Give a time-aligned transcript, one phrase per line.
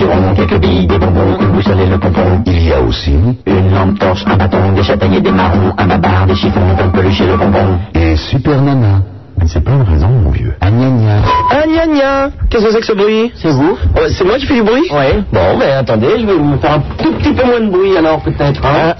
[0.00, 2.42] quelques billes, des bonbons, une boussole et le pompon.
[2.46, 3.14] Il y a aussi
[3.46, 7.20] Une lampe torche, un bâton, des châtaigniers, des marrons, un babar, des chiffons, un peluche
[7.22, 7.78] et le bonbon.
[7.94, 9.00] et Super Nana.
[9.38, 10.54] Mais c'est pas une raison, mon vieux.
[10.60, 11.16] Ah, gna gna.
[11.50, 13.32] Ah, gna gna Qu'est-ce que c'est que ce bruit?
[13.36, 14.88] C'est vous Oh, C'est moi qui fais du bruit?
[14.92, 15.22] Ouais.
[15.32, 18.20] Bon, ben attendez, je vais vous faire un tout petit peu moins de bruit alors
[18.20, 18.62] peut-être.
[18.64, 18.94] hein.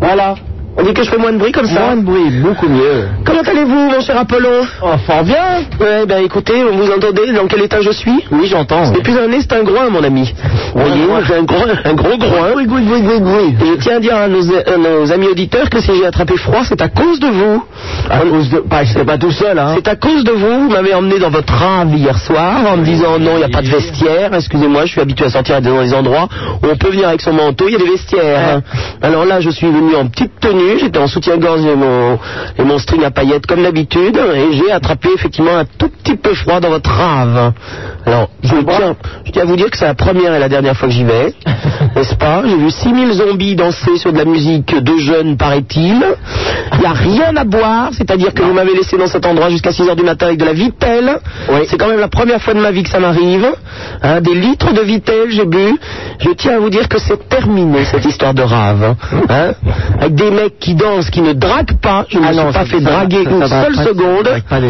[0.00, 0.34] Voilà.
[0.76, 3.08] On dit que je fais moins de bruit comme ça Moins de bruit, beaucoup mieux.
[3.24, 5.62] Comment allez-vous, mon cher Apollon Oh, fort bien.
[5.80, 8.24] Ouais, ben écoutez, vous entendez dans quel état je suis?
[8.30, 8.92] Oui, j'entends.
[8.92, 10.32] Depuis un nez, c'est un groin, mon ami.
[10.74, 12.52] Vous voyez, j'ai un, groin, un gros groin.
[12.54, 13.54] Oui, oui, oui, oui, oui.
[13.60, 16.36] Et je tiens à dire à nos, à nos amis auditeurs que si j'ai attrapé
[16.36, 17.64] froid, c'est à cause de vous.
[18.08, 18.62] À cause de...
[18.64, 19.72] Bah, j'étais pas tout seul, hein.
[19.74, 20.64] C'est à cause de vous.
[20.64, 23.48] Vous m'avez emmené dans votre rave hier soir en me disant non, il n'y a
[23.48, 24.32] pas de vestiaire.
[24.32, 26.28] Excusez-moi, je suis habitué à sortir dans les endroits
[26.62, 28.60] où on peut venir avec son manteau, il y a des vestiaires.
[29.02, 32.18] Alors là, je suis venu en petite tenue, j'étais en soutien-gorge et mon,
[32.58, 36.34] et mon string à paillettes comme d'habitude, et j'ai attrapé effectivement un tout petit peu
[36.34, 37.52] froid dans votre rave.
[38.06, 40.76] Alors, je tiens, je tiens à vous dire que c'est la première et la dernière
[40.76, 41.34] fois que j'y vais,
[41.96, 42.42] n'est-ce pas?
[42.46, 46.02] J'ai vu 6000 zombies danser sur de la musique de jeunes, paraît-il.
[46.74, 49.72] Il n'y a rien à boire, c'est-à-dire que vous m'avez laissé dans cet endroit jusqu'à
[49.72, 51.18] 6 heures du matin avec de la vitelle.
[51.66, 53.46] C'est quand même la première fois de ma vie que ça m'arrive.
[54.02, 55.78] Hein, des litres de vitelle, j'ai bu.
[56.20, 58.94] Je tiens à vous dire que c'est terminé, cette histoire de rave.
[59.28, 59.52] Hein,
[60.00, 62.04] avec des mecs qui dansent, qui ne draguent pas.
[62.08, 64.28] Je ne Ah me non, suis pas fait ça- draguer ça- une ça seule seconde.
[64.48, 64.60] pas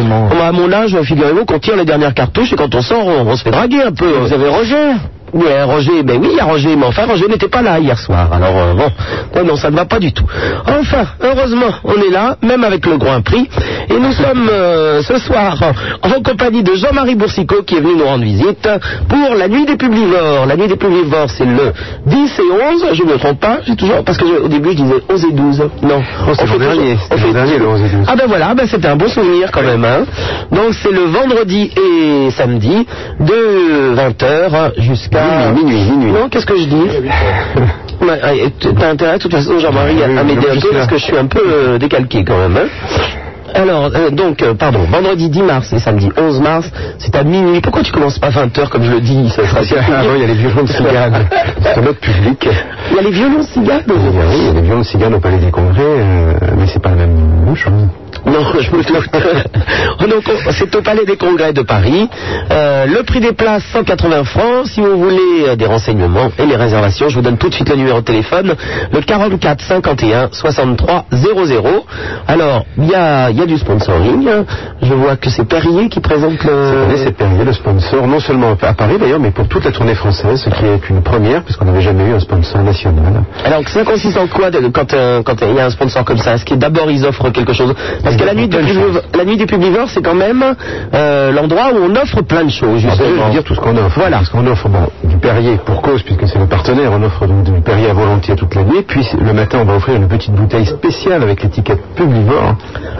[0.41, 3.35] à mon âge, figurez-vous qu'on tire les dernières cartouches et quand on sort, on, on
[3.35, 4.07] se fait draguer un peu.
[4.19, 4.93] Vous avez Roger
[5.33, 7.97] Ouais, Roger, ben oui, il y a Roger, mais enfin, Roger n'était pas là hier
[7.99, 8.29] soir.
[8.33, 8.89] Alors, euh, bon,
[9.35, 10.25] non, non, ça ne va pas du tout.
[10.67, 13.47] Enfin, heureusement, on est là, même avec le groin pris.
[13.89, 15.57] Et nous sommes euh, ce soir
[16.01, 18.67] en compagnie de Jean-Marie Boursicot qui est venu nous rendre visite
[19.07, 20.45] pour la nuit des publivores.
[20.47, 21.73] La nuit des publivores, c'est le
[22.05, 22.41] 10 et
[22.73, 24.95] 11, je ne me trompe pas, j'ai toujours, parce que je- au début je disais
[25.09, 25.63] 11 et 12.
[25.83, 28.05] Non, Oh, c'est fait dernier, fait- dernier, le 11 et 12.
[28.07, 29.83] Ah ben voilà, ben c'était un bon souvenir quand même.
[29.85, 30.05] Hein.
[30.51, 32.85] Donc c'est le vendredi et samedi
[33.19, 35.18] de 20h jusqu'à...
[35.53, 36.11] Minuit, minuit, minuit.
[36.11, 36.75] Non, qu'est-ce que je dis
[38.01, 41.03] ouais, T'as intérêt, de toute façon, Jean-Marie, à- à m'aider un peu parce que je
[41.03, 42.57] suis un peu euh, décalqué quand même.
[42.57, 42.67] Hein.
[43.51, 47.61] Alors, euh, donc, euh, pardon, vendredi 10 mars et samedi 11 mars, c'est à minuit.
[47.61, 50.23] Pourquoi tu commences pas 20h comme je le dis Ça sera Ah non, il y
[50.23, 51.25] a les violons de cigane.
[51.63, 52.47] C'est notre public.
[52.91, 54.85] Il y a les violons cigales y a, oui, il y a les violons de
[54.85, 57.38] cigane au Palais des Congrès, euh, mais c'est pas la même
[58.25, 58.83] Non, je me.
[60.47, 62.09] Oh, c'est au Palais des Congrès de Paris.
[62.51, 64.65] Euh, le prix des places, 180 francs.
[64.67, 67.69] Si vous voulez euh, des renseignements et les réservations, je vous donne tout de suite
[67.69, 68.55] le numéro de téléphone.
[68.91, 71.85] Le 44 51 63 00.
[72.27, 74.27] Alors, il y a, il y a du sponsoring.
[74.81, 76.95] Je vois que c'est Perrier qui présente le...
[76.97, 80.41] c'est Perrier, le sponsor, non seulement à Paris d'ailleurs, mais pour toute la tournée française,
[80.43, 83.23] ce qui est une première, puisqu'on n'avait jamais eu un sponsor national.
[83.45, 86.17] Alors, ça consiste en quoi de- quand euh, quand il y a un sponsor comme
[86.17, 86.33] ça?
[86.35, 87.73] Est-ce que d'abord ils offrent quelque chose
[88.03, 89.37] Parce que la nuit, publivores- la nuit
[89.87, 90.43] c'est quand même
[90.93, 93.25] euh, l'endroit où on offre plein de choses, déjà, je justement.
[93.25, 93.97] veux dire tout ce qu'on offre.
[93.99, 94.17] Voilà.
[94.17, 97.61] Parce qu'on offre bon, du Perrier pour cause, puisque c'est le partenaire, on offre du
[97.61, 100.65] Perrier à volonté toute la nuit, puis le matin, on va offrir une petite bouteille
[100.65, 102.55] spéciale avec l'étiquette Publivore.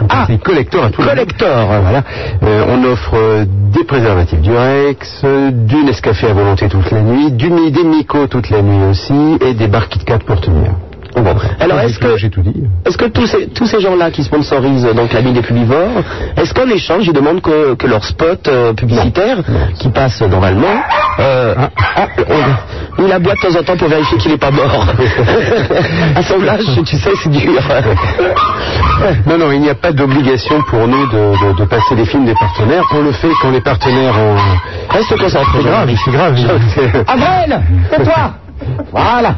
[0.08, 0.24] Ah.
[0.26, 1.66] c'est collector à tout Collector.
[1.82, 2.02] Voilà.
[2.42, 7.30] Euh, on offre euh, des préservatifs du Rex, du Nescafé à volonté toute la nuit,
[7.32, 10.72] du des Mico toute la nuit aussi, et des barres Kit Kat pour tenir.
[11.16, 11.34] Bon.
[11.58, 12.54] Alors, est-ce que, J'ai tout dit.
[12.86, 16.02] est-ce que tous ces, tous ces gens-là qui sponsorisent donc la vie des publivores,
[16.36, 19.38] est-ce qu'en échange, ils demandent que, que leur spot euh, publicitaire,
[19.78, 20.66] qui passe normalement,
[21.18, 21.54] euh,
[21.96, 24.86] ah, on- il aboie de temps en temps pour vérifier qu'il n'est pas mort.
[26.16, 27.60] à son âge, tu sais, c'est dur.
[29.26, 32.26] Non, non, il n'y a pas d'obligation pour nous de, de- de passer des films
[32.26, 32.84] des partenaires.
[32.94, 34.36] On le fait quand les partenaires ont...
[34.94, 35.58] Reste concentré.
[35.62, 36.36] C'est grave, c'est grave.
[37.06, 37.60] Avril,
[37.90, 38.32] c'est toi
[38.92, 39.34] Voilà.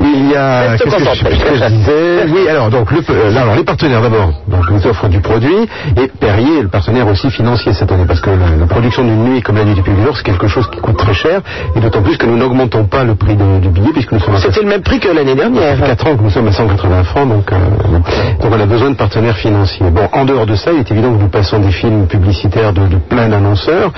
[0.00, 0.76] Il y a.
[0.76, 4.70] Qu'est-ce que, je, que disais Oui, alors donc le, euh, alors, les partenaires d'abord, donc
[4.70, 8.30] nous offrent du produit et Perrier est le partenaire aussi financier cette année parce que
[8.30, 10.96] la, la production d'une nuit comme la nuit du public c'est quelque chose qui coûte
[10.96, 11.40] très cher
[11.76, 14.34] et d'autant plus que nous n'augmentons pas le prix de- du billet puisque nous sommes
[14.34, 15.78] à C'était le même prix que l'année dernière.
[15.82, 17.56] 4 ans que nous sommes à 180 francs, donc, euh,
[17.92, 18.04] donc
[18.42, 19.86] on a besoin de partenaires financiers.
[19.90, 22.86] Bon, en dehors de ça, il est évident que nous passons des films publicitaires de,
[22.86, 23.92] de plein d'annonceurs,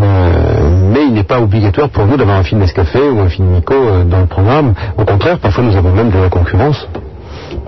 [0.00, 3.48] euh, mais il n'est pas obligatoire pour nous d'avoir un film Nescafé ou un film
[3.48, 3.74] Nico
[4.08, 4.74] dans le programme.
[4.96, 6.88] Au contraire, parfois nous avons même de la concurrence.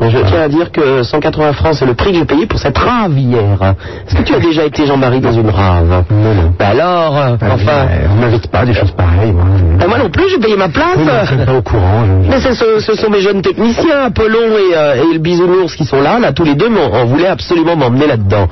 [0.00, 2.77] Je tiens à dire que 180 francs, c'est le prix que j'ai payé pour cette
[2.79, 3.75] rave hier.
[4.06, 6.05] Est-ce que tu as déjà été, Jean-Marie, dans une rave?
[6.11, 6.55] Non, non.
[6.59, 7.87] Bah alors, euh, enfin...
[8.12, 9.32] On m'invite pas des choses pareilles.
[9.32, 9.44] Moi,
[9.79, 10.97] Bah moi non plus, j'ai payé ma place.
[10.97, 12.05] Oui, mais je suis pas au courant.
[12.25, 14.38] je- Mais ce, ce sont mes jeunes techniciens, Apollon
[14.71, 17.76] et, euh, et le bisounours qui sont là, là, tous les deux, on voulait absolument
[17.76, 18.49] m'emmener là-dedans.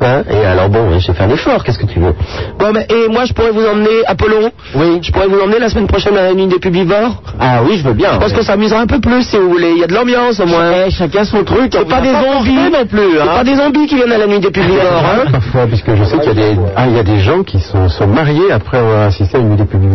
[0.00, 0.22] Hein?
[0.30, 2.14] Et alors bon, j'ai fait un effort, qu'est-ce que tu veux?
[2.58, 4.50] Bon, ben, et moi, je pourrais vous emmener, Apollon?
[4.76, 4.98] Oui.
[5.02, 7.84] Je pourrais vous emmener la semaine prochaine à la nuit des publivores Ah oui, je
[7.86, 8.14] veux bien.
[8.14, 9.72] Je pense que ça amusera un peu plus, si vous voulez.
[9.72, 10.71] Il y a de l'ambiance, au moins.
[10.74, 11.70] Eh, chacun son truc.
[11.72, 14.40] C'est pas des zombies non plus, C'est pas des zombies qui viennent à la nuit
[14.40, 17.02] des publivores, hein Parfois, puisque je sais qu'il y a des, ah, il y a
[17.02, 19.90] des gens qui sont, sont mariés après avoir assisté à une nuit des publics.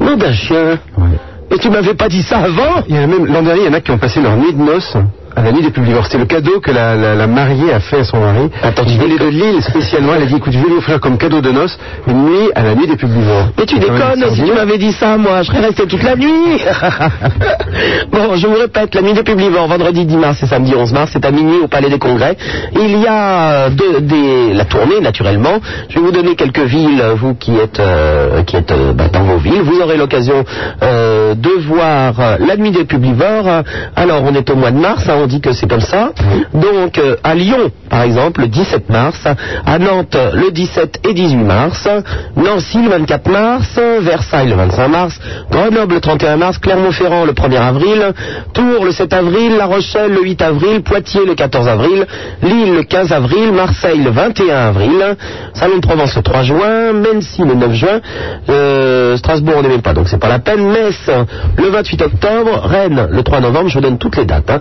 [0.00, 0.78] Nom d'un chien.
[0.98, 1.04] Ouais.
[1.52, 3.66] Et tu m'avais pas dit ça avant Il y en a même, l'an dernier, il
[3.66, 4.96] y en a qui ont passé leur nuit de noces
[5.36, 6.04] à la nuit des publivores.
[6.06, 8.48] C'était le cadeau que la, la- la mariée a fait à son mari.
[8.62, 9.26] Attends, il venait de.
[9.26, 10.12] Lille spécialement.
[10.16, 12.62] Elle a dit, écoute, je vais lui offrir comme cadeau de noces une nuit à
[12.62, 13.48] la nuit des publivores.
[13.58, 16.14] Mais tu C'est déconnes, si tu m'avais dit ça, moi, je serais resté toute la
[16.16, 16.60] nuit.
[18.12, 21.10] bon, je vous répète, la nuit des publivores, vendredi 10 mars et samedi 11 mars,
[21.12, 22.36] c'est à minuit au Palais des Congrès.
[22.74, 25.58] Il y a euh, de- des- la tournée, naturellement.
[25.88, 29.22] Je vais vous donner quelques villes, vous qui êtes, euh, qui êtes euh, bah, dans
[29.24, 29.62] vos villes.
[29.62, 30.44] Vous aurez l'occasion
[30.82, 33.62] euh, de voir la nuit des publivores.
[33.96, 36.10] Alors, on est au mois de mars, hein, on dit que c'est comme ça.
[36.54, 39.18] Donc, euh, à Lyon, par exemple, le 17 mars.
[39.66, 41.88] À Nantes, le 17 et 18 mars.
[42.36, 43.80] Nancy, le 24 mars.
[44.02, 45.18] Versailles, le 25 mars.
[45.50, 46.58] Grenoble, le 31 mars.
[46.58, 48.12] Clermont-Ferrand, le 1er avril.
[48.54, 49.56] Tours, le 7 avril.
[49.58, 50.82] La Rochelle, le 8 avril.
[50.82, 52.06] Poitiers, le 14 avril.
[52.42, 53.50] Lille, le 15 avril.
[53.52, 55.16] Marseille, le 21 avril.
[55.54, 56.92] Salon de Provence, le 3 juin.
[56.92, 58.00] Mency, le 9 juin.
[58.48, 60.68] Euh, Strasbourg, on n'est même pas, donc c'est pas la peine.
[60.70, 61.10] Metz,
[61.56, 62.60] le 28 octobre.
[62.62, 63.68] Rennes, le 3 novembre.
[63.70, 64.50] Je vous donne toutes les dates.
[64.50, 64.60] hein.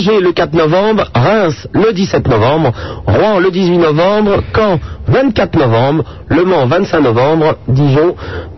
[0.00, 1.04] Angers, le 4 novembre.
[1.14, 2.72] Reims, le 17 novembre.
[3.06, 4.42] Rouen, le 18 novembre.
[4.54, 6.04] Caen, 24 novembre.
[6.28, 7.56] Le Mans, 25 novembre.
[7.68, 8.14] Dijon,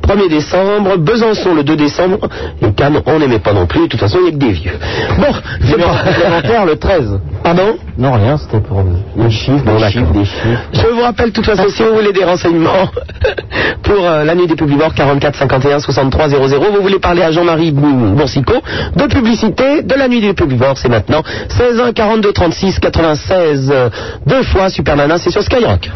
[0.06, 0.98] 1er décembre.
[0.98, 2.18] Besançon, le 2 décembre.
[2.62, 3.82] Et Cannes, on n'aimait pas non plus.
[3.82, 4.72] De toute façon, il n'y a que des vieux.
[5.18, 5.32] Bon,
[5.64, 6.64] c'est pas...
[6.64, 7.18] le 13.
[7.42, 7.74] Pardon?
[7.98, 8.84] Non, rien, c'était pour
[9.16, 10.60] les chiffres, Bon, des chiffres, des chiffres.
[10.72, 12.88] Je vous rappelle, de toute façon, si vous voulez des renseignements
[13.82, 16.40] pour euh, la nuit des publivores 44 51 63 00,
[16.76, 18.62] vous voulez parler à Jean-Marie Bou- Boursicot
[18.96, 23.90] de publicité de la nuit des publivores, c'est maintenant 16 1 42 36 96 euh,
[24.26, 25.90] deux fois Super Nana, c'est sur Skyrock.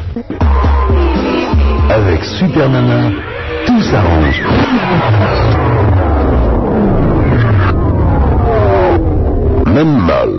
[1.90, 3.10] Avec Super Nana,
[3.66, 4.42] tout s'arrange.
[9.66, 10.30] Même mal.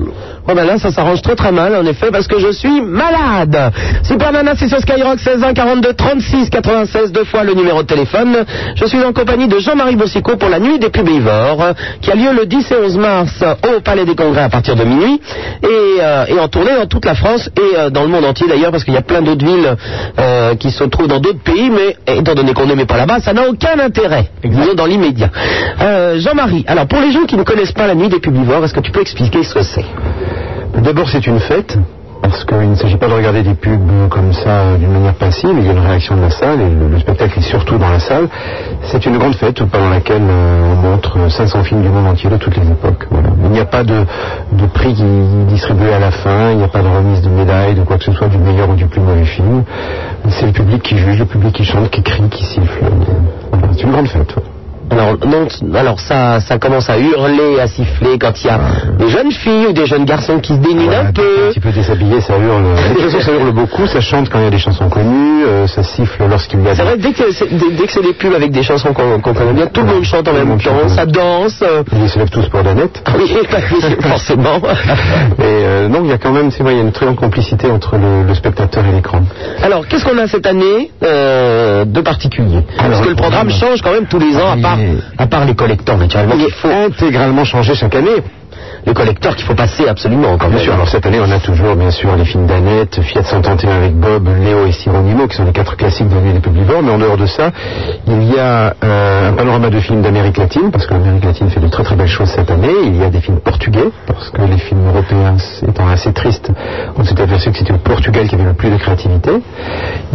[0.50, 3.74] Oh ben là, ça s'arrange très très mal, en effet, parce que je suis malade.
[4.04, 7.88] Super Nana, c'est sur Skyrock 16 1 42 36 96 deux fois le numéro de
[7.88, 8.46] téléphone.
[8.76, 12.16] Je suis en compagnie de Jean-Marie Boursicot pour la nuit des publivores, euh, qui a
[12.16, 15.20] lieu le 10 et 11 mars au Palais des Congrès à partir de minuit,
[15.64, 15.68] et,
[16.02, 18.72] euh, et en tournée dans toute la France et euh, dans le monde entier d'ailleurs,
[18.72, 19.76] parce qu'il y a plein d'autres villes
[20.18, 23.34] euh, qui se trouvent dans d'autres pays, mais étant donné qu'on n'aimait pas là-bas, ça
[23.34, 25.30] n'a aucun intérêt, disons dans l'immédiat.
[26.16, 28.80] Jean-Marie, alors pour les gens qui ne connaissent pas la nuit des publivores, est-ce que
[28.80, 29.86] tu peux expliquer ce que c'est?
[30.76, 31.78] D'abord, c'est une fête,
[32.22, 35.52] parce qu'il ne s'agit pas de regarder des pubs comme ça euh, d'une manière passive,
[35.58, 37.90] il y a une réaction de la salle, et le, le spectacle est surtout dans
[37.90, 38.28] la salle.
[38.84, 42.38] C'est une grande fête pendant laquelle euh, on montre 500 films du monde entier de
[42.38, 43.08] toutes les époques.
[43.44, 44.06] Il n'y a pas de,
[44.74, 45.04] prix qui
[45.48, 48.04] distribué à la fin, il n'y a pas de remise de médaille, de quoi que
[48.04, 49.64] ce soit, du meilleur ou du plus mauvais film.
[50.30, 52.86] C'est le public qui juge, le public qui chante, qui crie, qui siffle.
[53.72, 54.36] C'est une grande fête.
[54.90, 58.60] Alors, non, alors ça, ça commence à hurler, à siffler quand il y a
[58.98, 61.50] des jeunes filles ou des jeunes garçons qui se dénudent Voilà, un Un peu.
[61.50, 62.64] petit peu déshabillé, ça hurle.
[62.64, 65.44] De toute façon, ça hurle beaucoup, ça chante quand il y a des chansons connues,
[65.46, 66.88] euh, ça siffle lorsqu'il y a C'est des...
[66.88, 69.34] vrai, dès que c'est dès, dès que c'est des pubs avec des chansons qu'on qu'on
[69.34, 71.62] connaît bien, tout le monde chante en même temps, ça danse.
[71.64, 73.04] euh, Ils se lèvent tous pour la nette.
[73.18, 73.38] Oui,
[74.02, 74.58] forcément.
[75.40, 77.06] Et euh, non, il y a quand même, c'est vrai, il y a une très
[77.06, 79.22] grande complicité entre le, le spectateur et l'écran.
[79.62, 82.62] Alors, qu'est-ce qu'on a cette année euh, de particulier?
[82.78, 84.84] Parce que le programme programme- change quand même tous les ans, à Il part,
[85.18, 86.36] est- à part les collecteurs, naturellement.
[86.38, 88.22] Il faut, intégralement changé chaque année.
[88.86, 91.76] les collecteurs qu'il faut passer absolument quand Bien sûr, alors cette année, on a toujours,
[91.76, 95.52] bien sûr, les films d'Annette, Fiat 131 avec Bob, Léo et Sironimo, qui sont les
[95.52, 96.82] quatre classiques de la nuit des publivores.
[96.82, 97.52] Mais en dehors de ça,
[98.08, 101.60] il y a euh, un panorama de films d'Amérique latine, parce que l'Amérique latine fait
[101.60, 102.72] de très très belles choses cette année.
[102.86, 105.36] Il y a des films portugais, parce que les films européens
[105.68, 106.50] étant assez tristes,
[106.98, 109.32] on s'est aperçu que c'était le Portugal qui avait le plus de créativité.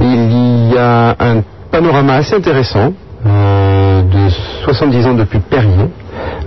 [0.00, 2.94] Il y a un panorama assez intéressant
[3.26, 4.28] euh, de
[4.64, 5.88] 70 ans depuis Perrier.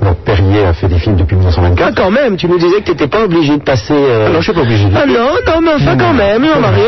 [0.01, 1.87] Alors Perrier a fait des films depuis 1924.
[1.87, 3.93] Ah, quand même, tu nous disais que tu n'étais pas obligé de passer.
[3.93, 4.87] euh, Ah non, je suis pas obligé.
[4.95, 5.13] Ah non,
[5.47, 6.45] non, mais enfin quand même,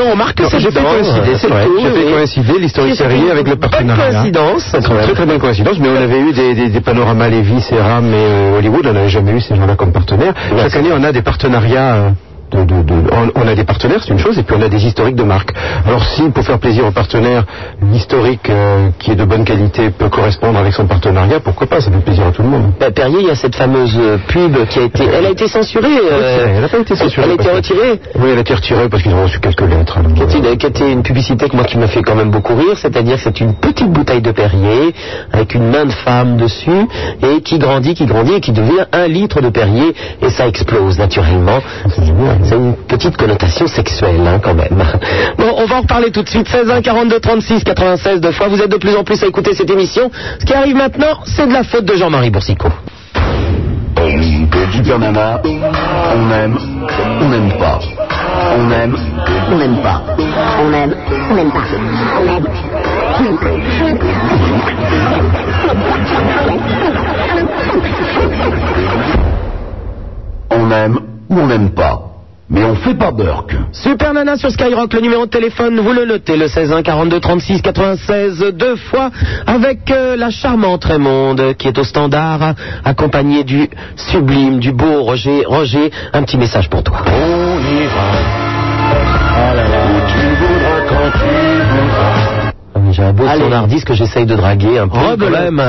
[0.08, 1.65] on remarque que Non, c'est j'ai fait coïncider, c'est vrai.
[1.82, 4.12] J'ai fait coïncider l'historique Perrier avec le bonne partenariat.
[4.12, 5.03] coïncidence, une même.
[5.03, 8.06] très très bonne coïncidence, mais on avait eu des, des, des panoramas Lévis et Ram
[8.08, 10.34] et euh, Hollywood, on n'avait jamais eu ces gens-là comme partenaires.
[10.58, 12.12] Chaque année, on a des partenariats.
[12.51, 14.70] De, de- de- on, on a des partenaires, c'est une chose, et puis on a
[14.70, 15.51] des historiques de marque.
[15.86, 17.44] Alors si pour faire plaisir aux partenaires,
[17.92, 21.92] l'historique euh, qui est de bonne qualité peut correspondre avec son partenariat, pourquoi pas, ça
[21.92, 22.72] fait plaisir à tout le monde.
[22.80, 25.04] Bah, Perrier, il y a cette fameuse euh, pub qui a été.
[25.06, 25.88] Elle a été censurée.
[26.12, 27.25] euh, elle n'a pas été censurée.
[27.25, 28.00] Elle a été que- retirée.
[28.20, 29.98] Oui, elle a été retirée parce qu'ils ont reçu quelques lettres.
[30.01, 30.38] Qui voilà.
[30.38, 33.16] était, qui était une publicité que moi qui m'a fait quand même beaucoup rire, c'est-à-dire
[33.18, 34.94] que c'est une petite bouteille de Perrier
[35.34, 36.88] avec une main de femme dessus
[37.24, 40.98] et qui grandit, qui grandit et qui devient un litre de Perrier et ça explose
[40.98, 41.60] naturellement.
[41.89, 42.01] C'est.
[42.44, 44.84] C'est une petite connotation sexuelle, hein, quand même.
[45.38, 46.48] Bon, on va en reparler tout de suite.
[46.48, 48.48] 16 1 42 36 96 deux fois.
[48.48, 50.10] Vous êtes de plus en plus à écouter cette émission.
[50.39, 52.70] Ce qui arrive maintenant, c'est de la faute de Jean-Marie Boursicot.
[54.00, 54.03] On
[56.32, 56.58] aime,
[57.22, 57.79] on n'aime pas.
[58.56, 58.98] On aime,
[59.51, 60.01] on n'aime pas.
[60.60, 60.96] On aime,
[61.29, 61.62] on n'aime pas.
[62.20, 62.48] On aime.
[70.50, 72.07] On aime ou on n'aime pas.
[72.50, 73.54] Mais on fait pas Burke.
[73.74, 77.20] Super Nana sur Skyrock, le numéro de téléphone, vous le notez, le 16 1 42
[77.20, 79.12] 36 96, deux fois,
[79.46, 82.54] avec euh, la charmante Raymonde qui est au standard,
[82.86, 85.44] accompagnée du sublime, du beau Roger.
[85.46, 87.00] Roger, un petit message pour toi.
[87.06, 88.12] On ira.
[89.50, 91.27] Où tu voudras quand tu
[91.70, 92.37] voudras.
[92.98, 93.42] J'ai un beau Allez.
[93.42, 95.62] standardiste que j'essaye de draguer un peu Robe quand même.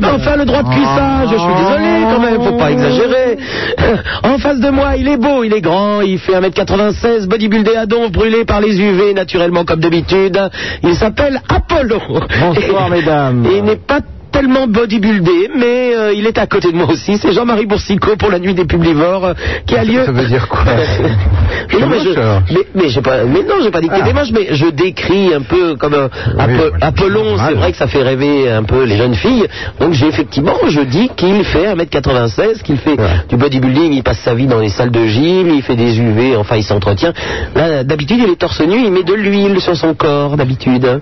[0.00, 3.38] Mais enfin, le droit de cuissage, je suis désolé quand même, faut pas exagérer.
[4.24, 7.86] En face de moi, il est beau, il est grand, il fait 1m96, bodybuildé à
[7.86, 10.38] donf, brûlé par les UV, naturellement comme d'habitude.
[10.82, 11.98] Il s'appelle Apollo.
[12.40, 13.46] Bonsoir, mesdames.
[13.46, 14.00] Et il n'est pas
[14.32, 17.16] tellement bodybuildé, mais euh, il est à côté de moi aussi.
[17.18, 19.34] C'est Jean-Marie Boursicot pour la nuit des publivores euh,
[19.66, 20.04] qui a lieu.
[20.04, 20.64] Ça veut dire quoi
[21.72, 24.12] mais, non, mais, je- mais, mais j'ai pas, mais non, j'ai pas dit que t'étais
[24.12, 27.36] moche, mais je décris un peu comme Apo- moi, je Apollon.
[27.46, 29.46] C'est vrai que ça fait rêver un peu les jeunes filles.
[29.80, 33.08] Donc j'ai effectivement, je dis qu'il fait 1m96, qu'il fait Ouais.
[33.28, 36.36] du bodybuilding, il passe sa vie dans les salles de gym, il fait des UV,
[36.36, 37.12] enfin il s'entretient.
[37.54, 41.00] Là, d'habitude, il est torse nu, il met de l'huile sur son corps, d'habitude.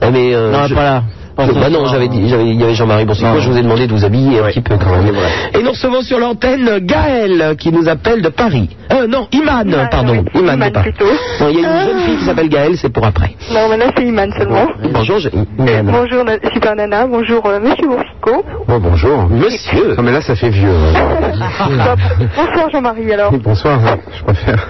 [0.00, 1.02] Ah, mais euh, Non, je- pas là.
[1.36, 3.40] Pas ce bah non, j'avais dit, j'avais- il y avait Jean-Marie Boursicot, Non.
[3.40, 5.14] je vous ai demandé de vous habiller un petit peu quand même.
[5.54, 8.70] Et nous recevons sur l'antenne Gaël qui nous appelle de Paris.
[8.92, 10.24] Euh, non, Iman, Iman, pardon.
[10.34, 10.40] oui.
[10.40, 11.04] Iman, plutôt.
[11.40, 13.34] Non, il y a une jeune fille qui s'appelle Gaël, c'est pour après.
[13.52, 14.66] Non, mais là, c'est Iman seulement.
[14.94, 15.28] Bonjour, je-
[15.58, 15.84] Iman.
[15.92, 16.24] Bonjour,
[16.54, 17.06] Super Nana.
[17.06, 18.44] Bonjour, euh, Monsieur Boursico.
[18.66, 19.28] Bon, bonjour.
[19.28, 19.94] Monsieur.
[19.96, 20.72] Non, mais là, ça fait vieux.
[20.94, 21.96] Bah,
[22.36, 23.32] bonsoir, Jean-Marie, alors.
[23.32, 24.66] Oui, bonsoir, hein, je préfère.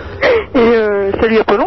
[0.54, 1.66] Et euh, salut, Apollon.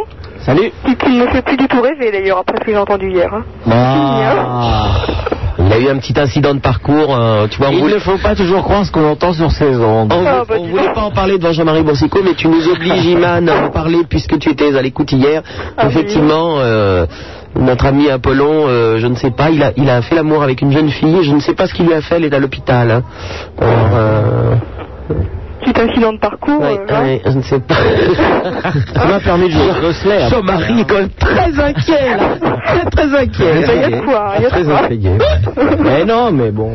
[0.50, 0.72] Salut.
[0.84, 3.12] Qui, qui ne me fait plus du tout rêver, d'ailleurs, après ce que j'ai entendu
[3.12, 3.30] hier.
[3.32, 3.44] hein.
[3.70, 5.06] Ah.
[5.60, 8.00] Il a eu un petit incident de parcours, euh, tu vois, on Il voulait, ne
[8.00, 10.12] faut pas toujours croire ce qu'on entend sur ces ondes.
[10.12, 13.06] on, Ah, bah, dis voulait pas en parler devant Jean-Marie Boursicot, mais tu nous obliges,
[13.16, 15.44] Iman, à en parler puisque tu étais à l'écoute hier.
[15.78, 15.90] Ah, oui.
[15.92, 17.06] Effectivement, euh,
[17.56, 20.62] notre ami Apollon, euh, je ne sais pas, il a, il a fait l'amour avec
[20.64, 22.40] une jeune fille, je ne sais pas ce qu'il lui a fait, elle est à
[22.40, 22.90] l'hôpital.
[22.90, 23.04] hein.
[25.70, 26.60] Euh, Petit incident de parcours.
[26.62, 27.02] ouais, euh, hein.
[27.04, 27.76] ouais, je ne sais pas.
[28.96, 30.30] Ça m'a permis de jouer au Gosselin.
[30.30, 32.58] Jean-Marie est quand même très inquiet, là.
[32.66, 33.54] Très, très inquiet.
[33.62, 34.80] Il y a de quoi, il y a de Très quoi.
[34.80, 35.10] intrigué.
[35.80, 36.72] Mais non, mais bon.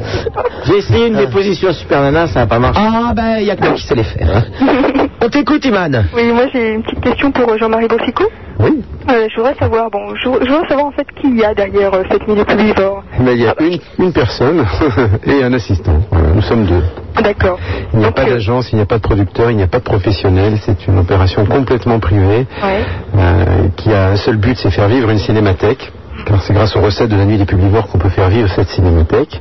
[0.65, 2.81] J'ai essayé une déposition Super Nana, ça n'a pas marché.
[2.83, 4.29] Ah, ben, il n'y a que moi qui sais les faire.
[4.37, 5.07] hein.
[5.25, 6.05] On t'écoute, Iman.
[6.15, 8.25] Oui, moi, j'ai une petite question pour euh, Jean-Marie Boursico.
[8.61, 8.83] Oui.
[9.11, 11.55] Euh, je voudrais savoir, bon, je, je voudrais savoir en fait qui il y a
[11.55, 13.03] derrière euh, cette milieu publivore.
[13.21, 14.65] Mais il y a une, une personne
[15.27, 15.99] et un assistant.
[16.11, 16.83] Voilà, nous sommes deux.
[17.23, 17.59] D'accord.
[17.93, 19.63] Il n'y a Donc, pas euh, d'agence, il n'y a pas de producteur, il n'y
[19.63, 20.59] a pas de professionnel.
[20.65, 22.85] C'est une opération complètement privée Ouais.
[23.19, 25.93] euh, qui a un seul but, c'est faire vivre une cinémathèque.
[26.27, 28.69] Car c'est grâce aux recettes de la nuit des publivores qu'on peut faire vivre cette
[28.69, 29.41] cinémathèque.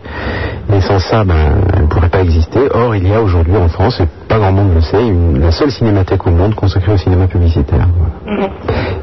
[0.73, 1.35] Et sans ça, ben,
[1.75, 2.59] elle ne pourrait pas exister.
[2.73, 5.51] Or, il y a aujourd'hui en France, et pas grand monde le sait, une- la
[5.51, 7.87] seule cinémathèque au monde consacrée au cinéma publicitaire.
[8.25, 8.47] Voilà.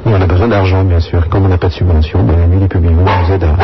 [0.07, 1.25] Et on a besoin d'argent, bien sûr.
[1.25, 3.57] Et comme on n'a pas de subvention, ben, la nuit des publivores nous aide à...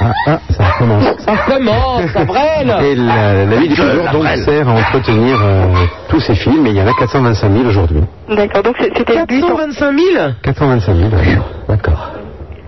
[0.00, 1.04] Ah, ah, ça recommence.
[1.18, 2.84] Ça commence, ça brûle.
[2.84, 5.66] Et la, la nuit des publivores donc sert à entretenir euh,
[6.08, 8.00] tous ces films, et il y en a 425 000 aujourd'hui.
[8.28, 9.44] D'accord, donc c'est- c'était le but.
[9.44, 11.38] en- 425 000 425 000, ouais.
[11.68, 12.10] D'accord.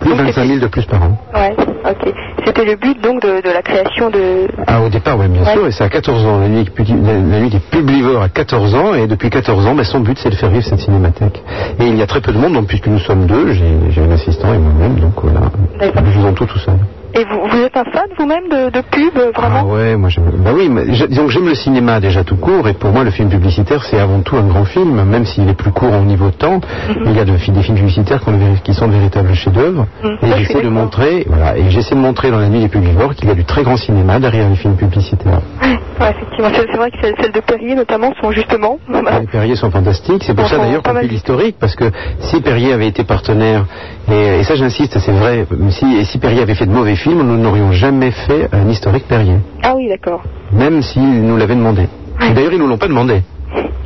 [0.00, 1.18] Plus Donc, 25 000 de plus par an.
[1.34, 1.54] Ouais,
[1.90, 2.12] ok.
[2.44, 4.46] C'était le but donc de, de la création de.
[4.66, 5.52] Ah, au départ, oui, bien Ouais.
[5.52, 6.38] sûr, et c'est à 14 ans.
[6.40, 10.00] La nuit, la- nuit des publivores à 14 ans, et depuis 14 ans, ben, son
[10.00, 11.42] but, c'est de faire vivre cette cinémathèque.
[11.80, 14.10] Et il y a très peu de monde, donc puisque nous sommes deux, j'ai un
[14.12, 15.40] assistant et moi-même, donc voilà.
[15.80, 16.02] D'accord.
[16.02, 16.76] Nous faisons tout tout seul.
[18.26, 20.10] Vous-même de, de pub, euh, Ah vraiment ouais, moi.
[20.38, 23.10] Bah oui, mais disons que j'aime le cinéma déjà tout court, et pour moi le
[23.10, 26.26] film publicitaire c'est avant tout un grand film, même s'il est plus court au niveau
[26.30, 26.60] de temps.
[27.04, 28.20] Il y a de- des films publicitaires
[28.64, 30.10] qui, sont de véritables chefs-d'œuvre, Mhm.
[30.22, 33.14] et suis j'essaie de montrer, voilà, et j'essaie de montrer dans la nuit des publivores
[33.14, 35.40] qu'il y a du très grand cinéma derrière les films publicitaires.
[35.62, 36.48] Ouais, effectivement.
[36.54, 38.78] C'est vrai que celles de Perrier notamment sont justement.
[39.20, 41.84] Les Perrier sont fantastiques, c'est pour Ils ça d'ailleurs qu'on fait l'historique, parce que
[42.20, 43.64] si Perrier avait été partenaire,
[44.10, 47.22] et, et ça j'insiste, c'est vrai, si, et si Perrier avait fait de mauvais films,
[47.22, 50.22] nous n'aurions jamais fait un historique Perrier, Ah oui, d'accord.
[50.52, 51.88] même s'il nous l'avait demandé.
[52.28, 53.22] Et D'ailleurs, ils nous l'ont pas demandé.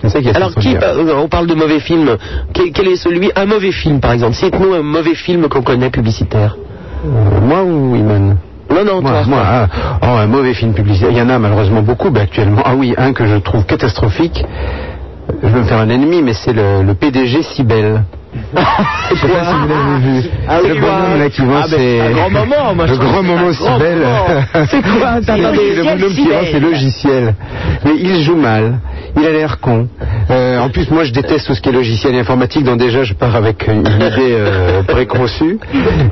[0.00, 0.76] C'est ça qui est assez Alors, qui,
[1.14, 2.16] on parle de mauvais films.
[2.54, 4.34] Quel, quel est celui Un mauvais film, par exemple?
[4.34, 6.56] Cite-nous un mauvais film qu'on connaît publicitaire.
[7.04, 8.36] Euh, Moi ou Iman?
[8.70, 9.22] Non, non, Moi, toi.
[9.26, 9.68] moi, ah,
[10.02, 11.10] oh, un mauvais film publicitaire.
[11.10, 12.62] Il y en a malheureusement beaucoup actuellement.
[12.64, 14.42] Ah oui, un que je trouve catastrophique.
[15.42, 18.02] Je vais me faire un ennemi, mais c'est le, le PDG Cybelle.
[18.32, 20.28] Je sais pas si vous l'avez vu.
[20.48, 23.48] Ah le bonhomme là qui vend Ah, c'est un grand moment, moi, Le grand moment
[23.48, 27.34] un c'est quoi Attendez, Le bonhomme qui vend ses logiciels.
[27.84, 28.78] Mais il joue mal.
[29.16, 29.88] Il a l'air con.
[30.30, 33.02] Euh, en plus, moi, je déteste tout ce qui est logiciel et informatique, donc déjà,
[33.02, 35.58] je pars avec une idée euh, préconçue.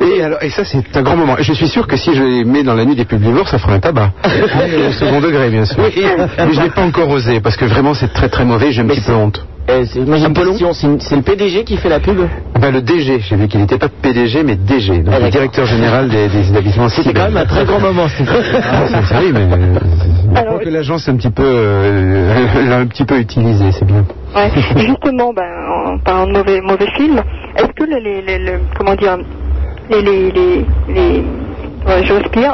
[0.00, 1.36] Et, alors, et ça, c'est un grand moment.
[1.38, 3.74] Je suis sûr que si je les mets dans la nuit des publivores, ça fera
[3.74, 4.10] un tabac.
[4.24, 5.76] Au second degré, bien sûr.
[5.78, 8.72] Mais je n'ai pas encore osé, parce que vraiment, c'est très très mauvais.
[8.72, 9.44] J'ai un petit peu honte.
[9.68, 12.16] C'est- moi j'ai une question, c'est une- c'est le PDG qui fait la pub
[12.58, 15.66] Ben, le DG, j'ai vu qu'il n'était pas PDG, mais DG, donc Ah, le directeur
[15.66, 17.22] général des, des établissements C'était Cybelle.
[17.24, 18.04] quand même un très grand moment.
[18.06, 18.08] Ah,
[18.88, 19.74] c'est- c'est- oui, mais euh,
[20.36, 23.84] Je crois que l'agence est un petit peu, euh, l'a un petit peu utilisé, c'est
[23.84, 24.04] bien.
[24.34, 24.50] ouais.
[24.86, 25.42] justement, ben,
[25.86, 27.20] en parlant de mauvais, mauvais films,
[27.56, 29.18] est-ce que les, les, les- le- comment dire,
[29.90, 31.24] les, les, les, les-
[31.86, 32.52] ouais, je respire.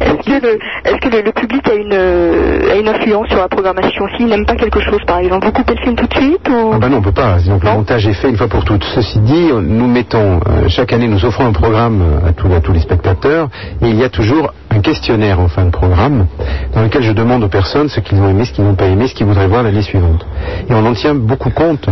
[0.00, 3.38] Est-ce que, le, est-ce que le, le public a une, euh, a une influence sur
[3.38, 6.14] la programmation S'il n'aime pas quelque chose, par exemple, vous coupez le film tout de
[6.14, 6.72] suite ou...
[6.74, 7.38] Ah bah non, on peut pas.
[7.46, 8.84] Donc le montage est fait une fois pour toutes.
[8.84, 12.60] Ceci dit, nous mettons euh, chaque année, nous offrons un programme euh, à tous, à
[12.60, 13.48] tous les spectateurs,
[13.82, 16.26] et il y a toujours un questionnaire en fin de programme
[16.74, 19.08] dans lequel je demande aux personnes ce qu'ils ont aimé, ce qu'ils n'ont pas aimé,
[19.08, 20.26] ce qu'ils voudraient voir l'année suivante.
[20.68, 21.86] Et on en tient beaucoup compte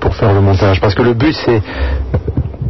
[0.00, 1.60] pour faire le montage, parce que le but c'est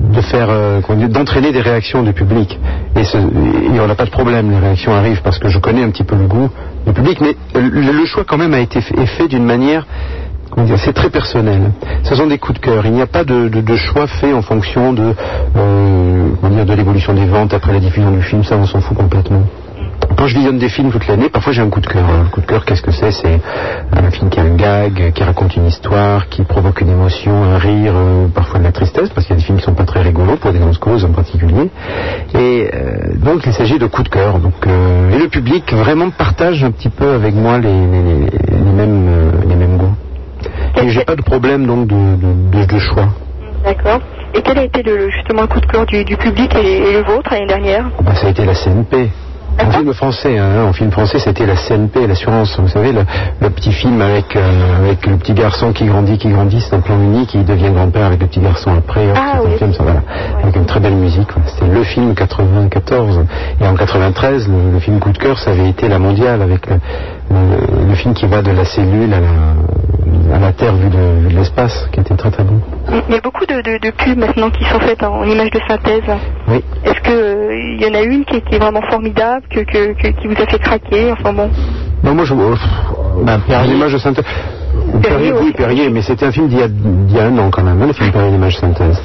[0.01, 2.59] de faire euh, d'entraîner des réactions du public.
[2.97, 5.83] Et, ce- et on n'a pas de problème les réactions arrivent parce que je connais
[5.83, 6.49] un petit peu le goût
[6.87, 9.87] du public mais le, choix quand même a été fait, fait d'une manière
[10.77, 11.73] c'est très personnel.
[12.05, 12.87] Ce sont des coups de cœur.
[12.87, 15.13] Il n'y a pas de, choix fait en fonction de
[15.57, 19.43] euh, de l'évolution des ventes après la diffusion du film ça on s'en fout complètement
[20.17, 22.05] quand je visionne des films toute l'année, parfois j'ai un coup de cœur.
[22.09, 23.11] Un coup de cœur, qu'est-ce que c'est?
[23.11, 23.41] C'est
[23.93, 27.59] un film qui a un gag, qui raconte une histoire, qui provoque une émotion, un
[27.59, 29.85] rire, euh, parfois de la tristesse, parce qu'il y a des films qui sont pas
[29.85, 31.71] très rigolos, pour des grandes causes en particulier.
[32.35, 34.39] Et euh, donc il s'agit de coup de cœur.
[34.39, 38.31] Donc, euh, et le public vraiment partage un petit peu avec moi les, les- les-
[38.57, 39.95] les mêmes, euh, les mêmes goûts.
[40.83, 43.09] Et j'ai pas de problème donc de, de- de- de choix.
[43.65, 44.01] D'accord.
[44.35, 46.93] Et quel a été le, justement le coup de cœur du, du public et, et
[46.93, 47.85] le vôtre l'année dernière?
[48.03, 49.11] Bah, ça a été la CNP.
[49.59, 52.59] En film français, hein, en film français, c'était la CNP, l'assurance.
[52.61, 53.03] Vous savez, le,
[53.41, 56.81] le petit film avec, euh, avec le petit garçon qui grandit, qui grandit, c'est un
[56.81, 59.09] plan unique, qui devient grand-père avec le petit garçon après.
[59.11, 60.03] hop, Ah c'est un film, ça, voilà,
[60.43, 61.29] avec une très belle musique.
[61.35, 61.49] voilà.
[61.51, 63.21] C'était le film 94.
[63.61, 66.67] Et en 93, le, le film coup de cœur, ça avait été la mondiale avec
[66.69, 66.77] le,
[67.31, 71.35] le- le film qui va de la cellule à la, à la Terre vue de,
[71.35, 72.61] l'espace, qui était très très bon.
[73.09, 75.61] Il y a beaucoup de, de, de pubs maintenant qui sont faites en images de
[75.69, 76.03] synthèse.
[76.49, 76.63] Oui.
[76.85, 79.61] Est-ce que euh, il y en a une qui, est- qui est vraiment formidable, que,
[79.61, 81.51] que, que- qui vous a fait craquer Enfin bon?
[82.03, 82.35] Non, moi je.
[82.35, 82.55] Euh,
[83.25, 83.73] Ben, Perrier.
[83.75, 84.25] l'image de synthèse.
[84.25, 85.53] Perrier, Perrier, oui, oui.
[85.57, 87.81] Perrier, mais c'était un film d'il y, a- d'il y a un an quand même,
[87.83, 89.01] hein, le film Perrier l'image synthèse.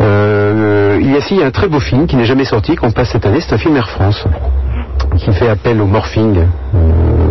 [0.00, 3.10] Euh, il y a aussi un très beau film qui n'est jamais sorti, qu'on passe
[3.10, 4.24] cette année, c'est un film Air France,
[5.18, 6.36] qui fait appel au morphing.
[6.74, 6.78] Euh,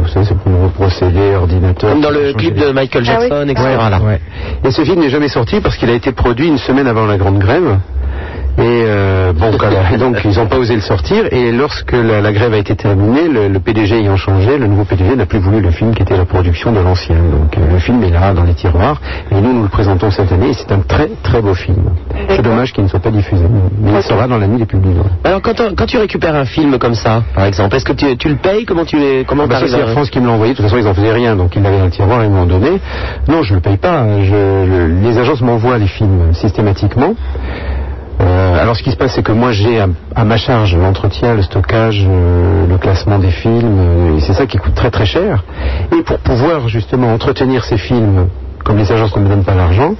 [0.01, 1.91] vous savez, c'est pour nouveau procédé, ordinateur.
[1.91, 3.27] Comme dans le clip de Michael Ah oui.
[3.29, 3.67] Jackson, etc.
[3.67, 3.99] Ouais, là.
[4.01, 4.21] ouais.
[4.63, 7.17] Et ce film n'est jamais sorti parce qu'il a été produit une semaine avant la
[7.17, 7.77] grande grève.
[8.57, 11.25] Et euh, bon, quand la- donc ils n'ont pas osé le sortir.
[11.31, 14.83] Et lorsque la, la grève a été terminée, le, le PDG ayant changé, le nouveau
[14.83, 17.15] PDG n'a plus voulu le film qui était la production de l'ancien.
[17.15, 18.99] Donc euh, le film est là dans les tiroirs.
[19.31, 20.49] Et nous, nous le présentons cette année.
[20.49, 21.91] Et c'est un très très beau film.
[22.29, 23.45] C'est dommage qu'il ne soit pas diffusé.
[23.81, 24.97] Mais il sera dans la nuit des publics.
[25.23, 28.29] Alors quand, quand tu récupères un film comme ça, par exemple, est-ce que tu, tu
[28.29, 28.65] le payes?
[28.65, 30.51] Comment tu les comment Bah, ça, t'arrives c'est Air France qui me l'a envoyé.
[30.53, 31.35] De toute façon, ils n'en faisaient rien.
[31.35, 32.79] Donc, ils l'avaient dans le tiroir, ils m'ont donné.
[33.27, 34.05] Non, je ne le paye pas.
[34.21, 37.13] Je- je- les agences m'envoient les films systématiquement.
[38.21, 41.33] Euh, alors, ce qui se passe, c'est que moi, j'ai à, à ma charge l'entretien,
[41.33, 43.77] le stockage, euh, le classement des films.
[43.79, 45.43] euh, et c'est ça qui coûte très très cher.
[45.97, 48.27] Et pour pouvoir justement entretenir ces films,
[48.63, 49.93] comme les agences ne me donnent pas l'argent,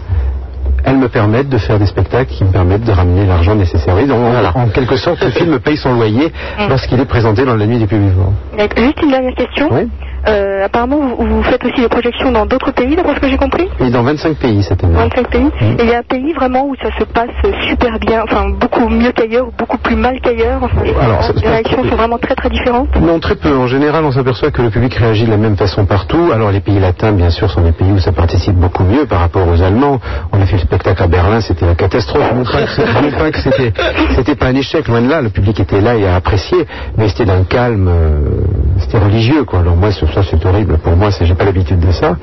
[0.84, 3.95] elles me permettent de faire des spectacles qui me permettent de ramener l'argent nécessaire.
[3.95, 6.31] Oui, donc, en- en, quelque sorte, le film paye son loyer
[6.69, 8.13] lorsqu'il est présenté dans la nuit des publics.
[8.57, 8.84] D'accord.
[8.84, 9.67] Juste une dernière question.
[9.71, 9.88] Oui.
[10.27, 13.38] Euh, apparemment, vous, vous faites aussi des projections dans d'autres pays, d'après ce que j'ai
[13.38, 14.93] compris Et dans 25 pays cette année.
[14.95, 15.49] 25 pays.
[15.79, 17.29] Et il y a un pays vraiment où ça se passe
[17.67, 20.60] super bien, enfin beaucoup mieux qu'ailleurs, ou beaucoup plus mal qu'ailleurs.
[20.62, 22.95] Enfin, Alors, ça- les réactions sont vraiment très très différentes.
[23.01, 23.55] Non, très peu.
[23.55, 26.31] En général, on s'aperçoit que le public réagit de la même façon partout.
[26.34, 29.19] Alors, les pays latins, bien sûr, sont des pays où ça participe beaucoup mieux par
[29.21, 29.99] rapport aux Allemands.
[30.31, 32.31] On a fait le spectacle à Berlin, c'était la catastrophe.
[32.34, 32.43] Non
[33.17, 33.73] pas que c'était,
[34.15, 35.21] c'était pas un échec, loin de là.
[35.21, 36.65] Le public était là et a apprécié,
[36.97, 38.19] mais c'était d'un calme, euh,
[38.77, 39.60] c'était religieux, quoi.
[39.60, 40.78] Alors moi, sur ça, c'est horrible.
[40.78, 42.15] Pour moi, j'ai pas l'habitude de ça.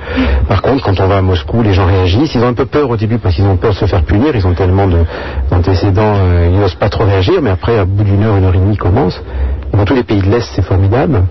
[0.49, 2.35] Par contre, quand on va à Moscou, les gens réagissent.
[2.35, 4.35] Ils ont un peu peur au début parce qu'ils ont peur de se faire punir.
[4.35, 4.99] Ils ont tellement de,
[5.51, 7.41] d'antécédents, euh, ils n'osent pas trop réagir.
[7.43, 8.79] Mais après, à bout d'une heure, une heure et demie.
[9.73, 11.23] Et dans tous les pays de l'Est, c'est formidable.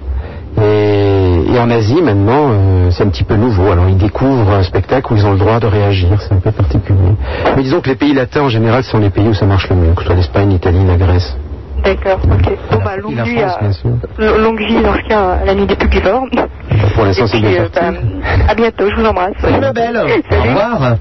[0.61, 3.71] Et, et en Asie, maintenant, euh, c'est un petit peu nouveau.
[3.71, 6.09] Alors, ils découvrent un spectacle où ils ont le droit de réagir.
[6.19, 7.15] C'est un peu particulier.
[7.55, 9.75] Mais disons que les pays latins, en général, sont les pays où ça marche le
[9.75, 11.35] mieux, que ce soit l'Espagne, l'Italie, la Grèce.
[11.83, 12.57] D'accord, ok.
[12.71, 16.27] Bon, bah, longue vie, à, longue vie dans ce cas à la nuit des publivores.
[16.95, 17.81] Pour l'instant, c'est puis, bien euh, bah,
[18.49, 19.33] à bientôt, je vous embrasse.
[19.39, 19.97] Salut ma belle.
[19.97, 20.97] Au revoir.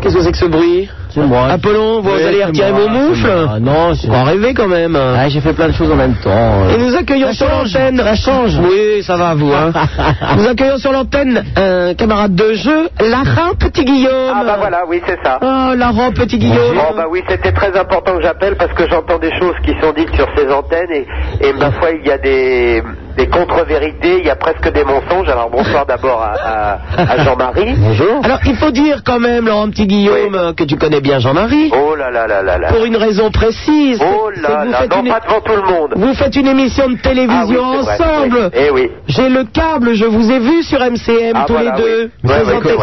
[0.00, 0.88] Qu'est-ce que c'est que ce bruit?
[1.14, 1.46] C'est moi.
[1.50, 3.58] Apollon, vous Oui, allez retirer moi, mon moufle c'est moi.
[3.60, 4.96] Non, c'est- On va rêver quand même.
[4.96, 6.30] Ah, j'ai fait plein de choses en même temps.
[6.30, 6.74] euh.
[6.74, 7.98] Et nous accueillons sur l'antenne.
[7.98, 8.58] ça change.
[8.58, 9.52] Oui, ça va vous.
[9.52, 9.72] Hein.
[10.38, 14.32] nous accueillons sur l'antenne un camarade de jeu, Lara Petit Guillaume.
[14.34, 15.38] Ah bah voilà, oui c'est ça.
[15.42, 16.74] Oh, Lara Petit Guillaume.
[16.76, 19.92] Bon bah oui, c'était très important que j'appelle parce que j'entends des choses qui sont
[19.96, 21.06] dites sur ces antennes et,
[21.48, 22.82] et ma foi il y a des
[23.16, 25.28] des contre-vérités, il y a presque des mensonges.
[25.28, 26.32] Alors bonsoir d'abord à,
[26.96, 27.74] à- à Jean-Marie.
[27.76, 28.20] Bonjour.
[28.22, 31.94] Alors, il faut dire quand même, Laurent Petit Guillaume, que tu connais bien Jean-Marie, Oh
[31.94, 32.68] là là là là là.
[32.68, 34.00] pour une raison précise.
[34.00, 35.94] Oh là vous là, faites non une- pas devant tout le monde.
[35.96, 38.50] Vous faites une émission de Ah oui, télévision c'est vrai, ensemble.
[38.54, 38.60] oui.
[38.66, 38.90] Eh oui.
[39.08, 42.10] J'ai le câble, je vous ai vu sur MCM Ah, tous voilà, les deux.
[42.24, 42.30] oui.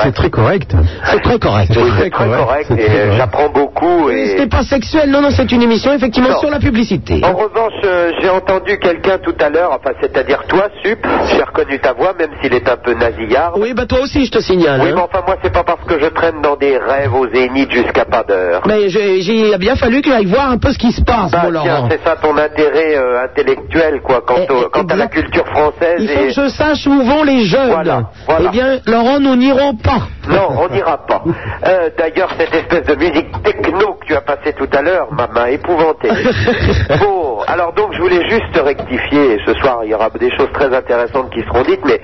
[0.03, 0.71] C'est très correct.
[1.05, 1.71] C'est très correct.
[1.71, 4.09] Très c'est très correct, et j'apprends beaucoup.
[4.09, 4.39] Ce Et...
[4.39, 6.39] n'est pas sexuel, non, non, c'est une émission effectivement Non.
[6.39, 7.21] sur la publicité.
[7.23, 11.79] En revanche, euh, j'ai entendu quelqu'un tout à l'heure, enfin c'est-à-dire toi, Sup, j'ai reconnu
[11.79, 13.53] ta voix, même s'il est un peu nasillard.
[13.57, 14.81] Oui, bah toi aussi, je te signale.
[14.83, 14.93] Oui, hein.
[14.95, 18.05] mais enfin moi c'est pas parce que je traîne dans des rêves au zénith jusqu'à
[18.09, 18.61] pas d'heure.
[18.67, 21.43] Mais il a bien fallu que j'aille voir un peu ce qui se passe, Bah,
[21.89, 25.45] c'est ça ton intérêt euh, intellectuel, quoi, quant, Eh, au- eh, quant à la culture
[25.47, 25.97] française.
[25.99, 27.69] Il faut et- que je sache où vont les jeunes.
[27.71, 28.45] Voilà, voilà.
[28.47, 30.01] Eh bien, Laurent, nous n'irons pas.
[30.29, 31.23] Non, on n'ira pas.
[31.65, 35.27] Euh, D'ailleurs, cette espèce de musique techno que tu as passée tout à l'heure m'a
[35.27, 36.09] m'a épouvanté.
[36.99, 39.37] Bon, alors donc je voulais juste rectifier.
[39.45, 41.99] Ce soir, il y aura des choses très intéressantes qui seront dites, mais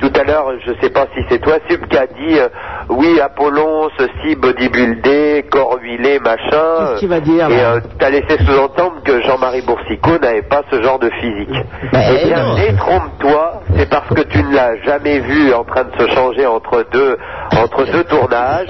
[0.00, 2.48] tout à l'heure, je ne sais pas si c'est toi, Sub, qui a dit euh,
[2.90, 6.40] oui, Apollon, ceci, bodybuildé, corps huilé, machin.
[6.50, 10.62] Qu'est-ce qu'il va dire, Et euh, tu as laissé sous-entendre que Jean-Marie Boursicot n'avait pas
[10.70, 11.50] ce genre de physique.
[11.92, 15.92] Mais eh bien, détrompe-toi, c'est parce que tu ne l'as jamais vu en train de
[16.02, 17.16] se changer entre deux,
[17.56, 18.66] entre deux tournages.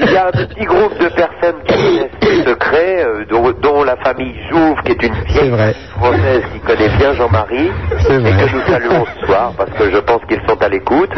[0.00, 3.84] Il y a un petit groupe de personnes qui connaissent ce secret, euh, dont, dont
[3.84, 5.74] la famille Jouve, qui est une vieille vrai.
[5.96, 7.70] française qui connaît bien Jean-Marie,
[8.10, 8.30] et vrai.
[8.32, 11.10] que nous saluons ce soir, parce que je pense qu'ils sont à l'écoute.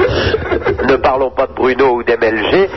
[0.89, 2.69] Ne parlons pas de Bruno ou d'MLG,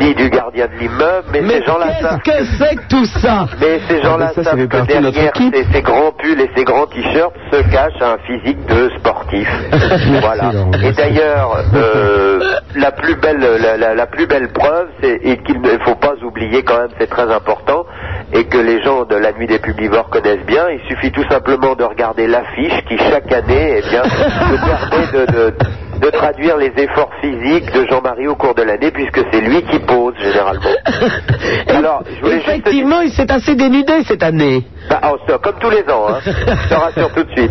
[0.00, 3.04] ni du gardien de l'immeuble, mais, Mais ces gens-là savent qu'est-ce que c'est que tout
[3.06, 6.64] ça mais ces gens-là Ah, savent que notre derrière ces, ces grands pulls et ces
[6.64, 9.48] grands t-shirts se cache un physique de sportif.
[10.20, 10.50] voilà.
[10.82, 12.40] Et d'ailleurs, euh,
[12.76, 16.14] la plus belle, la, la- la plus belle preuve, c'est et qu'il ne faut pas
[16.24, 17.84] oublier quand même, c'est très important,
[18.32, 20.68] et que les gens de la nuit des publivores connaissent bien.
[20.70, 24.02] Il suffit tout simplement de regarder l'affiche qui chaque année, eh bien,
[24.50, 25.54] nous permet de, de-
[26.02, 29.78] de traduire les efforts physiques de Jean-Marie au cours de l'année, puisque c'est lui qui
[29.78, 30.70] pose généralement.
[31.68, 34.64] Alors, je voulais juste te dire- Effectivement, il s'est assez dénudé cette année.
[34.90, 36.18] bah, oh, comme tous les ans, hein.
[36.24, 37.50] je te rassure tout de suite.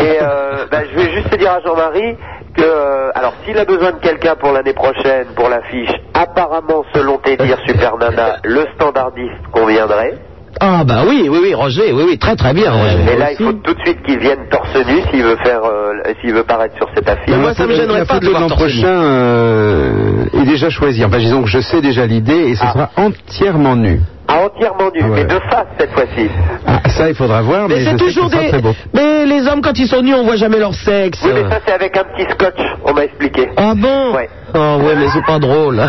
[0.00, 2.16] Et euh, bah, je vais juste te dire à Jean-Marie
[2.56, 7.18] que, euh, alors s'il a besoin de quelqu'un pour l'année prochaine, pour l'affiche, apparemment, selon
[7.18, 10.14] tes dires, Super Nana, le standardiste conviendrait.
[10.60, 12.70] Ah bah oui, oui, oui, Roger, oui, oui, très très bien.
[12.72, 12.98] Roger.
[13.04, 16.12] Mais là, il faut tout de suite qu'il vienne torse nu s'il veut faire, euh,
[16.20, 17.28] s'il veut paraître sur cette affiche.
[17.28, 18.80] Mais moi, ça me gênerait pas de photo le voir l'an torse nu.
[18.82, 21.04] prochain euh, est déjà choisie.
[21.04, 22.72] Enfin, disons que je sais déjà l'idée et ce Ah.
[22.72, 24.00] sera entièrement nu.
[24.28, 25.14] Ah, entièrement nu, Ah ouais.
[25.16, 26.28] mais de face cette fois-ci.
[26.66, 28.48] Ah, ça, il faudra voir, mais, c'est toujours des.
[28.48, 28.74] très beau.
[28.94, 31.20] Mais les hommes, quand ils sont nus, on voit jamais leur sexe.
[31.24, 33.48] Oui, mais ça c'est avec un petit scotch, on m'a expliqué.
[33.56, 34.28] Ah bon Ouais.
[34.54, 35.80] Ah ouais, mais c'est pas drôle.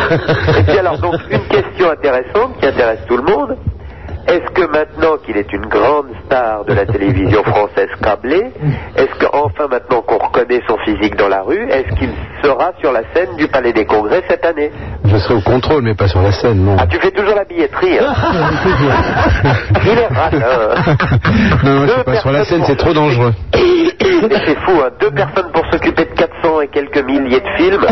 [0.57, 3.55] Et puis alors donc une question intéressante qui intéresse tout le monde.
[4.27, 8.51] Est-ce que maintenant qu'il est une grande star de la télévision française câblée,
[8.95, 12.09] est-ce qu'enfin maintenant qu'on reconnaît son physique dans la rue, est-ce qu'il
[12.41, 14.71] sera sur la scène du Palais des Congrès cette année?
[15.05, 16.75] Je serai au contrôle, mais pas sur la scène, non.
[16.79, 18.13] Ah tu fais toujours la billetterie hein
[19.83, 20.75] Il est râleur.
[21.63, 23.33] non, non, je Deux suis pas sur la scène, c'est trop dangereux.
[24.45, 24.89] C'est fou, hein.
[24.99, 27.85] deux personnes pour s'occuper de 400 et quelques milliers de films,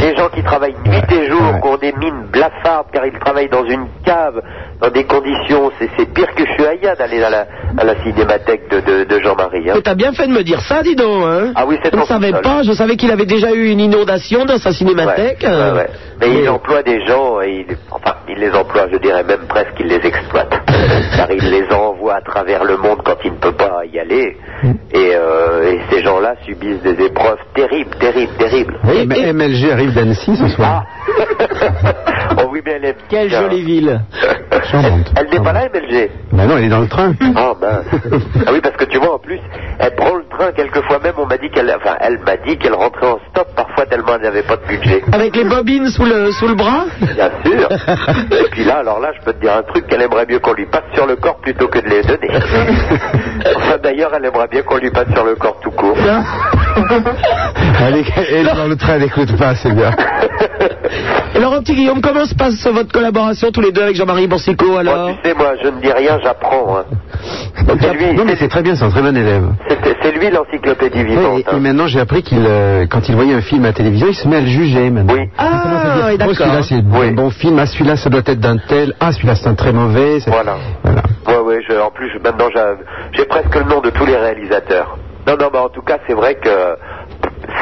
[0.00, 3.48] des gens qui travaillent nuit et jour, qui ont des mines blafardes car ils travaillent
[3.48, 4.40] dans une cave,
[4.80, 5.39] dans des conditions,
[5.78, 7.46] c'est c'est pire que Chuaya d'aller à la,
[7.78, 9.70] à la cinémathèque de, de- de Jean-Marie.
[9.70, 9.72] hein.
[9.76, 11.24] Mais t'as bien fait de me dire ça, dis donc.
[11.24, 13.80] Hein Ah oui, c'est Je ne savais pas, je savais qu'il avait déjà eu une
[13.80, 15.42] inondation dans sa cinémathèque.
[15.42, 15.86] Ouais, euh, ouais, ouais.
[16.20, 16.38] Mais oui.
[16.42, 19.86] il emploie des gens, et il, enfin, il les emploie, je dirais même presque qu'il
[19.86, 20.52] les exploite.
[21.16, 24.36] Car il les envoie à travers le monde quand il ne peut pas y aller.
[24.92, 28.78] Et, euh, et ces gens-là subissent des épreuves terribles, terribles, terribles.
[28.84, 30.84] Oui, Mais et- MLG arrive d'Annecy ce soir.
[30.84, 31.92] Ah
[32.38, 32.96] Oh oui, mais elle est...
[33.08, 34.00] Quelle jolie ville.
[34.70, 35.12] Charmante.
[35.16, 37.12] Elle n'est pas là, MLG Ben non, elle est dans le train.
[37.36, 37.84] Ah mince.
[38.46, 39.40] Ah oui, parce que tu vois, en plus,
[39.78, 41.74] elle prend le train quelquefois même, on m'a dit qu'elle...
[41.74, 45.02] Enfin, elle m'a dit qu'elle rentrait en stop parfois tellement elle n'avait pas de budget.
[45.12, 47.68] Avec les bobines sous le, sous le bras Bien sûr.
[48.32, 50.54] Et puis là, alors là, je peux te dire un truc qu'elle aimerait mieux qu'on
[50.54, 52.28] lui passe sur le corps plutôt que de les donner.
[53.56, 55.96] Enfin, d'ailleurs, elle aimerait bien qu'on lui passe sur le corps tout court.
[57.82, 59.90] Elle est, elle dans le train, elle n'écoute pas, c'est bien.
[61.34, 64.76] Et Laurent Petit Guillaume, comment se passe votre collaboration tous les deux avec Jean-Marie Boursicot
[64.76, 66.78] alors Moi, tu sais, moi, je ne dis rien, j'apprends.
[66.78, 66.84] hein.
[67.80, 69.44] C'est lui, Non, mais c'est très bien, c'est un très bon élève.
[69.68, 71.38] c'est- lui l'encyclopédie vivante.
[71.38, 71.56] Et, hein.
[71.56, 74.14] et maintenant, j'ai appris qu'il, euh, quand il voyait un film à la télévision, il
[74.14, 75.14] se met à le juger maintenant.
[75.14, 75.28] Oui.
[75.38, 75.44] Ah,
[76.08, 76.34] oui, Oh, d'accord.
[76.36, 77.08] celui-là, c'est Oui.
[77.08, 77.58] un bon film.
[77.58, 78.94] Ah, celui-là, ça doit être d'un tel.
[79.00, 80.18] Ah, celui-là, c'est un très mauvais.
[80.26, 80.56] Voilà.
[80.82, 81.02] Voilà.
[81.28, 82.46] Ouais, ouais, je- en plus, maintenant,
[83.12, 84.98] j'ai presque le nom de tous les réalisateurs.
[85.26, 86.76] Non, non, mais en tout cas, c'est vrai que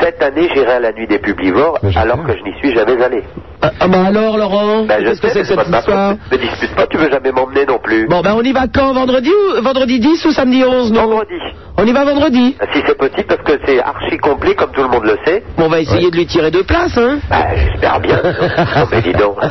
[0.00, 3.22] cette année, j'irai à la nuit des publivores, alors que je n'y suis jamais allé.
[3.60, 5.78] Ah, ah, bah alors, Laurent, Ben, je qu'est-ce que sais, c'est que cette de ma
[5.78, 6.18] histoire faute.
[6.32, 8.06] Me dispute pas, tu veux jamais m'emmener non plus.
[8.06, 11.34] Bon, ben on y va quand Vendredi ou vendredi 10 ou samedi 11 non Vendredi.
[11.80, 12.56] On y va vendredi.
[12.72, 15.44] Si c'est possible, parce que c'est archi complet, comme tout le monde le sait.
[15.56, 18.16] Bon, on va essayer de lui tirer deux places, hein Bah, j'espère bien.
[18.24, 19.36] non, mais dis donc.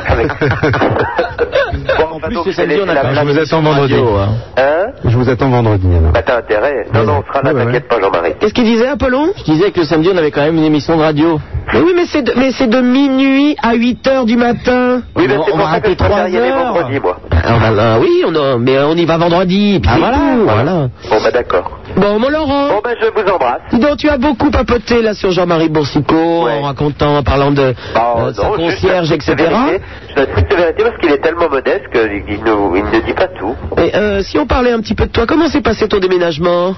[1.98, 3.94] Bon, En plus, donc, samedi, on a la Je vous attends vendredi.
[3.94, 4.28] hein.
[4.56, 5.86] Hein Je vous attends vendredi.
[5.96, 6.12] alors.
[6.12, 6.86] Bah, t'as intérêt.
[6.92, 8.32] Non, non, on sera là, Ouais, ouais, t'inquiète pas, Jean-Marie.
[8.40, 9.28] Qu'est-ce qu'il disait, Apollon?
[9.36, 11.40] Je disais que le samedi, on avait quand même une émission de radio.
[11.72, 15.02] Mais oui, mais c'est de, mais c'est de minuit à 8 heures du matin.
[15.16, 17.16] Oui, mais On c'est va pour ça que je y aller vendredi, moi.
[17.30, 19.78] Ah, là, oui, on a- mais on y va vendredi.
[19.80, 20.72] puis Ah, voilà, tout, voilà.
[21.10, 21.78] Bon, bah, d'accord.
[21.96, 22.68] Bon, mon Laurent.
[22.68, 23.60] Bon, ben, je vous embrasse.
[23.72, 26.52] Dis donc, tu as beaucoup papoté là sur Jean-Marie Boursicot Ouais.
[26.52, 29.34] en racontant, en parlant de, Oh, euh, de sa non, juste concierge, etc.
[29.36, 29.80] vérité.
[30.16, 33.14] Un truc de vérité parce qu'il est tellement modeste qu'il il ne, il ne dit
[33.14, 33.54] pas tout.
[33.78, 36.74] Et, euh, si on parlait un petit peu de toi, comment s'est passé ton déménagement?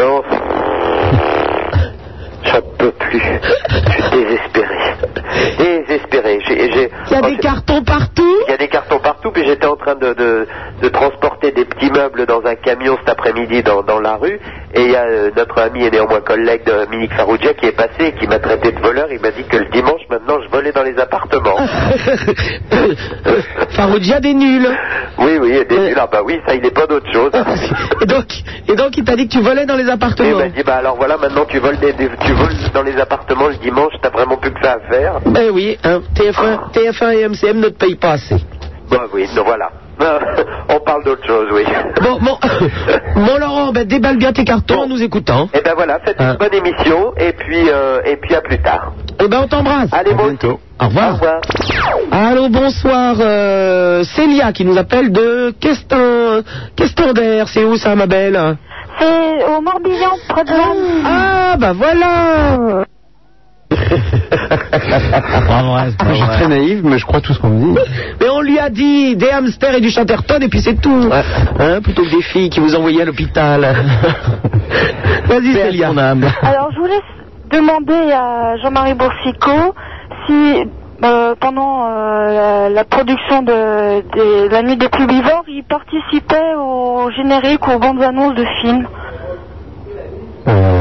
[0.00, 0.22] Oh.
[2.44, 3.20] J'en peux plus.
[3.20, 4.94] Je suis désespéré.
[5.58, 6.38] Désespéré.
[6.46, 6.90] J'ai...
[7.10, 9.76] Il y a des cartons partout Il y a des cartons partout, puis j'étais en
[9.76, 10.46] train de, de,
[10.82, 14.38] de transporter des petits meubles dans un camion cet après-midi dans, dans la rue,
[14.74, 17.72] et il y a euh, notre ami et néanmoins collègue de Dominique Farougia qui est
[17.76, 19.06] passé et qui m'a traité de voleur.
[19.10, 21.56] Il m'a dit que le dimanche, maintenant, je volais dans les appartements.
[23.70, 24.68] Faroudia des nuls.
[25.18, 25.96] Oui, oui, des nuls.
[26.00, 27.30] Ah bah oui, ça, il n'est pas d'autre chose.
[28.00, 28.26] Et donc,
[28.68, 30.38] et donc il t'a dit que tu volais dans les Et il appartements.
[30.38, 33.48] m'a dit, bah alors voilà, maintenant tu voles, des, des- tu voles dans les appartements
[33.48, 35.19] le dimanche, t'as vraiment plus que ça à faire.
[35.26, 38.36] Ben oui, hein, TF1, TF1 et MCM ne te payent pas assez.
[38.90, 39.70] Bah oui, donc voilà.
[40.70, 41.62] On parle d'autre chose, oui.
[42.02, 42.38] Bon, bon,
[43.16, 44.82] mon Laurent, ben déballe bien tes cartons Bon.
[44.84, 45.48] en nous écoutant.
[45.52, 46.32] Et ben voilà, faites Hein.
[46.32, 48.92] une bonne émission, et puis, euh, et puis à plus tard.
[49.22, 49.90] Eh ben on t'embrasse.
[49.92, 50.58] Allez, moi bientôt.
[50.80, 51.10] Au revoir.
[51.10, 51.40] Au revoir.
[52.12, 53.16] Allô, bonsoir.
[53.20, 56.40] euh, Célia qui nous appelle de Questin,
[56.76, 57.44] Questander.
[57.48, 58.56] C'est où ça, ma belle?
[58.98, 60.52] C'est au Morbihan, près de.
[61.04, 62.84] Ah, bah voilà.
[64.72, 67.80] Je suis très naïve, mais je crois tout ce qu'on me dit.
[68.20, 71.10] Mais on lui a dit des hamsters et du chatterton et puis c'est tout.
[71.58, 73.60] Hein, plutôt que des filles qui vous envoyaient à l'hôpital.
[75.26, 75.88] Vas-y, Célia.
[75.88, 77.00] Alors, je voulais
[77.50, 79.74] demander à Jean-Marie Boursicot
[80.26, 80.64] si,
[81.02, 86.54] euh, pendant euh, la, la production de, de La Nuit des plus vivants, il participait
[86.56, 88.86] au générique ou aux bandes annonces de films.
[90.48, 90.79] Euh,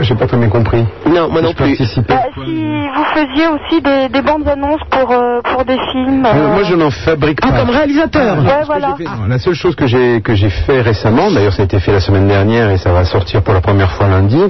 [0.00, 0.84] j'ai pas très bien compris.
[1.06, 1.76] Non, moi non plus.
[1.78, 2.00] Bah, si
[2.40, 6.24] vous faisiez aussi des, des bandes annonces pour, euh, pour des films.
[6.24, 7.48] Euh, euh, moi, je n'en fabrique pas.
[7.52, 8.38] Ah, comme réalisateur.
[8.38, 8.94] Ouais, voilà.
[8.98, 11.92] Non, La seule chose que j'ai que j'ai fait récemment, d'ailleurs ça a été fait
[11.92, 14.40] la semaine dernière et ça va sortir pour la première fois lundi,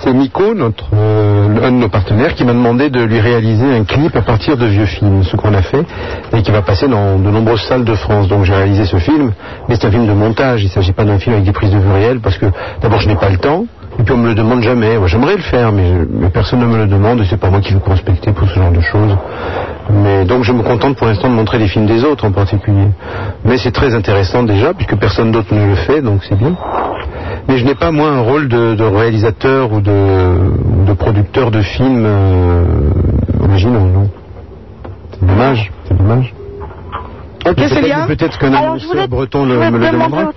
[0.00, 3.84] c'est Nico, notre euh, un de nos partenaires, qui m'a demandé de lui réaliser un
[3.84, 5.84] clip à partir de vieux films, ce qu'on a fait
[6.34, 8.28] et qui va passer dans de nombreuses salles de France.
[8.28, 9.32] Donc j'ai réalisé ce film,
[9.68, 10.62] mais c'est un film de montage.
[10.62, 12.46] Il ne s'agit pas d'un film avec des prises de vue réelles parce que
[12.80, 13.64] d'abord je n'ai pas le temps.
[13.98, 14.96] Et puis on me le demande jamais.
[14.98, 15.92] Moi, J'aimerais le faire, mais,
[16.32, 18.72] personne ne me le demande et c'est pas moi qui veux prospecter pour ce genre
[18.72, 19.16] de choses.
[19.90, 22.86] Mais donc je me contente pour l'instant de montrer les films des autres en particulier.
[23.44, 26.56] Mais c'est très intéressant déjà puisque personne d'autre ne le fait, donc c'est bien.
[27.48, 32.04] Mais je n'ai pas moi un rôle de, de réalisateur ou de, producteur de films
[32.06, 32.64] euh,
[33.44, 34.08] originaux, non.
[35.12, 36.32] C'est dommage, c'est dommage.
[37.46, 40.22] Ok, Célia Peut-être voulais- annonceur breton le- me le demander demandera.
[40.28, 40.36] autre-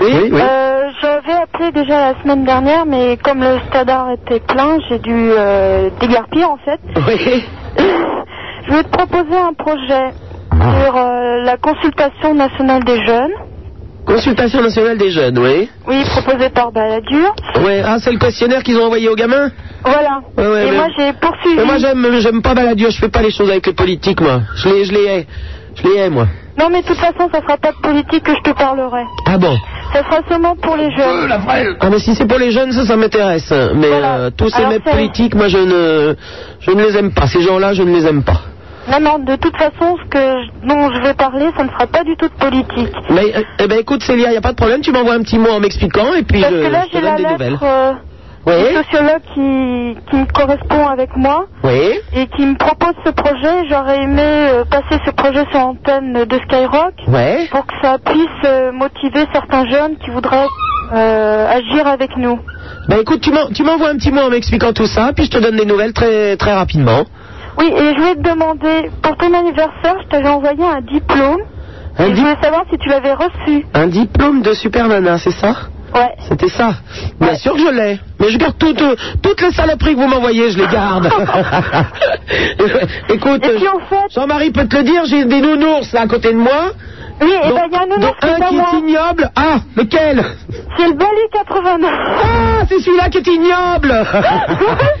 [0.00, 0.40] Oui, oui.
[0.40, 5.14] Euh, J'avais appelé déjà la semaine dernière, mais comme le stadard était plein, j'ai dû
[5.32, 6.80] euh, dégarpir en fait.
[7.06, 7.44] Oui.
[8.68, 10.12] Je vais te proposer un projet
[10.52, 13.32] sur euh, la consultation nationale des jeunes.
[14.06, 15.68] Consultation nationale des jeunes, oui.
[15.86, 17.34] Oui, proposé par Balladur.
[17.64, 19.50] Ouais, ah, c'est le questionnaire qu'ils ont envoyé aux gamins?
[19.84, 20.20] Voilà.
[20.36, 21.56] Ouais, ouais, Et mais- moi j'ai poursuivi.
[21.56, 24.40] Mais moi, j'aime, j'aime pas Balladur, je fais pas les choses avec les politiques, moi.
[24.56, 25.26] Je les, je les hais.
[25.76, 26.26] Je les hais, moi.
[26.60, 29.04] Non, mais de toute façon, ça sera pas de politique que je te parlerai.
[29.26, 29.56] Ah bon
[29.92, 31.32] Ça sera seulement pour les jeunes.
[31.80, 33.50] Ah, mais si c'est pour les jeunes, ça, ça m'intéresse.
[33.74, 34.14] Mais Voilà.
[34.16, 36.14] euh, tous ces mecs politiques, moi, je ne,
[36.60, 37.26] je ne les aime pas.
[37.26, 38.40] Ces gens-là, je ne les aime pas.
[38.90, 41.86] Non, non, de toute façon, ce que je- dont je vais parler, ça ne sera
[41.86, 42.92] pas du tout de politique.
[43.10, 44.80] Mais, euh, eh ben, écoute, Célia, il n'y a pas de problème.
[44.80, 46.96] Tu m'envoies un petit mot en m'expliquant et puis Parce je, que là, je te
[46.96, 47.58] j'ai donne la des lettre nouvelles.
[47.62, 47.92] euh,
[48.46, 48.54] Oui.
[48.70, 51.92] du sociologue qui, qui me correspond avec moi Oui.
[52.14, 53.68] et qui me propose ce projet.
[53.68, 57.48] J'aurais aimé euh, passer ce projet sur antenne de Skyrock Ouais.
[57.50, 60.46] pour que ça puisse euh, motiver certains jeunes qui voudraient
[60.94, 62.38] euh, agir avec nous.
[62.88, 65.30] Ben écoute, tu m'en- tu m'envoies un petit mot en m'expliquant tout ça, puis je
[65.30, 67.04] te donne des nouvelles très, très rapidement.
[67.58, 71.40] Oui, et je voulais te demander, pour ton anniversaire, je t'avais envoyé un diplôme.
[71.98, 73.66] Un, et je voulais savoir si tu l'avais reçu.
[73.74, 75.54] un diplôme de super nana, c'est ça?
[75.94, 76.14] Ouais.
[76.28, 76.74] C'était ça.
[77.20, 77.36] Bien Ouais.
[77.36, 77.98] sûr que je l'ai.
[78.20, 78.82] Mais je garde toutes,
[79.22, 81.08] toutes les saloperies que vous m'envoyez, je les garde.
[83.08, 86.38] Écoute, en fait, Jean-Marie peut te le dire, j'ai des nounours là à côté de
[86.38, 86.72] moi.
[87.20, 88.66] Oui, et dont- ben il y a un nounours qui est à qui moi.
[88.72, 89.30] est ignoble.
[89.36, 90.24] Ah, lequel
[90.76, 91.90] C'est le Bali 89.
[91.92, 93.94] Ah, c'est celui-là qui est ignoble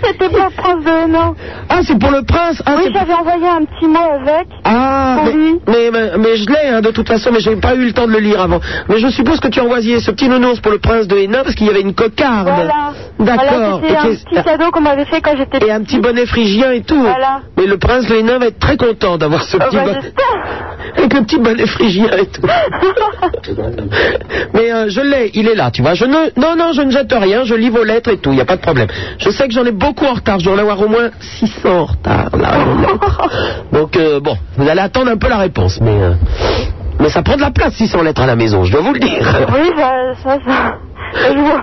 [0.04, 1.34] C'était pour le prince de Hénin.
[1.68, 4.48] Ah, c'est pour le prince ah, Oui, j'avais envoyé un petit mot avec.
[4.64, 5.60] Ah, Pour mais, lui.
[5.66, 8.06] mais, mais- mais je l'ai hein, de toute façon, mais j'ai pas eu le temps
[8.06, 8.60] de le lire avant.
[8.88, 11.42] Mais je suppose que tu as envoyé ce petit nounours pour le prince de Hénin
[11.42, 12.48] parce qu'il y avait une cocarde.
[12.48, 12.92] Voilà.
[13.18, 13.44] D'accord.
[13.50, 16.72] Voilà, c'était un petit cadeau qu'on m'avait fait quand j'étais Et un petit bonnet phrygien
[16.72, 17.00] et tout.
[17.00, 17.40] Voilà.
[17.56, 20.12] Mais le prince de Hénin va être très content d'avoir ce Ah petit bah, bonnet.
[20.96, 22.42] Avec le petit bonnet phrygien et tout.
[24.54, 25.94] Mais euh, je l'ai, il est là, tu vois.
[25.94, 28.36] Je ne, non, non, je ne jette rien, je lis vos lettres et tout, il
[28.36, 28.88] n'y a pas de problème.
[29.18, 31.68] Je sais que j'en ai beaucoup en retard, je dois en avoir au moins 600
[31.68, 32.52] en retard, là.
[33.72, 36.14] Donc, euh, bon, vous allez attendre un peu la réponse, mais, euh,
[36.98, 39.00] mais ça prend de la place 600 lettres à la maison, je dois vous le
[39.00, 39.46] dire.
[39.52, 39.92] Oui, ça,
[40.22, 40.74] ça, ça.
[41.12, 41.62] Je vois.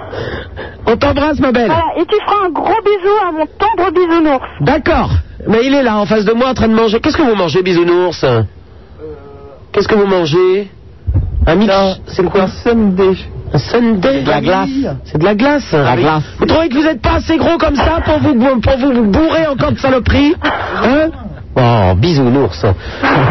[0.88, 1.68] On t'embrasse, ma belle.
[1.68, 4.46] Voilà, et tu feras un gros bisou à mon tendre bisounours.
[4.62, 5.12] D'accord.
[5.48, 7.00] Mais il est là, en face de moi, en train de manger.
[7.00, 8.26] Qu'est-ce que vous mangez, bisounours?
[9.78, 10.72] Qu'est-ce que vous mangez?
[11.46, 11.72] Un mix?
[12.08, 12.46] C'est quoi?
[12.46, 13.16] Un sundae.
[13.54, 14.70] Un sundae De la glace.
[15.04, 16.24] C'est de la glace La glace.
[16.40, 19.04] Vous trouvez que vous n'êtes pas assez gros comme ça pour vous, pour vous, vous
[19.12, 20.34] bourrer encore de saloperies?
[20.84, 21.10] Hein?
[21.56, 22.66] Oh, bisounours.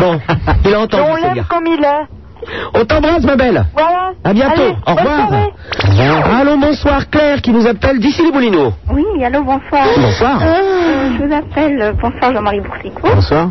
[0.01, 0.21] Bon,
[0.65, 2.79] il a entendu, on l'aime comme il est.
[2.81, 3.65] On t'embrasse, ma belle.
[3.77, 4.13] Voilà.
[4.23, 4.63] À bientôt.
[4.63, 5.29] Allez, Au revoir.
[5.29, 6.41] soirée.
[6.41, 8.73] Allô, bonsoir, Claire, qui nous appelle d'ici les Moulineaux.
[8.93, 9.85] Oui, allô, bonsoir.
[9.97, 10.39] Bonsoir.
[10.43, 13.09] Euh, je vous appelle, euh, bonsoir Jean-Marie Boursicot.
[13.17, 13.49] Bonsoir.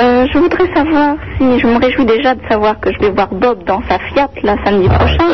[0.00, 3.28] Euh, je voudrais savoir si, je me réjouis déjà de savoir que je vais voir
[3.32, 5.24] Bob dans sa Fiat, là, samedi prochain.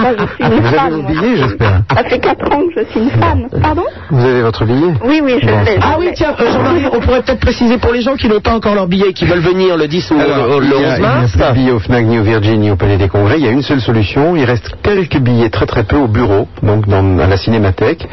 [0.00, 1.10] Moi, je suis une Vous avez vos moi.
[1.12, 1.80] billets, j'espère.
[1.96, 3.46] Ça fait 4 ans que je suis une fan.
[3.62, 5.60] Pardon Vous avez votre billet Oui, oui, je Bon.
[5.64, 5.78] l'ai.
[5.80, 6.12] Ah oui, l'ai.
[6.14, 8.88] tiens, euh, Jean-Marie, on pourrait peut-être préciser pour les gens qui n'ont pas encore leur
[8.88, 11.00] billet et qui veulent venir le 10 ou Alors, le il y a- 11 il
[11.00, 11.32] n'y a mars.
[11.32, 13.36] plus de billets au FNAC, ni au Virgin, ni au Palais des Congrès.
[13.38, 14.34] Il y a une seule solution.
[14.34, 18.08] Il reste quelques billets, très très peu, au bureau, donc dans, à la Cinémathèque,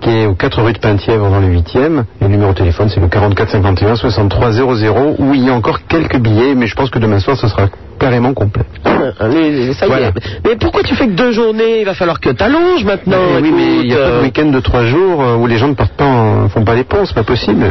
[0.00, 2.04] qui est aux 4 rue de Penthièvre dans le 8e.
[2.20, 5.52] Et le numéro de téléphone, c'est le 44 51 63 00, où il y a
[5.52, 8.64] encore quelques billets, mais je pense que demain soir, ce sera carrément complet.
[9.20, 10.12] Euh, y est.
[10.44, 11.80] Mais pourquoi tu fais que deux journées?
[11.80, 13.18] Il va falloir que t'allonges maintenant.
[13.38, 15.36] Eh oui, mais il n'y a écoute, pas de euh, week-end de 3 jours euh,
[15.36, 17.64] où les gens ne partent pas, en- font pas les ponts, c'est pas possible.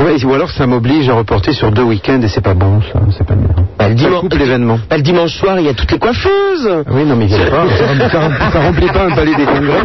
[0.00, 3.00] Ouais, ou alors ça m'oblige à reporter sur deux week-ends et c'est pas bon, ça,
[3.18, 3.48] c'est pas bien.
[3.78, 4.78] bah, le, Ça dimanche, coupe l'événement.
[4.88, 6.84] bah, le dimanche soir, il y a toutes les coiffeuses.
[6.90, 7.66] Oui, non, mais il y a pas.
[7.76, 9.82] Ça, remplit- ça remplit- ça remplit pas un palais des congrès.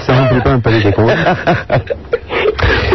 [0.00, 1.16] Ça remplit pas un palais des congrès.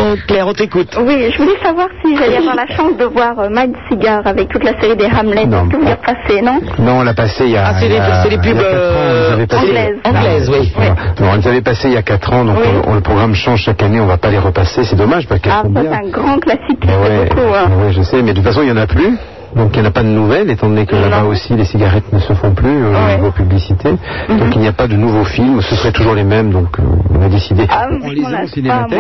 [0.06, 0.96] Bon, Claire, on t'écoute.
[1.02, 4.50] Oui, je voulais savoir si j'allais avoir la chance de voir euh, Mind Cigar avec
[4.50, 5.48] toute la série des Hamlet.
[5.48, 5.68] Non.
[5.68, 6.60] Que vous y repassez, non?
[6.78, 7.64] Non, on l'a passé il y a.
[7.70, 9.98] Ah, c'est les- c'est les pubs, avait euh, anglaises.
[10.06, 10.72] Anglaises, oui.
[10.78, 10.86] Oui.
[11.20, 12.68] Non, on les avait passés il y a 4 ans, donc Oui.
[12.86, 15.42] on- on- le programme change chaque année, on va pas les repasser, c'est dommage parce
[15.42, 15.84] qu'elles Ah, sont bien.
[15.90, 17.42] c'est un grand classique ouais, beaucoup.
[17.56, 17.70] hein.
[17.84, 19.18] ouais, je sais, mais de toute façon, il n'y en a plus.
[19.56, 22.12] Donc il n'y en a pas de nouvelles, étant donné que là-bas aussi les cigarettes
[22.12, 23.14] ne se font plus euh, Ouais.
[23.14, 23.90] au niveau publicité.
[24.28, 26.84] Donc il n'y a pas de nouveaux films, ce seraient toujours les mêmes, donc euh,
[27.18, 27.66] on a décidé.
[27.70, 29.00] Ah, on les on a a en pas, cinémathèque.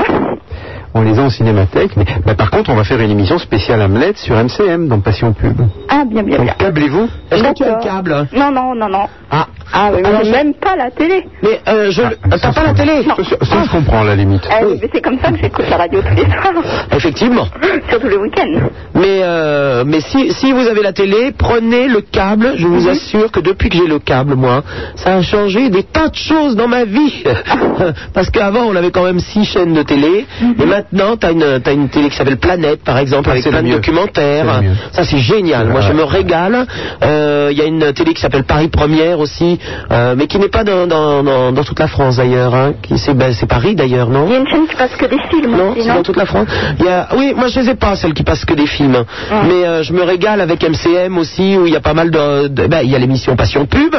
[0.98, 3.82] On les a en cinémathèque, mais bah, par contre on va faire une émission spéciale
[3.82, 5.60] Hamlet sur MCM, dans Passion Pub.
[5.90, 6.46] Ah, bien, bien, bien.
[6.46, 7.10] Donc câblez-vous.
[7.30, 8.28] Est-ce que tu as le câble?
[8.34, 9.06] Non, non, non, non.
[9.32, 11.26] Ah, Ah, oui, mais j'ai même pas la télé.
[11.42, 13.04] mais euh, je, Ah, t'as pas la télé.
[13.04, 14.44] Ça, ça, je comprends à la limite.
[14.50, 16.64] Ah, oui, mais c'est comme ça que j'écoute la radio tous les soirs.
[16.96, 17.48] Effectivement.
[17.90, 18.70] Surtout le week-end.
[18.94, 22.54] Mais, euh, mais si, si vous avez la télé, prenez le câble.
[22.58, 24.64] Je vous assure que depuis que j'ai le câble, moi,
[24.96, 27.24] ça a changé des tas de choses dans ma vie.
[28.14, 30.26] Parce qu'avant, on avait quand même six chaînes de télé.
[30.62, 33.58] Et maintenant, t'as une, t'as une télé qui s'appelle Planète, par exemple, Ah, avec plein
[33.58, 33.76] le de mieux.
[33.76, 34.62] documentaires.
[34.92, 35.68] Ça, c'est génial.
[35.70, 36.68] Moi, je me régale.
[37.04, 39.60] Euh, Il y a une télé qui s'appelle Paris Première aussi,
[39.92, 42.54] euh, mais qui n'est pas dans, dans, dans, dans toute la France d'ailleurs.
[42.56, 44.26] Hein, c'est, ben, c'est Paris d'ailleurs, non?
[44.28, 46.26] Il y a une chaîne qui passe que des films non, c'est dans toute la
[46.26, 46.48] France.
[46.80, 47.08] Il y a...
[47.18, 49.04] Oui, moi je les ai pas, celles qui passent que des films.
[49.32, 52.48] Mais euh, je me régale avec MCM aussi, où il y a pas mal de...
[52.48, 53.96] de- ben, il y a l'émission Passion Pub.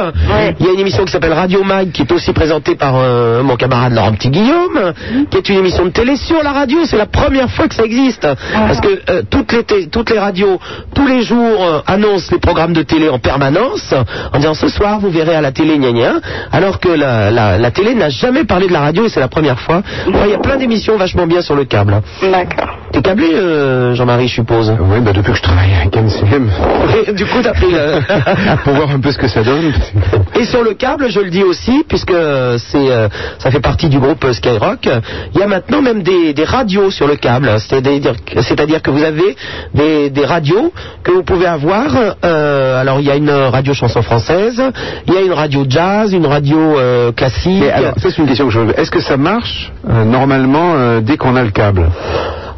[0.61, 3.43] Il y a une émission qui s'appelle Radio Mag, qui est aussi présentée par euh,
[3.43, 4.93] mon camarade Laurent Petit Guillaume,
[5.31, 6.79] qui est une émission de télé sur la radio.
[6.85, 8.27] C'est la première fois que ça existe.
[8.53, 10.59] Parce que toutes, les toutes les radios,
[10.95, 13.95] tous les jours, annoncent les programmes de télé en permanence,
[14.33, 16.13] en disant ce soir vous verrez à la télé gna gna,
[16.53, 19.29] alors que la, la, la télé n'a jamais parlé de la radio et c'est la
[19.29, 19.83] première fois.
[20.07, 22.01] Ouais, Il y a plein d'émissions vachement bien sur le câble.
[22.23, 22.79] D'accord.
[22.93, 24.73] T'es câblé, euh, Jean-Marie, je suppose?
[24.81, 26.49] Oui, bah depuis que je travaille avec MCM,
[27.09, 28.01] Et du coup, t'as pris le...
[28.65, 29.73] pour voir un peu ce que ça donne.
[30.39, 33.99] Et sur le câble, je le dis aussi, puisque c'est, euh, ça fait partie du
[33.99, 34.89] groupe Skyrock,
[35.35, 37.51] il y a maintenant même des, des radios sur le câble.
[37.59, 39.37] C'est-à-dire, c'est-à-dire que vous avez
[39.75, 41.87] des, des radios que vous pouvez avoir.
[42.25, 44.63] euh, alors, il y a une radio chanson française,
[45.07, 47.63] il y a une radio jazz, une radio euh, classique.
[47.63, 48.61] Alors, c'est une question que je.
[48.81, 51.91] Est-ce que ça marche euh, normalement euh, dès qu'on a le câble?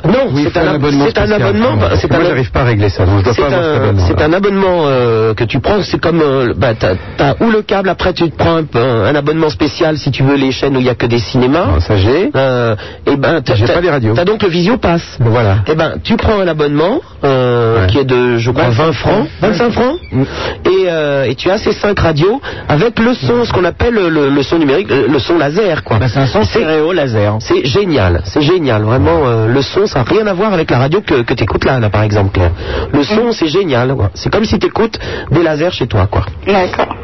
[0.04, 1.78] Non, Oui, c'est un, ab- abonnement c'est un abonnement.
[1.96, 3.72] C'est Moi, un, j'arrive pas à régler ça, donc je dois C'est pas avoir cet
[3.72, 4.06] un, abonnement.
[4.06, 7.88] c'est un abonnement euh, que tu prends, c'est comme, euh, bah, t'as, ou le câble,
[7.88, 8.64] après tu te prends un,
[9.04, 11.80] un abonnement spécial si tu veux les chaînes où il n'y a que des cinémas.
[11.80, 12.30] Ça j'ai.
[12.36, 12.76] Euh,
[13.06, 14.14] et ben, t'as, pas les radios.
[14.14, 15.02] t'as donc le Visio Pass.
[15.20, 15.58] Voilà.
[15.66, 17.86] Et ben, tu prends un abonnement euh, Ouais.
[17.88, 20.22] qui est de, je crois, 20 francs, 25 francs, Mm.
[20.70, 24.42] et, et tu as ces 5 radios avec le son, ce qu'on appelle le, le
[24.42, 25.98] son numérique, le, son laser, quoi.
[25.98, 27.36] Bah, c'est un son stéréo laser.
[27.40, 29.46] C'est génial, c'est génial, vraiment.
[29.46, 31.80] le son, ça n'a rien à voir avec la radio que, que tu écoutes là,
[31.80, 32.30] là, par exemple.
[32.32, 32.52] Claire.
[32.92, 33.94] Le son, c'est génial.
[33.94, 34.10] quoi.
[34.14, 34.98] C'est comme si tu écoutes
[35.30, 36.24] des lasers chez toi, quoi.
[36.46, 36.94] D'accord.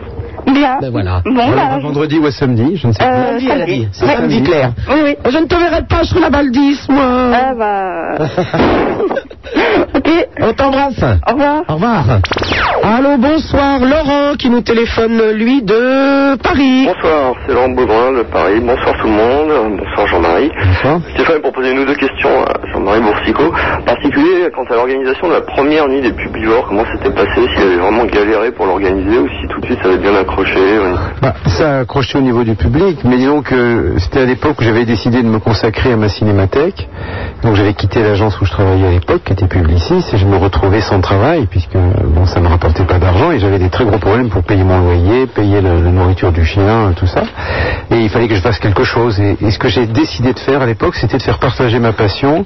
[0.47, 0.76] Bien.
[0.78, 1.22] Ben voilà.
[1.24, 3.07] Bon, bah, Vendredi ou samedi, je ne sais pas.
[3.11, 3.78] euh, Samedi, elle a samedi.
[3.80, 3.89] dit.
[3.93, 4.16] C'est Ouais.
[4.16, 4.72] samedi, Claire.
[4.91, 5.16] Oui, oui.
[5.30, 7.03] Je ne te verrai pas, je serai la baldisse, moi.
[7.32, 8.26] Ah bah.
[9.95, 10.09] ok.
[10.43, 11.03] On t'embrasse.
[11.26, 11.62] Au revoir.
[11.68, 12.05] Au revoir.
[12.82, 16.87] Allô, bonsoir, Laurent qui nous téléphone, lui, de Paris.
[16.93, 18.61] Bonsoir, c'est Laurent Beaugrand de Paris.
[18.61, 19.78] Bonsoir tout le monde.
[19.78, 20.51] Bonsoir Jean-Marie.
[20.66, 21.01] Bonsoir.
[21.14, 22.45] Stéphane pour poser une ou deux questions
[22.87, 27.62] En particulier quant à l'organisation de la première nuit des publivores, comment c'était passé, s'il
[27.62, 30.61] avait vraiment galéré pour l'organiser ou si tout de suite ça avait bien accroché.
[31.22, 34.64] Bah, ça a accroché au niveau du public, mais disons que c'était à l'époque où
[34.64, 36.89] j'avais décidé de me consacrer à ma cinémathèque.
[37.43, 40.37] Donc j'avais quitté l'agence où je travaillais à l'époque, qui était publiciste, et je me
[40.37, 43.85] retrouvais sans travail, puisque bon, ça ne me rapportait pas d'argent, et j'avais des très
[43.85, 47.22] gros problèmes pour payer mon loyer, payer la nourriture du chien, tout ça.
[47.91, 49.20] Et il fallait que je fasse quelque chose.
[49.20, 52.45] Et ce que j'ai décidé de faire à l'époque, c'était de faire partager ma passion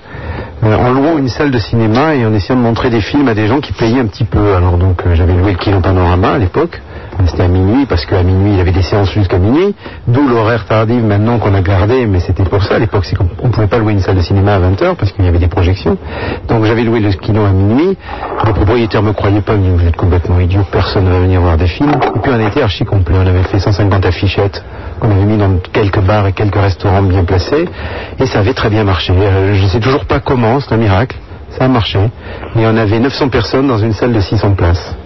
[0.64, 3.34] euh, en louant une salle de cinéma et en essayant de montrer des films à
[3.34, 4.54] des gens qui payaient un petit peu.
[4.54, 6.80] Alors donc euh, j'avais loué le Kino Panorama à l'époque.
[7.26, 9.74] C'était à minuit parce qu'à minuit il y avait des séances jusqu'à minuit,
[10.06, 13.24] d'où l'horaire tardif maintenant qu'on a gardé, mais c'était pour ça à l'époque, c'est qu'on
[13.24, 15.48] ne pouvait pas louer une salle de cinéma à 20h parce qu'il y avait des
[15.48, 15.98] projections.
[16.48, 17.96] Donc j'avais loué le kino à minuit,
[18.46, 21.40] les propriétaires me croyaient pas, ils me vous êtes complètement idiot, personne ne va venir
[21.40, 21.90] voir des films.
[21.90, 24.64] Et puis on était archi complet, on avait fait 150 affichettes
[25.00, 27.68] qu'on avait mis dans quelques bars et quelques restaurants bien placés,
[28.18, 29.12] et ça avait très bien marché.
[29.12, 31.16] Euh, je ne sais toujours pas comment, c'est un miracle,
[31.50, 31.98] ça a marché.
[32.56, 34.96] Et on avait 900 personnes dans une salle de 600 places.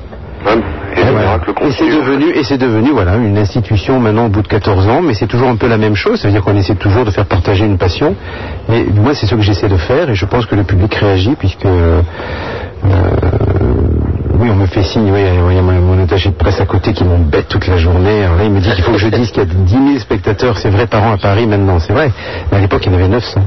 [0.95, 1.41] Et voilà.
[1.71, 5.15] c'est devenu, et c'est devenu voilà, une institution maintenant au bout de 14 ans, mais
[5.15, 7.27] c'est toujours un peu la même chose, ça veut dire qu'on essaie toujours de faire
[7.27, 8.15] partager une passion.
[8.71, 11.35] Et moi, c'est ce que j'essaie de faire, et je pense que le public réagit,
[11.39, 12.03] puisque euh,
[14.43, 16.93] oui, on me fait signe, oui, il y a mon, attaché de presse à côté
[16.93, 18.25] qui m'embête toute la journée.
[18.25, 19.99] Alors là, il me dit qu'il faut que je dise qu'il y a 10 000
[20.01, 22.11] spectateurs, c'est vrai, par an à Paris maintenant, c'est vrai.
[22.51, 23.41] Mais à l'époque, il y en avait 900.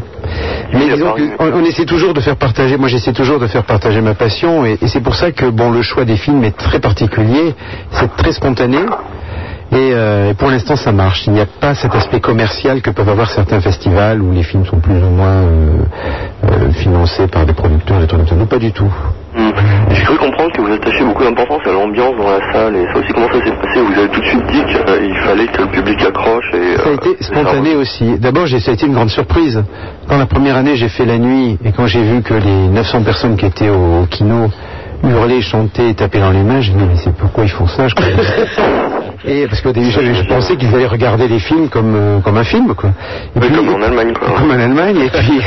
[0.74, 4.14] Mais disons on essaie toujours de faire partager, moi j'essaie toujours de faire partager ma
[4.16, 7.54] passion, et, et c'est pour ça que bon, le choix des films est très particulier,
[7.92, 8.80] c'est très spontané.
[9.76, 11.28] Et, euh, et pour l'instant, ça marche.
[11.28, 14.66] Il n'y a pas cet aspect commercial que peuvent avoir certains festivals où les films
[14.66, 15.78] sont plus ou moins euh,
[16.46, 18.36] euh, financés par des producteurs, des ça.
[18.36, 18.90] Non, pas du tout.
[19.36, 19.50] Hmm.
[19.90, 23.00] J'ai cru comprendre que vous attachez beaucoup d'importance à l'ambiance dans la salle et ça
[23.00, 23.82] aussi comment ça s'est passé?
[23.82, 26.78] Vous avez tout de suite dit qu'il fallait que le public accroche et...
[26.78, 28.18] Ça a été spontané aussi.
[28.18, 29.62] D'abord, j'ai- ça a été une grande surprise.
[30.08, 33.04] Quand la première année, j'ai fait la nuit et quand j'ai vu que les 900
[33.04, 34.50] personnes qui étaient au, au kino
[35.04, 37.90] hurlaient, chantaient, tapaient dans les mains, j'ai dit mais c'est pourquoi ils font ça?
[37.90, 37.96] Je.
[39.28, 42.44] Et parce début, je, je pensais qu'ils allaient regarder les films comme euh, comme un
[42.44, 42.92] film, quoi.
[43.36, 44.38] Et Oui, comme en Allemagne, quoi.
[44.38, 44.98] Comme en Allemagne.
[44.98, 45.42] Et puis,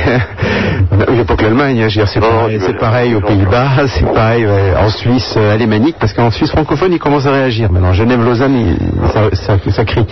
[1.09, 1.83] il n'y a pas que l'Allemagne.
[1.83, 4.47] hein, c'est pareil, pareil aux Pays-Bas, c'est pareil
[4.79, 7.71] en Suisse euh, alémanique, parce qu'en Suisse francophone, ils commencent à réagir.
[7.71, 8.77] Maintenant, Genève, Lausanne,
[9.13, 10.05] ça, ça- ça crie.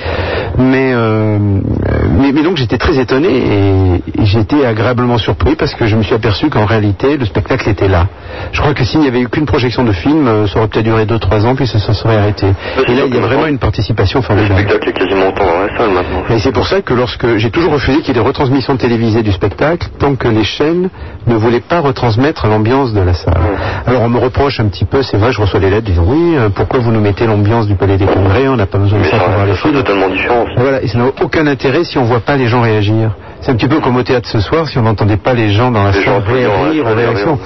[0.59, 1.39] Mais, euh,
[2.11, 6.15] mais, mais donc, j'étais très étonné et, été agréablement surpris parce que je me suis
[6.15, 8.07] aperçu qu'en réalité, le spectacle était là.
[8.53, 10.85] Je crois que s'il n'y avait eu qu'une projection de film, euh, ça aurait peut-être
[10.85, 12.47] duré 2-3 ans, puis ça, ça serait arrêté.
[12.87, 15.77] Et là, il y a vraiment une participation Le spectacle est quasiment autant dans la
[15.77, 16.23] salle maintenant.
[16.31, 19.23] Et c'est pour ça que lorsque j'ai toujours refusé qu'il y ait des retransmissions télévisées
[19.23, 20.91] du spectacle, tant que les chaînes
[21.27, 23.41] ne voulaient pas retransmettre l'ambiance de la salle.
[23.87, 26.37] Alors on me reproche un petit peu, c'est vrai, je reçois des lettres disant oui,
[26.37, 29.05] euh, pourquoi vous nous mettez l'ambiance du Palais des Congrès, on n'a pas besoin de
[29.05, 29.75] ça pour voir les films.
[29.75, 30.45] totalement différent.
[30.57, 33.11] Voilà, et ça n'a aucun intérêt si on voit pas les gens réagir.
[33.41, 35.71] C'est un petit peu comme au théâtre ce soir, si on n'entendait pas les gens
[35.71, 37.37] dans la Les salle riant, rire ouais,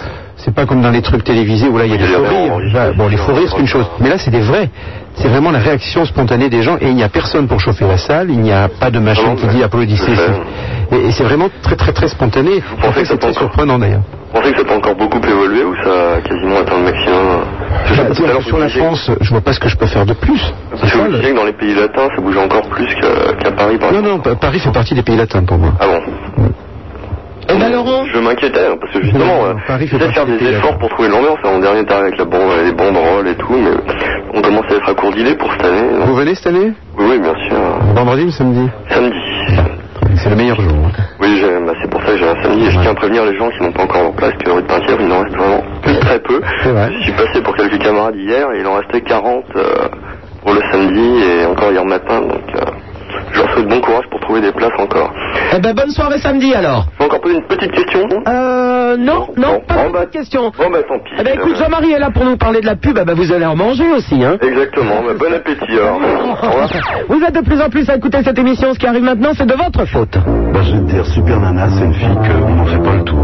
[0.44, 2.94] C'est pas comme dans les trucs télévisés où là il y a des faux rires.
[2.96, 4.70] Bon, les faux rires c'est une chose, mais là c'est des vrais.
[5.16, 7.98] C'est vraiment la réaction spontanée des gens et il n'y a personne pour chauffer la
[7.98, 10.12] salle, il n'y a pas de Ah machin non, qui dit applaudissez.
[10.92, 12.62] Et, c'est vraiment très très très spontané.
[12.80, 14.00] pensez que ça c'est très surprenant d'ailleurs.
[14.32, 17.40] Vous pensez que ça peut encore beaucoup évoluer ou ça a quasiment atteint le maximum
[18.08, 20.40] Bah, sur vous la France, je vois pas ce que je peux faire de plus.
[20.70, 23.76] Parce que vous disiez que dans les pays latins, ça bouge encore plus qu'à Paris,
[23.78, 24.08] par Non, exemple.
[24.08, 25.72] non, Pa- Paris fait partie des pays latins pour moi.
[25.80, 26.44] Ah bon
[27.52, 30.26] Eh ben, Laurent Je m'inquiétais, hein, parce que justement, Non, euh, Paris j'essaie de faire
[30.26, 31.38] des efforts pour trouver l'ambiance.
[31.44, 33.70] L'an dernier, t'es avec la bombe, les banderoles et tout, mais
[34.34, 35.88] on commence à être à court d'idées pour cette année.
[36.04, 36.72] Vous venez cette année?
[36.98, 37.58] Oui, oui, bien sûr.
[37.94, 38.68] Vendredi ou samedi?
[38.88, 39.16] Samedi.
[40.22, 40.72] C'est le meilleur jour.
[40.72, 40.90] hein.
[41.20, 43.36] Oui, bah, c'est pour ça que j'ai un samedi et je tiens à prévenir les
[43.38, 45.62] gens qui n'ont pas encore leur place que rue de Pintière, il n'en reste vraiment
[45.82, 46.40] que très peu.
[46.64, 46.90] Vrai.
[46.98, 49.62] Je suis passé pour quelques camarades hier et il en restait 40 euh,
[50.42, 52.70] pour le samedi et encore hier matin, donc euh,
[53.32, 55.12] je leur souhaite bon courage pour trouver des places encore.
[55.56, 56.86] Eh ben, bonne soirée samedi alors.
[56.92, 60.50] Je peux encore poser une petite question Euh, non, non, pas de bah- question.
[60.58, 61.12] Bon bah tant pis.
[61.18, 63.32] Eh ben, écoute, Jean-Marie est là pour nous parler de la pub, eh ben, vous
[63.32, 64.36] allez en manger aussi, hein.
[64.42, 66.00] Exactement, bah, bon appétit alors.
[67.08, 69.46] Vous êtes de plus en plus à écouter cette émission, ce qui arrive maintenant, c'est
[69.46, 70.16] de votre faute.
[70.52, 73.04] Bah, je vais te dire, Super Nana, c'est une fille qu'on n'en fait pas le
[73.04, 73.18] tour.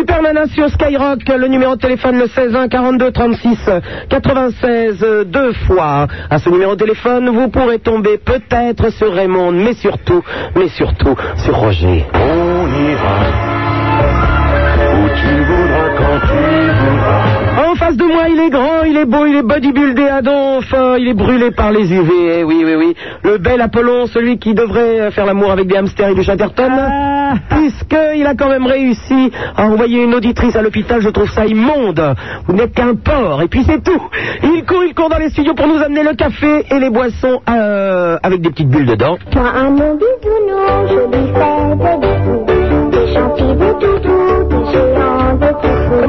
[0.00, 0.22] Super
[0.54, 3.58] sur Skyrock, le numéro de téléphone le 16 1 42 36
[4.08, 6.06] 96 euh, deux fois.
[6.30, 10.24] À ce numéro de téléphone, vous pourrez tomber peut-être sur Raymond, mais surtout,
[10.56, 12.06] mais surtout sur Roger.
[12.14, 13.18] On ira
[14.94, 17.29] où tu voudras quand tu voudras.
[17.58, 20.72] En face de moi, il est grand, il est beau, il est bodybuildé à donf,
[20.72, 22.10] euh, il est brûlé par les UV.
[22.38, 22.94] Eh oui, oui, oui.
[23.24, 26.70] Le bel Apollon, celui qui devrait euh, faire l'amour avec des hamsters et du Chatterton.
[27.48, 32.02] Puisqu'il a quand même réussi à envoyer une auditrice à l'hôpital, je trouve ça immonde.
[32.46, 34.02] Vous n'êtes qu'un porc, et puis c'est tout.
[34.42, 37.40] Il court, il court dans les studios pour nous amener le café et les boissons
[37.48, 39.16] euh, avec des petites bulles dedans.
[39.30, 39.38] Des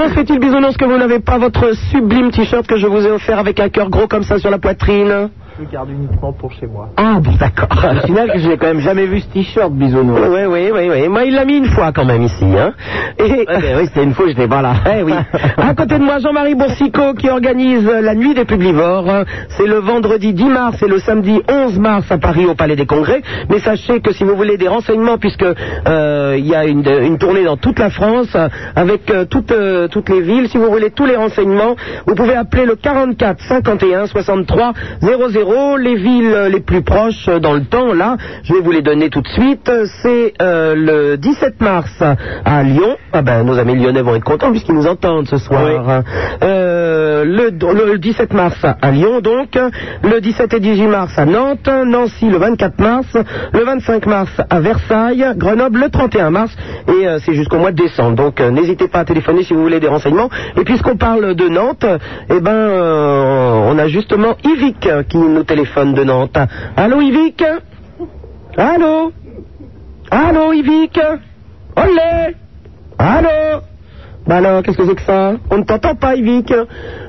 [0.01, 3.37] Comment fait-il, bisounours, que vous n'avez pas votre sublime t-shirt que je vous ai offert
[3.37, 5.29] avec un cœur gros comme ça sur la poitrine?
[5.61, 6.89] Le garde uniquement pour chez moi.
[6.97, 7.67] Ah bon, d'accord.
[7.71, 10.19] Au final, j'ai quand même jamais vu ce t-shirt, bisounours.
[10.19, 11.07] Oui, oui, oui, oui.
[11.07, 12.45] Moi, il l'a mis une fois quand même ici.
[12.45, 12.73] Hein.
[13.19, 13.23] Et...
[13.23, 14.73] Ouais, ben oui, c'était une fois, j'étais pas là.
[14.97, 15.13] Eh oui.
[15.57, 19.25] À côté de moi, Jean-Marie Boursicot qui organise la nuit des publivores.
[19.49, 22.87] C'est le vendredi 10 mars et le samedi 11 mars à Paris au Palais des
[22.87, 23.21] Congrès.
[23.49, 27.17] Mais sachez que si vous voulez des renseignements, puisque euh, il y a une, une
[27.19, 28.35] tournée dans toute la France
[28.75, 31.75] avec euh, toutes, euh, toutes les villes, si vous voulez tous les renseignements,
[32.07, 35.50] vous pouvez appeler le 44 51 63 00.
[35.51, 39.21] Les villes les plus proches dans le temps, là, je vais vous les donner tout
[39.21, 39.69] de suite.
[40.01, 41.91] C'est euh, le 17 mars
[42.45, 42.95] à Lyon.
[43.11, 46.03] Ah ben, nos amis lyonnais vont être contents puisqu'ils nous entendent ce soir.
[46.41, 47.49] Euh, le,
[47.91, 49.59] le 17 mars à Lyon, donc.
[50.03, 51.69] Le 17 et 18 mars à Nantes.
[51.85, 53.07] Nancy le 24 mars.
[53.51, 55.25] Le 25 mars à Versailles.
[55.35, 56.55] Grenoble le 31 mars.
[56.87, 58.15] Et euh, c'est jusqu'au mois de décembre.
[58.15, 60.29] Donc, n'hésitez pas à téléphoner si vous voulez des renseignements.
[60.57, 61.85] Et puisqu'on parle de Nantes,
[62.29, 62.69] eh ben,
[63.67, 66.37] on a justement Yvick qui nous téléphone de Nantes.
[66.77, 67.43] Allô, Yvick
[68.57, 69.11] Allô
[70.09, 70.99] Allô, Yvick
[71.77, 72.35] Olé
[72.99, 73.61] Allô
[74.27, 76.53] Bah alors, qu'est-ce que c'est que ça On ne t'entend pas, Yvick.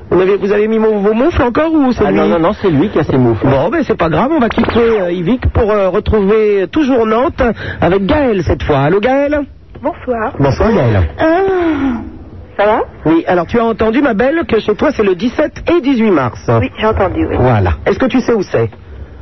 [0.09, 2.39] Vous avez, vous avez mis vos, vos moufles encore ou c'est Ah lui non, non,
[2.39, 3.45] non, c'est lui qui a ses moufles.
[3.47, 7.41] Bon, ben c'est pas grave, on va quitter euh, Yvick pour euh, retrouver toujours Nantes
[7.81, 8.79] avec Gaël cette fois.
[8.79, 9.41] Allô, Gaël
[9.81, 10.33] Bonsoir.
[10.39, 11.03] Bonsoir, Gaël.
[12.57, 15.63] Ça va Oui, alors tu as entendu, ma belle, que chez toi c'est le 17
[15.75, 16.39] et 18 mars.
[16.61, 17.35] Oui, j'ai entendu, oui.
[17.39, 17.71] Voilà.
[17.85, 18.69] Est-ce que tu sais où c'est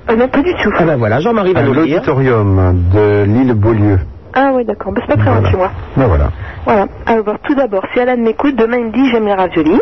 [0.09, 0.71] Euh, non, pas du tout.
[0.77, 1.95] Ah ben voilà, Jean-Marie va À nous le dire.
[1.95, 3.99] l'auditorium de l'île Beaulieu.
[4.33, 4.91] Ah oui, d'accord.
[4.93, 5.71] Bah, c'est pas très loin de chez moi.
[5.97, 6.31] Ben voilà.
[6.65, 6.85] Voilà.
[7.05, 9.81] Alors, tout d'abord, si Alan m'écoute, demain il me dit j'aime les raviolis.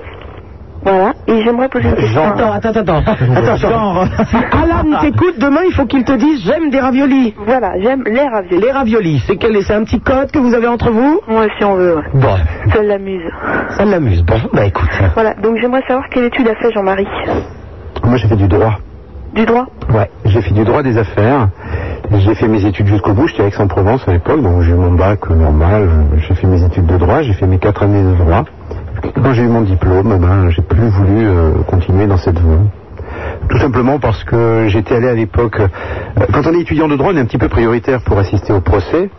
[0.84, 1.14] Voilà.
[1.28, 2.24] Et j'aimerais poser une question.
[2.24, 3.04] Attends, attends, attends.
[3.36, 4.06] attends, genre.
[4.30, 7.34] Si Alan t'écoute, demain il faut qu'il te dise j'aime des raviolis.
[7.46, 8.62] Voilà, j'aime les raviolis.
[8.62, 11.20] Les raviolis, c'est quel c'est un petit code que vous avez entre vous?
[11.28, 11.98] Ouais, si on veut.
[11.98, 12.04] ouais.
[12.14, 12.36] Bon,
[12.74, 13.22] Ça l'amuse.
[13.78, 14.24] ça l'amuse.
[14.24, 14.90] Bon, bah écoute.
[15.16, 15.34] Voilà.
[15.36, 17.08] Donc, j'aimerais savoir quelle étude a fait Jean-Marie.
[18.06, 18.80] Moi, j'ai fait du droit.
[19.36, 19.66] Du droit?
[19.94, 21.50] Ouais, j'ai fait du droit des affaires.
[22.12, 23.28] J'ai fait mes études jusqu'au bout.
[23.28, 25.90] J'étais à Aix-en-Provence à l'époque, donc j'ai eu mon bac euh, normal.
[26.28, 27.22] J'ai fait mes études de droit.
[27.22, 28.46] J'ai fait mes quatre années de droit.
[29.24, 32.60] Quand j'ai eu mon diplôme, ben, j'ai plus voulu euh, continuer dans cette voie.
[33.50, 35.60] Tout simplement parce que j'étais allé à l'époque.
[35.60, 38.54] euh, quand on est étudiant de droit, on est un petit peu prioritaire pour assister
[38.54, 39.10] au procès.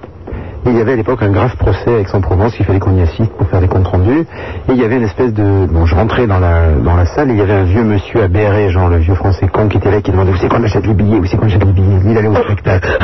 [0.67, 3.33] Il y avait à l'époque un grave procès à Aix-en-Provence, il fallait qu'on y assiste
[3.33, 4.27] pour faire des comptes rendus.
[4.69, 5.65] Et il y avait une espèce de...
[5.67, 8.23] Bon, je rentrais dans la, dans la salle et il y avait un vieux monsieur
[8.23, 10.63] à Béret, genre le vieux français con, qui était là, qui demandait où c'est qu'on
[10.63, 12.01] achète les billets, où c'est qu'on achète les billets.
[12.05, 12.99] Il allait au spectacle.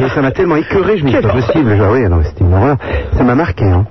[0.00, 1.76] Et ça m'a tellement écœuré, je me dit, c'est pas possible.
[1.76, 2.76] Genre, oui, non, c'était une horreur.
[3.12, 3.84] Ça m'a marqué, hein.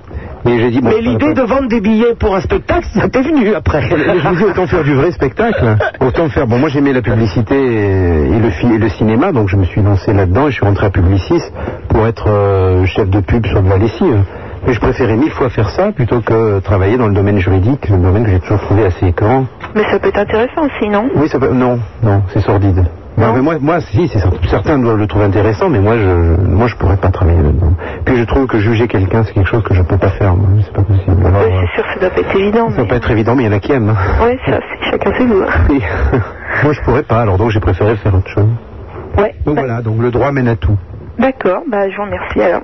[0.46, 3.22] J'ai dit, bon, Mais l'idée pas- de vendre des billets pour un spectacle, ça t'est
[3.22, 3.82] venu après.
[3.82, 6.46] je vous dis autant faire du vrai spectacle, autant faire.
[6.46, 10.12] Bon, moi j'aimais la publicité et le, et le cinéma, donc je me suis lancé
[10.12, 11.42] là-dedans et je suis rentré à Publicis
[11.88, 14.18] pour être euh, chef de pub sur de la lessive.
[14.66, 17.98] Mais je préférais mille fois faire ça plutôt que travailler dans le domaine juridique, le
[17.98, 19.44] domaine que j'ai toujours trouvé assez écœurant.
[19.74, 21.08] Mais ça peut être intéressant aussi, non?
[21.16, 21.52] Oui, ça peut...
[21.52, 22.84] non, non, c'est sordide.
[23.16, 26.40] Non, mais moi, moi, si, c'est certain- certains doivent le trouver intéressant, mais moi, je,
[26.42, 27.72] moi, je pourrais pas travailler là-dedans.
[28.04, 30.34] Puis je trouve que juger quelqu'un, c'est quelque chose que je peux pas faire.
[30.34, 30.48] moi.
[30.64, 31.16] C'est pas possible.
[31.22, 32.70] Oui, c'est sûr, ça doit pas être évident.
[32.70, 33.90] ça peut pas être évident, mais il y en a qui aiment.
[33.90, 33.96] hein.
[34.24, 34.58] Oui, ça,
[34.90, 35.44] chacun ses goûts.
[35.70, 35.80] Oui.
[36.64, 38.48] Moi, je pourrais pas, alors donc j'ai préféré faire autre chose.
[39.16, 39.32] Ouais.
[39.46, 40.76] Donc voilà, donc le droit mène à tout.
[41.18, 42.62] D'accord, bah je vous remercie alors.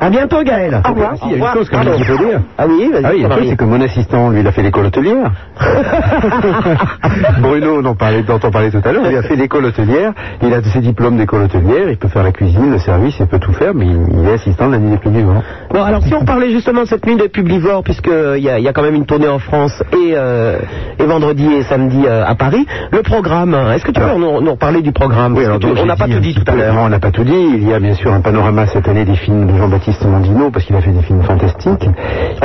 [0.00, 0.80] À bientôt, Gaël.
[0.84, 1.12] Au revoir.
[1.14, 2.40] Ah, il y a une chose quand même qu'il faut dire.
[2.56, 3.04] Ah oui, vas-y.
[3.04, 3.48] Ah oui, il y a une chose, Jean-Marie.
[3.50, 5.30] c'est que mon assistant, lui, il a fait l'école hôtelière.
[7.40, 10.12] Bruno, dont, parlait, dont on parlait tout à l'heure, il a fait l'école hôtelière.
[10.42, 11.88] Il a ses diplômes d'école hôtelière.
[11.90, 14.32] Il peut faire la cuisine, le service, il peut tout faire, mais il, il est
[14.34, 15.42] assistant de la nuit des plus vivants.
[15.70, 18.64] Bon, alors si on parlait justement de cette nuit des publivores, puisqu'il y, a- il
[18.64, 20.58] y a quand même une tournée en France et, euh,
[20.98, 24.40] et vendredi et samedi euh, à Paris, le programme, est-ce que tu peux Alors- nous,
[24.40, 25.36] nous reparler du programme?
[25.36, 26.74] Oui, alors donc, On n'a pas tout dit tout à l'heure.
[26.74, 27.30] Non, on n'a pas tout dit.
[27.54, 30.64] Il y a bien sûr un panorama cette année des films de Jean-Baptiste Mondino, parce
[30.64, 31.88] qu'il a fait des films fantastiques.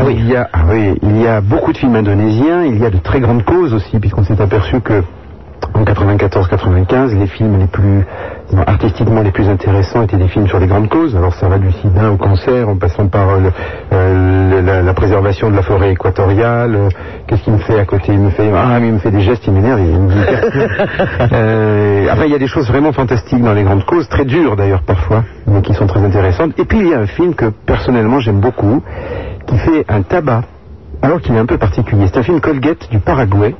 [0.09, 2.63] Il y a, ah oui, il y a beaucoup de films indonésiens.
[2.63, 5.03] Il y a de très grandes causes aussi, puisqu'on s'est aperçu que
[5.73, 8.05] en 94-95, les films les plus
[8.67, 11.15] artistiquement les plus intéressants étaient des films sur les grandes causes.
[11.15, 13.51] Alors ça va du sida au cancer, en passant par euh, le-
[13.93, 16.75] euh, la, la préservation de la forêt équatoriale.
[16.75, 16.89] euh,
[17.27, 18.13] Qu'est-ce qu'il me fait à côté?
[18.13, 20.69] Il me fait ah mais il me fait des gestes, il m'énerve, il me perturbe.
[21.33, 24.55] Euh, Après il y a des choses vraiment fantastiques dans les grandes causes, très dures
[24.55, 26.51] d'ailleurs parfois, mais qui sont très intéressantes.
[26.59, 28.81] Et puis il y a un film que personnellement j'aime beaucoup,
[29.47, 30.43] qui fait un tabac
[31.05, 32.07] alors qu'il est un peu particulier.
[32.07, 33.55] C'est un film Colgate du Paraguay,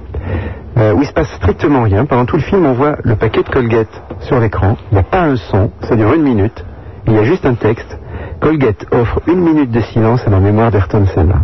[0.77, 2.05] euh, où il se passe strictement rien.
[2.05, 4.75] Pendant tout le film, on voit le paquet de Colgate sur l'écran.
[4.91, 6.65] Il n'y a pas un son, ça dure une minute.
[7.05, 7.99] Il y a juste un texte.
[8.41, 11.41] Colgate offre une minute de silence à la mémoire d'Ayrton Senna.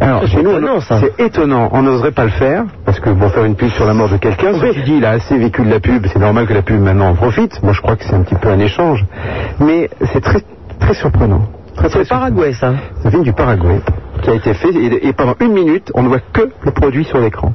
[0.00, 1.68] Alors, chez nous, c'est étonnant.
[1.72, 4.16] On n'oserait pas le faire, parce que pour faire une pub sur la mort de
[4.16, 6.80] quelqu'un, ceci dit, il a assez vécu de la pub, c'est normal que la pub
[6.80, 7.62] maintenant en profite.
[7.62, 9.04] Moi, je crois que c'est un petit peu un échange.
[9.60, 10.40] Mais c'est très,
[10.80, 11.42] très surprenant.
[11.90, 12.72] C'est Paraguay, ça.
[13.00, 13.80] c'est un film du Paraguay
[14.22, 17.04] qui a été fait et, et pendant une minute, on ne voit que le produit
[17.04, 17.52] sur l'écran.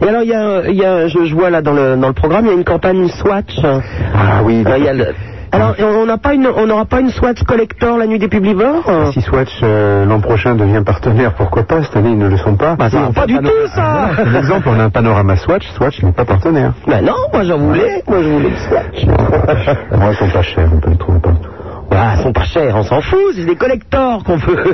[0.00, 2.08] Et alors, il y a, il y a je, je vois là dans le, dans
[2.08, 3.58] le programme, il y a une campagne Swatch.
[3.64, 4.64] Ah oui.
[4.66, 5.14] Euh, il y a le-
[5.52, 8.84] Alors, on n'a pas une, on n'aura pas une Swatch Collector la nuit des publivores?
[9.12, 11.82] Si Swatch euh, l'an prochain devient partenaire, pourquoi pas?
[11.82, 12.74] Cette année, ils ne le sont pas.
[12.76, 14.10] Bah, ça Si, va on pas du tout, ça.
[14.16, 15.66] Par exemple, on a un panorama Swatch.
[15.76, 16.72] Swatch n'est pas partenaire.
[16.86, 18.02] Ben non, moi j'en voulais.
[18.08, 19.06] Moi je voulais le Swatch.
[19.06, 21.48] Moi, ils sont pas chers, on peut le trouver partout.
[21.90, 24.64] Ah, ils sont pas chers, on s'en fout, c'est des collectors qu'on veut.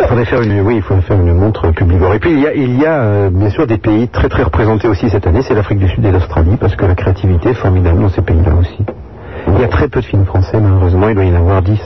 [0.00, 2.12] Il faudrait faire une, oui, il faudrait faire une montre publivore.
[2.14, 4.42] Et puis il y a, il y a euh, bien sûr des pays très très
[4.42, 5.40] représentés aussi cette année.
[5.42, 8.52] C'est l'Afrique du Sud et l'Australie parce que la créativité est formidable dans ces pays-là
[8.60, 8.78] aussi.
[9.48, 11.08] Il y a très peu de films français malheureusement.
[11.08, 11.78] Il doit y en avoir 10.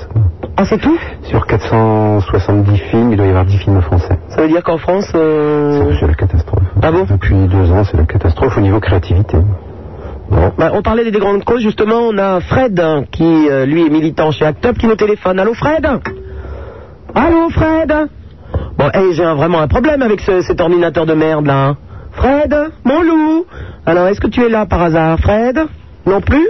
[0.57, 0.99] Ah, c'est tout?
[1.23, 4.19] Sur 470 films, il doit y avoir 10 films français.
[4.31, 5.11] Ça veut dire qu'en France.
[5.15, 6.63] euh, C'est la catastrophe.
[6.83, 7.05] Ah bon?
[7.09, 9.37] Depuis deux ans, c'est la catastrophe au niveau créativité.
[10.31, 13.91] Bah, on parlait des grandes causes, justement, on a Fred, hein, qui, euh, lui, est
[13.91, 15.39] militant chez Act Up, qui nous téléphone.
[15.39, 15.87] Allô, Fred?
[17.15, 17.93] Allô, Fred?
[18.79, 21.67] Bon, hey, j'ai un- vraiment un problème avec ce- cet ordinateur de merde, là.
[21.69, 21.77] hein.
[22.13, 22.55] Fred
[22.85, 23.45] Mon loup
[23.87, 25.59] Alors, est-ce que tu es là, par hasard, Fred?
[26.07, 26.47] Non plus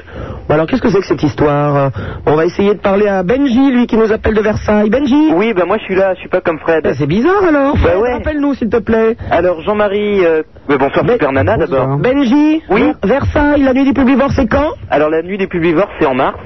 [0.47, 1.91] Bon, alors, qu'est-ce que c'est que cette histoire
[2.27, 4.91] On va essayer de parler à Benji, lui, qui nous appelle de Versailles.
[4.91, 6.85] Benji Oui, bah moi je suis là, je suis pas comme Fred.
[6.85, 7.79] Ben, C'est bizarre, alors.
[7.79, 8.13] Fred, ouais.
[8.13, 9.17] Rappelle-nous, s'il te plaît.
[9.31, 11.97] Alors Jean-Marie, euh, bah, bonsoir Super Nana d'abord.
[11.97, 12.93] Benji Oui.
[13.03, 16.37] Versailles, la nuit des publivores, c'est quand Alors la nuit des publivores c'est en mars.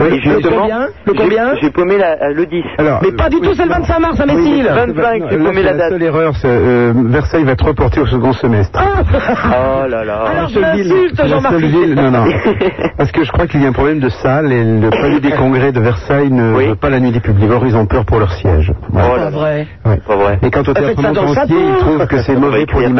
[0.00, 2.64] Oui, Et le justement, combien Le j'ai- combien J'ai paumé la, euh, le 10.
[2.78, 5.72] Alors, Mais pas du tout, c'est le 25 mars, imbécile 25, j'ai paumé c'est la
[5.72, 5.90] la date.
[5.90, 8.80] seule erreur, c'est, euh, Versailles va être reporté au second semestre.
[8.82, 10.14] Oh là là.
[10.24, 10.58] Alors, La je
[11.20, 11.54] la Jean-Marc.
[11.54, 12.24] non, non.
[12.96, 15.30] Parce que je crois qu'il y a un problème de salle et le palais des
[15.32, 16.66] congrès de Versailles ne Oui.
[16.68, 18.72] veut pas la nuit des publivores, ils ont peur pour leur siège.
[18.90, 19.08] Voilà.
[19.10, 19.66] Oh Pas là vrai.
[19.84, 19.98] Ouais.
[20.06, 20.38] Pas vrai.
[20.42, 22.94] Et quant au Faites théâtre Montpensier, ils trouvent que c'est mauvais pour écrire.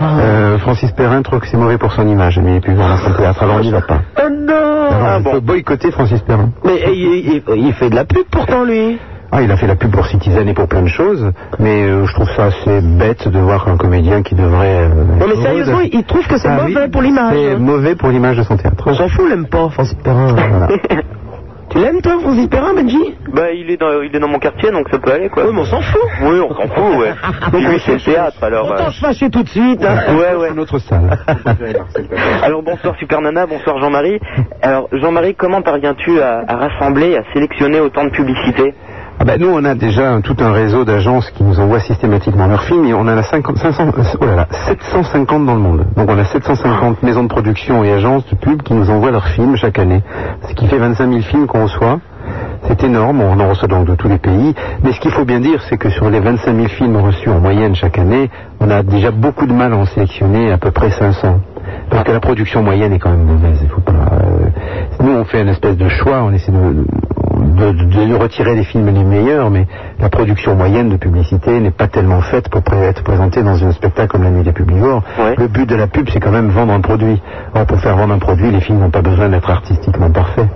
[0.00, 3.12] Euh, Francis Perrin trouve que c'est mauvais pour son image, mais il plus voir son
[3.14, 4.00] théâtre, alors on n'y va pas.
[4.18, 4.54] Oh non
[4.90, 6.50] Alors, il faut boycotter Francis Perrin.
[6.64, 8.98] Mais eh, il, il- il fait de la pub pourtant, lui.
[9.30, 12.06] Ah, il a fait la pub pour Citizen et pour plein de choses, mais euh,
[12.06, 14.84] je trouve ça assez bête de voir un comédien qui devrait...
[14.84, 14.88] euh,
[15.20, 17.34] Non, mais sérieusement, de- il trouve que c'est Ah mauvais oui, pour l'image.
[17.36, 18.82] C'est mauvais pour l'image de son théâtre.
[18.86, 20.28] On s'en fout, on l'aime pas, Francis Perrin.
[20.34, 20.68] Voilà.
[21.70, 24.70] Tu l'aimes, toi, Francis Perrin, Benji Bah il est dans il est dans mon quartier
[24.70, 25.44] donc ça peut aller quoi.
[25.46, 26.00] Oui, mais on s'en fout.
[26.22, 27.12] Oui, on s'en fout, ouais.
[27.60, 28.68] Lui c'est le théâtre alors.
[28.68, 29.84] On euh, va se fâcher tout de suite.
[29.84, 30.16] hein.
[30.16, 30.50] Ouais, ouais.
[30.50, 31.18] Une autre salle.
[32.42, 34.18] Alors bonsoir Super Nana, bonsoir Jean-Marie.
[34.62, 38.74] Alors Jean-Marie, comment parviens-tu à, à rassembler, à sélectionner autant de publicité?
[39.20, 42.62] Ah bah, nous, on a déjà tout un réseau d'agences qui nous envoient systématiquement leurs
[42.62, 45.86] films et on en a 50, 500, euh, oh là là, 750 dans le monde.
[45.96, 49.26] Donc on a 750 maisons de production et agences de pub qui nous envoient leurs
[49.26, 50.02] films chaque année.
[50.48, 51.98] Ce qui fait 25 000 films qu'on reçoit.
[52.68, 54.54] C'est énorme, on en reçoit donc de tous les pays.
[54.84, 57.40] Mais ce qu'il faut bien dire, c'est que sur les 25 000 films reçus en
[57.40, 60.90] moyenne chaque année, on a déjà beaucoup de mal à en sélectionner à peu près
[60.90, 61.40] 500.
[61.90, 63.58] Parce que la production moyenne est quand même mauvaise.
[63.62, 63.92] Il faut pas.
[63.92, 64.48] euh,
[65.02, 68.64] nous, on fait une espèce de choix, on essaie de, de, de- de retirer les
[68.64, 69.66] films les meilleurs, mais
[70.00, 74.08] la production moyenne de publicité n'est pas tellement faite pour être présentée dans un spectacle
[74.08, 75.02] comme La Nuit des Publivores.
[75.36, 77.20] Le but de la pub, c'est quand même vendre un produit.
[77.54, 80.48] Or, pour faire vendre un produit, les films n'ont pas besoin d'être artistiquement parfaits.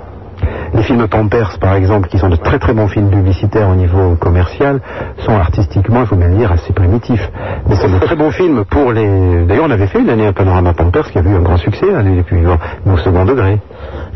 [0.75, 4.17] Les films Pampers, par exemple, qui sont de très très bons films publicitaires au niveau
[4.17, 4.81] commercial,
[5.19, 7.31] sont artistiquement, il faut bien le dire, assez primitifs.
[7.69, 9.45] Mais c'est de très bons films pour les...
[9.47, 11.87] D'ailleurs, on avait fait une année un panorama Pampers qui a eu un grand succès,
[11.91, 12.37] la nuit des
[12.85, 13.59] mais au second degré.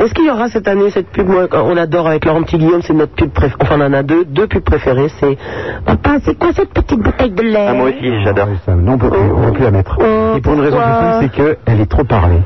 [0.01, 1.28] Est-ce qu'il y aura cette année cette pub?
[1.28, 3.57] Moi, On adore avec Laurent Petit Guillaume, c'est notre pub préférée.
[3.62, 5.09] Enfin, on en a deux, deux pubs préférées.
[5.20, 5.36] C'est
[5.84, 7.66] Papa, c'est quoi cette petite bouteille de lait?
[7.68, 8.49] Ah moi aussi j'adore.
[8.66, 9.99] Ah oui, non, on peut plus, on peut plus la mettre.
[10.01, 11.32] Oh, et pour une raison simple, c'est
[11.64, 12.40] qu'elle est trop parlée.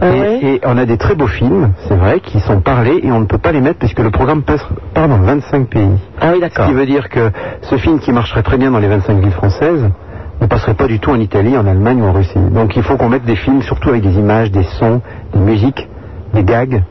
[0.00, 0.38] Ah et, ouais?
[0.44, 3.24] et on a des très beaux films, c'est vrai, qui sont parlés et on ne
[3.26, 5.88] peut pas les mettre puisque le programme passe part dans 25 pays.
[6.20, 6.66] Ah oui, Ce d'accord.
[6.66, 7.30] qui veut dire que
[7.62, 9.88] ce film qui marcherait très bien dans les 25 villes françaises
[10.40, 12.38] ne passerait pas du tout en Italie, en Allemagne ou en Russie.
[12.52, 15.00] Donc il faut qu'on mette des films surtout avec des images, des sons,
[15.32, 15.88] des musiques,
[16.34, 16.82] des gags,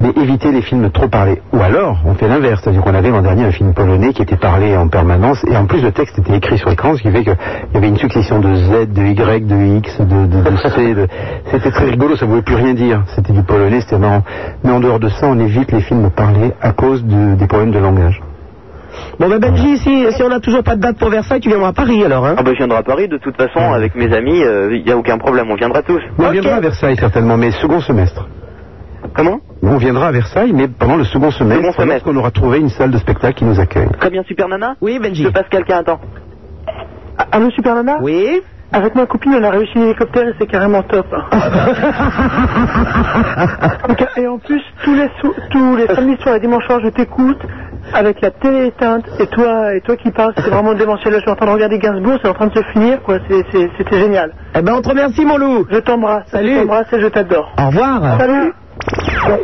[0.00, 1.40] mais éviter les films trop parlés.
[1.52, 4.36] Ou alors, on fait l'inverse, c'est-à-dire qu'on avait l'an dernier un film polonais qui était
[4.36, 7.22] parlé en permanence, et en plus le texte était écrit sur l'écran, ce qui fait
[7.22, 7.36] qu'il
[7.74, 10.94] y avait une succession de Z, de Y, de X, de, C.
[10.94, 11.08] de-
[11.52, 13.02] C'était très rigolo, ça ne voulait plus rien dire.
[13.14, 14.22] C'était du polonais, c'était marrant.
[14.64, 17.70] Mais en dehors de ça, on évite les films parlés à cause de- des problèmes
[17.72, 18.20] de langage.
[19.18, 21.68] Bon, ben Benji, si, si on n'a toujours pas de date pour Versailles, tu viendras
[21.68, 24.12] à Paris alors, hein Ah bah je viendrai à Paris, de toute façon, avec mes
[24.14, 24.40] amis,
[24.70, 26.00] il n'y a aucun problème, on viendra tous.
[26.18, 28.26] On viendra à Versailles certainement, mais second semestre.
[29.14, 29.40] Comment?
[29.62, 32.04] On viendra à Versailles, mais pendant le second semestre, Second semestre.
[32.08, 33.88] qu'on aura trouvé une salle de spectacle qui nous accueille.
[33.98, 34.74] Très bien, Super Nana?
[34.80, 35.22] Oui, Benji.
[35.24, 36.00] Je passe quelqu'un, attends.
[37.30, 37.98] Allô, Super Nana?
[38.00, 38.40] Oui
[38.72, 41.06] Avec ma copine, on a réussi l'hélicoptère et c'est carrément top.
[44.16, 45.08] et en plus, tous les,
[45.50, 47.38] tous les samedis soirs et dimanches soirs, je t'écoute
[47.92, 51.12] avec la télé éteinte et toi, et toi qui parles, c'est vraiment démentiel.
[51.12, 53.18] Là, je suis en train de regarder Gainsbourg, c'est en train de se finir, quoi.
[53.28, 54.32] C'est- c'est- C'était génial.
[54.54, 55.66] Eh ben, on te remercie, mon loup.
[55.70, 56.24] Je t'embrasse.
[56.28, 56.54] Salut.
[56.54, 57.52] Je t'embrasse et je t'adore.
[57.60, 58.18] Au revoir.
[58.18, 58.52] Salut.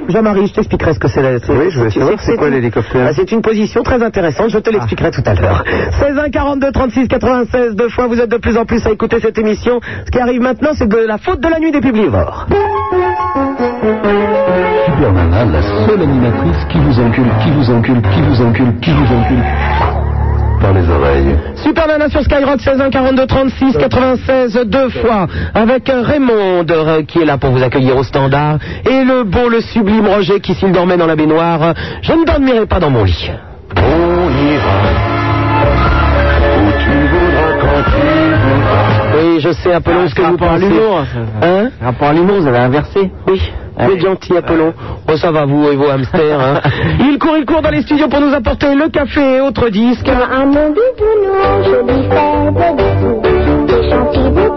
[0.08, 1.20] Jean-Marie, je t'expliquerai ce que c'est.
[1.20, 3.06] Oui, je c'est- savoir c'est- quoi l'hélicoptère.
[3.08, 5.62] Ah, C'est une position très intéressante, je te l'expliquerai tout à l'heure.
[6.00, 9.20] 16 1 42 36 96, deux fois, vous êtes de plus en plus à écouter
[9.20, 9.80] cette émission.
[10.06, 12.46] Ce qui arrive maintenant, c'est de la faute de la nuit des publivores.
[13.80, 18.90] Super Nana, la seule animatrice qui vous encule, qui vous encule, qui vous encule, qui
[18.90, 19.44] vous encule.
[20.60, 21.36] Par les oreilles.
[21.54, 27.02] Super Nana sur Skyrock 16 1 42 36 96 deux fois avec euh, Raymond euh,
[27.04, 30.54] qui est là pour vous accueillir au standard et le beau le sublime Roger qui
[30.54, 33.30] s'il dormait dans la baignoire je ne dormirai pas dans mon lit.
[33.76, 35.17] On ira
[39.16, 40.68] Oui, je sais Apollon ce que vous rapport à pensez.
[40.68, 41.04] l'humour,
[41.42, 43.10] Hein Rapport à l'humour, vous avez inversé.
[43.26, 43.40] Oui.
[43.80, 44.74] Vous êtes gentil, Apollon.
[45.08, 46.40] Oh, ça va, vous et vos hamsters.
[46.40, 46.60] Hein.
[47.00, 50.08] Il court, il court dans les studios pour nous apporter le café et autres disques.
[50.08, 53.20] À mon bisounours, je lui fais des bisous,
[53.66, 54.48] des gentils de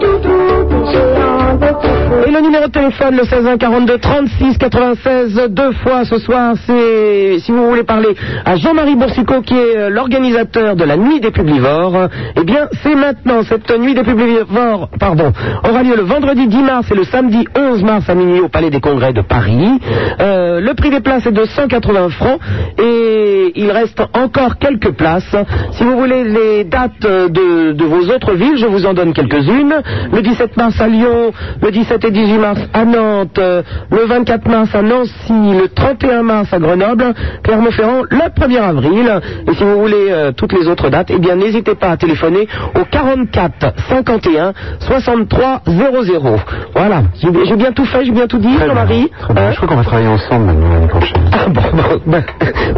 [2.12, 6.54] Et le numéro de téléphone, le 16 1 42 36 96, deux fois ce soir,
[6.66, 11.20] c'est, si vous voulez parler à Jean-Marie Boursicot, qui est euh, l'organisateur de la Nuit
[11.20, 15.32] des Publivores, eh bien, c'est maintenant, cette Nuit des Publivores, pardon,
[15.66, 18.68] aura lieu le vendredi 10 mars et le samedi 11 mars à minuit au Palais
[18.68, 19.80] des Congrès de Paris.
[20.20, 22.40] Euh, le prix des places est de 180 francs
[22.78, 25.34] et il reste encore quelques places.
[25.72, 29.14] Si vous voulez les dates euh, de, de vos autres villes, je vous en donne
[29.14, 29.74] quelques-unes.
[30.12, 31.32] Le 17 mars à Lyon,
[31.62, 36.22] le 17 et 18 mars à Nantes, euh, le 24 mars à Nancy, le 31
[36.22, 39.20] mars à Grenoble, Clermont-Ferrand le 1er avril.
[39.48, 42.48] Et si vous voulez euh, toutes les autres dates, eh bien n'hésitez pas à téléphoner
[42.80, 46.36] au 44 51 63 00.
[46.74, 49.10] Voilà, j'ai bien tout fait, j'ai bien tout dit, Jean-Marie.
[49.28, 51.22] Hein Je crois qu'on va travailler ensemble maintenant l'année prochaine.
[51.32, 52.24] ah bon, bon, ben,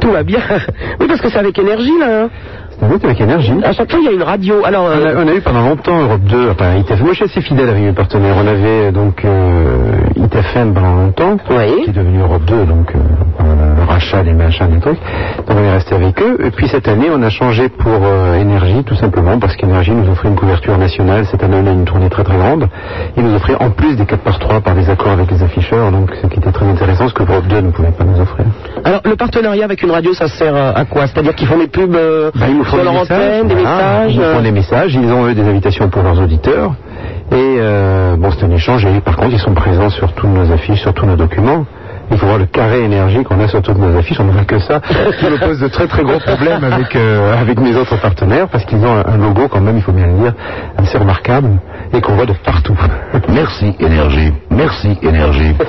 [0.01, 0.41] tout va bien.
[1.01, 2.25] Oui, parce que c'est avec énergie, là.
[2.25, 2.29] hein.
[2.81, 3.53] C'est avec énergie.
[3.65, 4.65] À chaque fois, il y a une radio.
[4.65, 7.01] Alors, On euh, a, on a eu pendant longtemps Europe 2, enfin ITF.
[7.01, 8.35] Moi je suis assez fidèle avec mes partenaires.
[8.37, 11.83] On avait euh, donc euh, ITFM pendant longtemps, Oui.
[11.85, 12.99] qui est devenu Europe 2, donc euh,
[13.45, 14.99] euh, le rachat des machins, des trucs.
[15.39, 16.39] Donc on est resté avec eux.
[16.45, 20.11] Et puis cette année on a changé pour euh, Énergie, tout simplement, parce qu'Énergie nous
[20.11, 21.27] offrait une couverture nationale.
[21.27, 22.69] Cette année on a une tournée très très grande.
[23.17, 25.91] Ils nous offraient en plus des 4 par 3 par des accords avec les afficheurs,
[25.93, 28.45] donc ce qui était très intéressant, ce que Europe 2 ne pouvait pas nous offrir.
[28.85, 31.07] alors, le partenariat avec une radio, ça sert euh, à quoi?
[31.07, 33.71] C'est-à-dire qu'ils font des pubs euh, Bah, ils nous font des messages, antenne, des voilà,
[33.71, 34.15] messages.
[34.15, 36.75] Ils font des messages, ils ont eux des invitations pour leurs auditeurs.
[37.33, 38.85] Et euh, bon, c'est un échange.
[38.87, 41.65] Et par contre, ils sont présents sur toutes nos affiches, sur tous nos documents.
[42.11, 44.21] Il faut voir le carré énergie qu'on a sur toutes nos affiches.
[44.21, 44.81] On n'a que ça.
[44.87, 48.49] Ce qui me pose de très très gros problèmes avec euh, avec mes autres partenaires
[48.49, 50.35] parce qu'ils ont un, un logo quand même, il faut bien le dire,
[50.77, 51.49] assez remarquable
[51.95, 52.77] et qu'on voit de partout.
[53.29, 55.55] Merci énergie, merci énergie.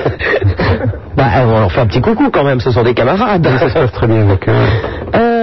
[1.15, 3.47] Bah, on leur fait un petit coucou quand même, ce sont des camarades.
[3.57, 4.51] ça se passe très bien avec eux.
[5.15, 5.34] Euh,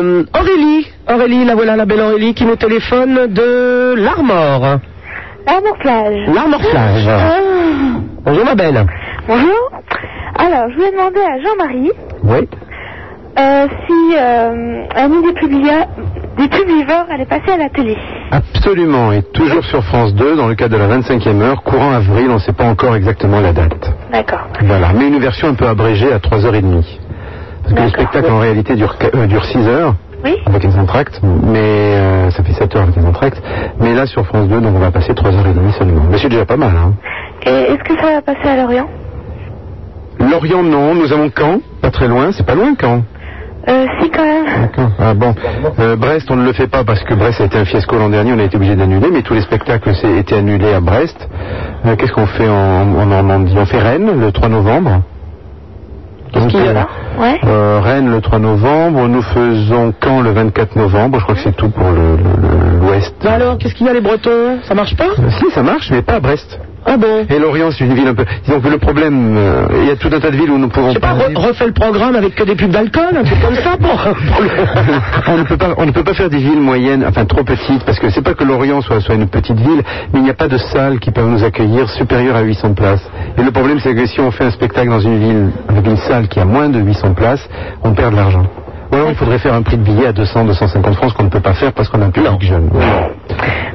[0.00, 4.78] Aurélie, Aurélie, la voilà la belle Aurélie qui nous téléphone de l'Armor.
[5.46, 6.28] L'armor plage.
[6.34, 7.08] L'Armor Plage.
[7.08, 7.32] Ah.
[8.24, 8.86] Bonjour ma belle.
[9.26, 9.70] Bonjour.
[10.38, 11.90] Alors, je voulais demander à Jean-Marie
[12.24, 12.48] Oui.
[13.38, 15.86] euh, si euh, un nuit des, publia-
[16.38, 17.96] des publivores allait passer à la télé.
[18.30, 19.12] Absolument.
[19.12, 22.34] Et toujours sur France 2, dans le cadre de la 25e heure, courant avril, on
[22.34, 23.90] ne sait pas encore exactement la date.
[24.12, 24.46] D'accord.
[24.62, 26.84] Voilà, mais une version un peu abrégée à 3h30.
[27.74, 29.94] Parce que le spectacle en réalité dure, euh, dure 6 heures
[30.24, 30.36] Oui.
[30.46, 33.42] avec les entractes, mais euh, ça fait 7 heures avec les entractes.
[33.80, 36.02] Mais là sur France 2, donc on va passer 3h30 seulement.
[36.10, 36.72] Mais c'est déjà pas mal.
[36.76, 36.94] Hein.
[37.46, 38.88] Et est-ce que ça va passer à Lorient?
[40.18, 43.02] Lorient non, nous avons Caen, pas très loin, c'est pas loin Caen.
[43.68, 44.44] euh, Si, quand même.
[44.62, 44.90] D'accord.
[44.98, 45.34] Ah bon.
[45.78, 48.10] Euh, Brest, on ne le fait pas parce que Brest a été un fiasco l'an
[48.10, 51.26] dernier, on a été obligé d'annuler, mais tous les spectacles étaient annulés à Brest.
[51.86, 53.54] Euh, Qu'est-ce qu'on fait en, en Normandie?
[53.58, 55.00] On fait Rennes le 3 novembre.
[56.32, 56.86] Qu'est-ce qu'il y a là
[57.18, 57.40] Ouais.
[57.44, 61.56] Euh, Rennes le 3 novembre, nous faisons Caen le 24 novembre, je crois que c'est
[61.56, 63.14] tout pour le- le- le- l'Ouest.
[63.22, 64.58] Bah alors, qu'est-ce qu'il y a les Bretons?
[64.62, 65.04] Ça marche pas?
[65.18, 66.58] Euh, Si, ça marche, mais pas à Brest.
[66.92, 68.24] Ah bon Et Lorient, c'est une ville un peu.
[68.24, 70.70] Que le problème, euh, il y a tout un tas de villes où nous ne
[70.70, 71.28] pouvons Je sais pas, pas.
[71.28, 73.96] re- refais le programme avec que des pubs d'alcool, un truc comme ça pour.
[73.96, 74.50] pour le-
[75.28, 77.84] on ne peut pas, on ne peut pas faire des villes moyennes, enfin trop petites,
[77.84, 79.82] parce que c'est pas que Lorient soit, soit une petite ville,
[80.12, 83.08] mais il n'y a pas de salles qui peuvent nous accueillir supérieures à 800 places.
[83.38, 85.96] Et le problème, c'est que si on fait un spectacle dans une ville avec une
[85.96, 87.48] salle qui a moins de 800 places,
[87.84, 88.46] on perd de l'argent.
[88.90, 91.24] Ou alors il faudrait faire un prix de billet à 200, 250 francs, ce qu'on
[91.24, 92.68] ne peut pas faire parce qu'on a un public jeune.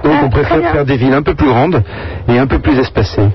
[0.03, 1.82] Donc on préfère faire des villes un peu plus grandes
[2.28, 3.30] et un peu plus espacées.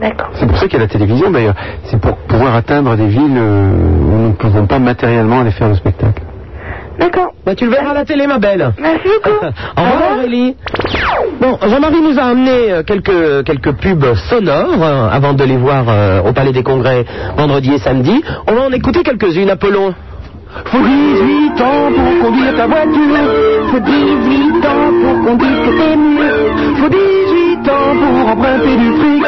[0.00, 0.30] D'accord.
[0.32, 1.54] C'est pour ça qu'il y a la télévision d'ailleurs.
[1.84, 5.68] C'est pour pouvoir atteindre des villes euh, où nous ne pouvons pas matériellement aller faire
[5.68, 6.22] le spectacle.
[7.00, 7.32] D'accord.
[7.46, 8.72] Bah, tu le verras à la télé, ma belle.
[8.78, 9.36] Merci beaucoup.
[9.76, 10.54] Au revoir Aurélie.
[11.40, 15.86] Bon, Jean-Marie nous a amené euh, quelques, quelques pubs sonores euh, avant de les voir
[15.88, 17.06] euh, au Palais des Congrès
[17.38, 18.22] vendredi et samedi.
[18.46, 19.94] On va en écouter quelques-unes, Apollon.
[20.64, 23.16] Faut 18 ans pour conduire ta voiture.
[23.70, 26.76] Faut 18 ans pour conduire que t'es mieux.
[26.76, 29.24] Faut 18 ans pour emprunter du fric.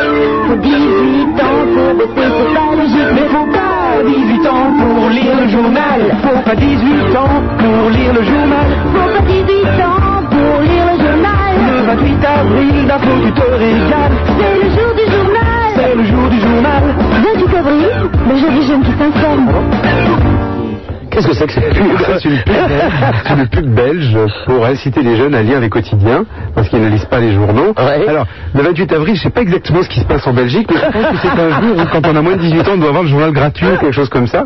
[0.48, 3.12] Faut 18 ans pour bosser, c'est pas logique.
[3.14, 6.00] Mais faut pas 18 ans pour lire le journal.
[6.22, 8.68] Faut pas 18 ans pour lire le journal.
[8.92, 11.52] Faut pas 18 ans pour lire le journal.
[11.66, 14.16] Le 28 avril, d'un coup tu te régales.
[14.38, 15.62] C'est le jour du journal.
[15.76, 16.82] C'est le jour du journal.
[17.36, 17.88] 28 avril,
[18.28, 19.48] le jeudi jeune qui s'informe.
[21.12, 21.86] Qu'est-ce que c'est que cette pub
[22.20, 22.54] C'est une pub,
[23.26, 26.88] c'est une pub belge pour inciter les jeunes à lire les quotidiens parce qu'ils ne
[26.88, 27.74] lisent pas les journaux.
[27.76, 28.08] Ouais.
[28.08, 30.78] Alors, le 28 avril, je sais pas exactement ce qui se passe en Belgique, mais
[30.78, 32.78] je pense que c'est un jour où quand on a moins de 18 ans, on
[32.78, 34.44] doit avoir le journal gratuit ou quelque chose comme ça.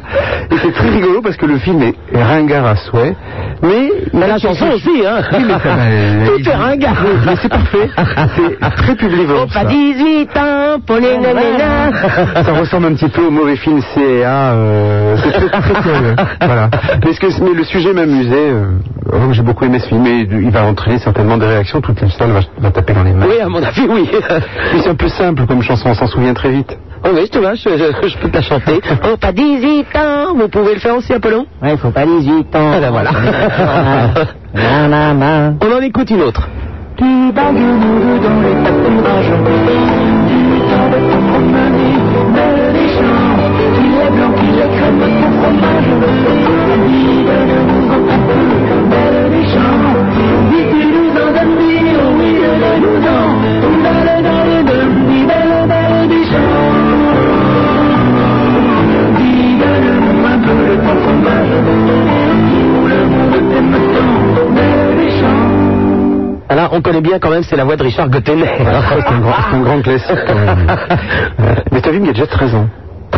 [0.50, 3.14] Et c'est très rigolo parce que le film est ringard à souhait,
[3.62, 3.90] mais...
[4.12, 6.96] Mais la chanson aussi, hein Oui, mais ça va, Tout est ringard.
[7.26, 7.90] Mais c'est parfait.
[8.36, 9.46] C'est très publivore.
[9.46, 9.64] Pas ça.
[9.66, 12.42] 18 ans pour les nanas.
[12.44, 14.52] Ça ressemble un petit peu au mauvais film CA.
[14.52, 16.16] Euh, c'est très, très curieux.
[16.57, 16.70] Voilà.
[17.04, 18.34] Mais, ce que- mais le sujet m'amusait.
[18.50, 21.80] Euh, vraiment, J'ai beaucoup aimé ce film et il va entraîner certainement des réactions.
[21.80, 23.26] Toute une salle va, va taper dans les mains.
[23.28, 24.09] Oui, à mon avis, oui.
[24.70, 26.76] Puis c'est un peu simple comme chanson, on s'en souvient très vite.
[27.04, 28.80] Oh oui, je te vois, je, je- je peux te la chanter.
[29.04, 30.34] Oh, pas 18 ans.
[30.36, 32.70] Vous pouvez le faire aussi, Apollon Ouais, faut pas 18 ans.
[32.74, 33.11] Ah ben voilà.
[34.54, 35.52] Na, na, na.
[35.61, 36.48] On en écoute une autre.
[36.98, 39.30] Nous dans les pâturages
[40.26, 40.98] Du temps de
[41.28, 41.96] promener
[42.34, 43.26] Mêle les champs
[66.76, 68.44] on connaît bien quand même, c'est la voix de Richard Gottener.
[68.58, 68.66] C'est
[69.54, 70.66] un, grand- classique quand même.
[71.72, 72.68] Mais t'as vu, il y a déjà 13 ans.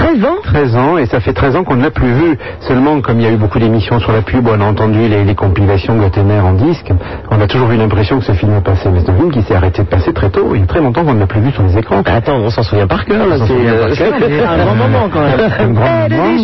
[0.08, 2.38] 13 ans 13 ans, et ça fait 13 ans qu'on ne l'a plus vu.
[2.60, 5.22] Seulement, comme il y a eu beaucoup d'émissions sur la pub, on a entendu les,
[5.24, 6.90] les compilations Gottener en disque,
[7.30, 8.88] on a toujours eu l'impression que ce film est passé.
[8.90, 10.52] Mais c'est un film qui s'est arrêté de passer très tôt.
[10.54, 12.00] Il y a très longtemps qu'on ne l'a plus vu sur les écrans.
[12.02, 15.40] Bah, Attends, on s'en souvient par cœur, c'est, euh, mais- Un grand moment quand même.
[15.58, 16.38] Un grand moment.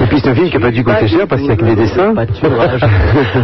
[0.00, 1.56] Et puis c'est un film qui n'a pas dû coûter cher parce qu'il n'y a
[1.56, 2.14] que des dessins.
[2.14, 2.80] Pâturage.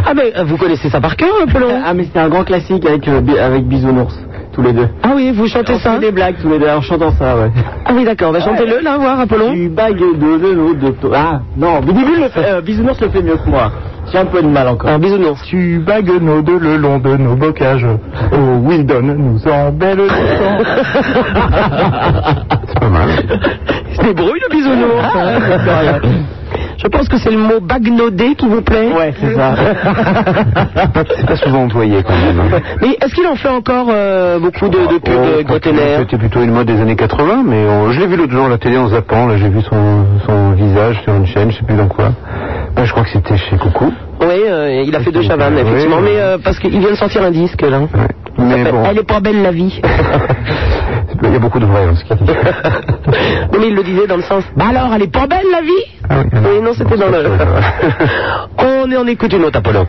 [0.05, 2.85] Ah, mais euh, vous connaissez ça par cœur, Apollon Ah mais c'était un grand classique
[2.85, 4.13] avec, euh, avec Bisounours,
[4.53, 4.87] tous les deux.
[5.03, 7.35] Ah oui, vous chantez On ça fait des blagues tous les deux en chantant ça,
[7.37, 7.51] ouais.
[7.85, 9.53] Ah oui, d'accord, bah chantez-le, là, voir, Apollon.
[9.53, 13.37] Tu bagues de de de Ah non, Bidibule le fait, euh, Bisounours le fait mieux
[13.37, 13.71] que moi.
[14.11, 14.89] J'ai un peu de mal encore.
[14.89, 15.41] Un bisounours.
[15.45, 17.85] Tu bagues nos deux le long de nos bocages.
[18.33, 19.99] Oh, Wildon nous en belle
[22.67, 23.09] C'est pas mal.
[23.93, 25.15] Se débrouille, le bisounours.
[25.15, 25.39] hein.
[26.83, 28.89] Je pense que c'est le mot bagnodé qui vous plaît.
[28.97, 29.53] Ouais, c'est ça.
[31.17, 32.41] C'est pas, souvent employé quand même.
[32.81, 36.17] Mais est-ce qu'il en fait encore euh, beaucoup de, de pubs Oh, de Gottener C'était
[36.17, 38.57] plutôt une mode des années 80, mais on- je l'ai vu l'autre jour à la
[38.57, 39.27] télé en zappant.
[39.27, 42.09] Là, j'ai vu son, son visage sur une chaîne, je sais plus dans quoi.
[42.83, 43.93] Je crois que c'était chez Coucou.
[44.21, 46.09] Oui, euh, il a fait deux chavannes, effectivement, Oui.
[46.13, 47.79] mais euh, parce qu'il vient de sortir un disque, là.
[47.79, 47.87] Ouais.
[48.39, 49.79] Mais bon, Elle est pas belle la vie.
[51.23, 52.25] il y a beaucoup de vrai dans ce qu'il dit.
[52.25, 52.33] Non,
[53.59, 54.43] mais il le disait dans le sens.
[54.55, 56.51] Bah alors, elle est pas belle la vie Ah oui, alors.
[56.51, 57.29] Oui, non, c'était dans le.
[58.85, 59.87] On est en écoute une autre, Apollon.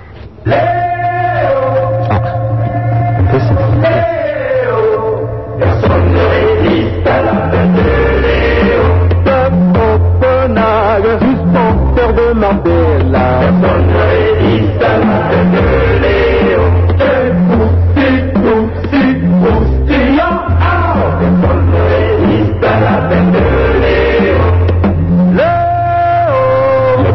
[9.73, 13.41] Copenhague, suspenteur de Mandela.
[13.41, 15.92] Personne ne résiste à la tête de Léo.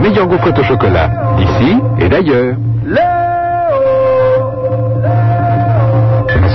[0.08, 2.56] Léo, Le meilleur gaufre au chocolat, ici et d'ailleurs.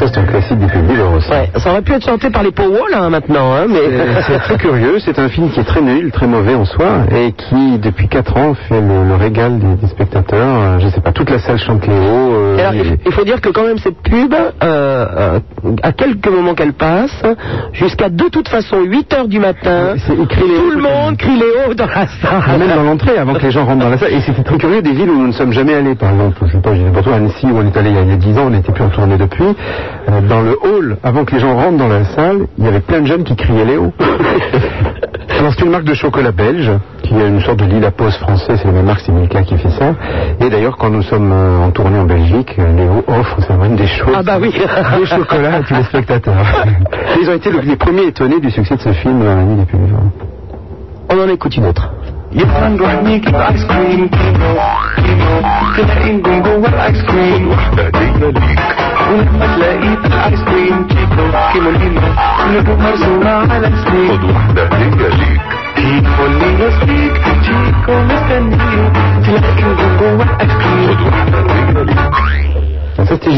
[0.02, 1.30] Ça, reste un classique du public aussi.
[1.30, 3.78] Ouais, ça aurait pu être chanté par les Powell hein, maintenant, hein, mais...
[4.26, 7.04] C'est- C'est très curieux, c'est un film qui est très nul, très mauvais en soi,
[7.14, 10.56] et qui depuis 4 ans fait le, le régal des, des spectateurs.
[10.60, 11.94] Euh, Je sais pas, toute la salle chante Léo.
[11.96, 12.72] euh, alors,
[13.06, 15.38] il faut dire que quand même cette pub, euh, euh,
[15.82, 17.22] à quelques moments qu'elle passe,
[17.72, 21.36] jusqu'à de toute façon 8 heures du matin, C'est écrit Léo tout le monde crie
[21.36, 22.06] Léo dans la Ah,
[22.46, 22.58] salle.
[22.58, 24.12] même dans l'entrée, avant que les gens rentrent dans la salle.
[24.12, 25.94] Et c'était très curieux des villes où nous ne sommes jamais allés.
[25.94, 27.98] Par exemple, je sais pas, j'ai pour toi Annecy où on est allé il y
[27.98, 29.44] a- il y a 10 ans, on n'était plus retourné depuis.
[30.08, 32.80] Euh, dans le hall, avant que les gens rentrent dans la salle, il y avait
[32.80, 33.92] plein de jeunes qui criaient Léo.
[35.38, 36.70] Alors c'est une marque de chocolat belge,
[37.02, 39.56] qui est une sorte de Lila Pose français, c'est la même marque, c'est Milka qui
[39.58, 39.94] fait ça.
[40.40, 43.74] Et d'ailleurs, quand nous sommes euh, en tournée en Belgique, euh, Léo offre, ça même
[43.76, 44.14] des choses.
[44.16, 44.52] Ah bah oui.
[44.98, 46.34] Des chocolats à tous les spectateurs.
[47.20, 49.56] Ils ont été le- les premiers étonnés du succès de ce film dans la nuit
[49.56, 49.92] des publics.
[51.10, 51.90] On en écoute une autre.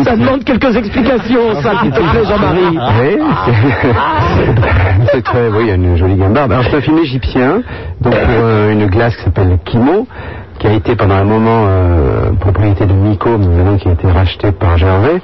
[0.05, 2.79] Ça, demande quelques explications, ça, s'il te plaît, Jean-Marie.
[3.01, 6.53] Oui, c'est- c'est très, oui, il y a une jolie gambarde.
[6.53, 7.62] Alors c'est un film égyptien,
[8.01, 10.07] donc pour euh, une glace qui s'appelle Kimo,
[10.59, 14.11] qui a été pendant un moment euh, propriété de Miko, mais maintenant qui a été
[14.11, 15.21] racheté par Gervais.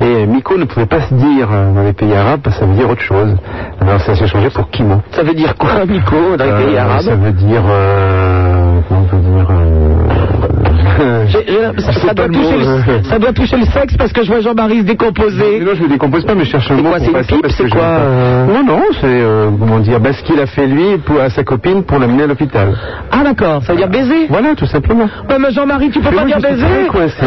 [0.00, 2.66] Et Miko ne pouvait pas se dire euh, dans les pays arabes, parce que ça
[2.70, 3.36] veut dire autre chose.
[3.80, 5.02] Alors ça s'est changé pour Kimo.
[5.12, 7.00] Ça veut dire quoi, Miko, dans les pays Euh, arabes?
[7.02, 10.17] Ça veut dire, euh, comment on peut dire, euh, J'ai- j'ai-
[12.02, 13.02] ça, doit le toucher le, euh.
[13.04, 15.60] ça doit toucher le sexe parce que je vois Jean-Marie se décomposer.
[15.60, 17.46] Non, je ne décompose pas, mais je cherche C'est mot quoi, c'est une passer pipe,
[17.50, 18.00] c'est quoi,
[18.48, 21.84] Non, non, c'est, euh, comment dire, bah, ce qu'il a fait lui à sa copine
[21.84, 22.74] pour l'amener à l'hôpital.
[23.12, 25.08] Ah d'accord, ça veut dire baiser Voilà, tout simplement.
[25.28, 27.26] Mais Jean-Marie, tu peux pas dire baiser très coincé.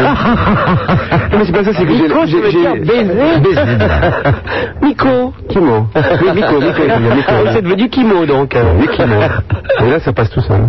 [1.32, 2.02] Non, mais c'est pas ça, c'est que j'ai...
[2.02, 3.62] Nico, baiser Baiser.
[4.82, 5.86] Nico Kimo.
[5.94, 6.54] Oui, Miko.
[7.28, 8.54] Ah, C'est devenu Kimo donc.
[8.78, 9.14] Oui, Kimo.
[9.80, 10.62] Et là, ça passe tout seul.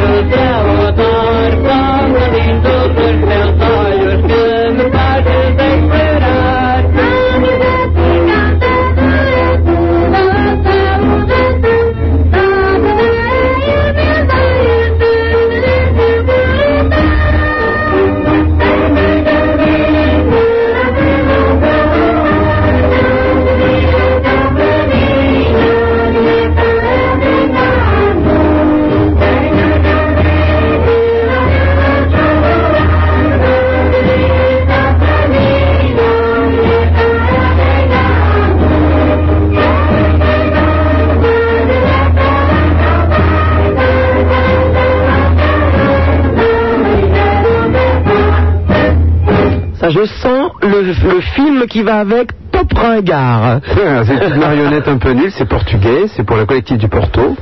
[49.91, 53.61] je sens le, le film qui va avec Top Ringard.
[53.77, 57.37] Ouais, C'est une marionnette un peu nulle, c'est portugais, c'est pour la collective du Porto.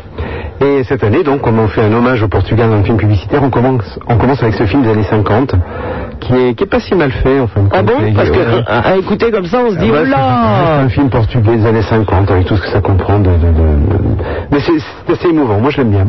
[0.61, 3.43] Et cette année, donc, comme on fait un hommage au Portugal dans le film publicitaire,
[3.43, 5.55] on commence, on commence avec ce film des années 50,
[6.21, 8.71] qui est, qui est pas si mal fait, en fin de Ah bon Parce que
[8.71, 11.57] à, à écouter comme ça, on se dit, Ah bah, c'est oula un film portugais
[11.57, 13.31] des années 50, avec tout ce que ça comprend de...
[13.31, 14.23] de- de- de-
[14.53, 14.73] Mais c'est
[15.07, 16.07] c'est assez émouvant, moi je l'aime bien.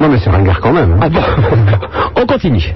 [0.00, 0.92] Non mais c'est ringard quand même.
[0.92, 0.98] hein.
[1.02, 1.20] Ah bon
[2.22, 2.74] On continue.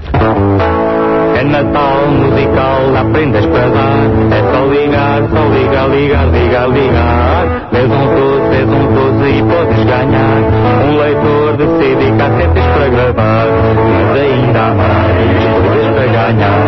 [1.34, 4.06] É Natal musical, há prendas para dar.
[4.30, 7.44] É só ligar, só ligar, ligar, ligar, ligar.
[7.72, 10.38] És um doce, és um doce e podes ganhar.
[10.86, 13.46] Um leitor de CD e cassetes para gravar.
[13.88, 16.60] Mas ainda há mais coisas para ganhar.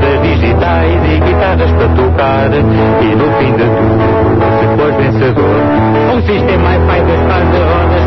[0.00, 2.50] Coisas digitais e guitarras para tocar.
[2.52, 5.56] E no fim de tudo, se fores vencedor,
[6.14, 7.22] um sistema Wi-Fi das
[7.70, 8.01] rodas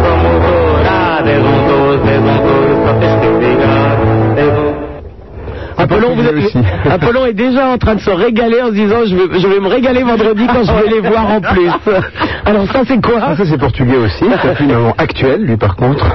[5.77, 6.55] Apollon, vous êtes-
[6.89, 9.59] Apollon est déjà en train de se régaler en se disant je vais, je vais
[9.59, 11.69] me régaler vendredi quand je vais les voir en plus.
[12.45, 13.15] Alors ça c'est quoi?
[13.21, 16.05] Ah, ça c'est portugais aussi, c'est un film actuel, lui par contre,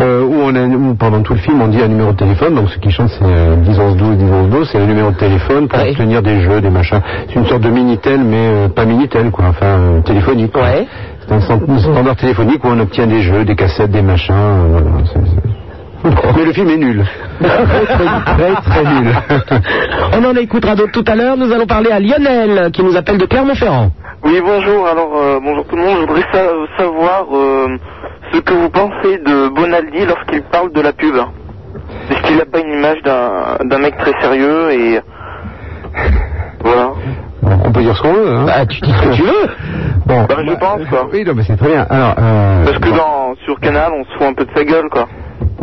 [0.00, 2.54] euh, où, on a, où pendant tout le film on dit un numéro de téléphone,
[2.54, 5.10] donc ce qui chante c'est euh, 10 11 12 10 11 12, c'est le numéro
[5.10, 5.90] de téléphone pour Ouais.
[5.90, 7.00] obtenir des jeux, des machins.
[7.28, 10.56] C'est une sorte de Minitel, mais euh, pas Minitel quoi, enfin euh, téléphonique.
[10.56, 10.86] Ouais.
[11.30, 14.34] Un stand- un standard téléphonique où on obtient des jeux, des cassettes, des machins.
[14.34, 14.80] euh,
[16.02, 17.04] voilà, Mais le film est nul.
[17.40, 19.14] très, très, nul.
[20.12, 21.36] On en écoutera d'autres tout à l'heure.
[21.36, 23.90] Nous allons parler à Lionel qui nous appelle de Clermont-Ferrand.
[24.24, 24.86] Oui, bonjour.
[24.86, 25.96] Alors, euh, bonjour tout le monde.
[26.02, 27.68] Je voudrais sa- savoir euh,
[28.32, 31.14] ce que vous pensez de Bonaldi lorsqu'il parle de la pub.
[32.10, 35.00] Est-ce qu'il n'a pas une image d'un d'un mec très sérieux et
[36.62, 36.92] voilà.
[37.64, 38.34] On peut dire ce qu'on veut.
[38.34, 38.44] Hein.
[38.46, 39.48] Bah, tu dis ce que tu veux.
[40.06, 41.06] Bon, Bah, je pense quoi.
[41.12, 41.86] oui, non, mais c'est très bien.
[41.88, 42.96] Alors, euh, Parce que bon.
[42.96, 45.06] dans sur Canal, on se fout un peu de sa gueule quoi.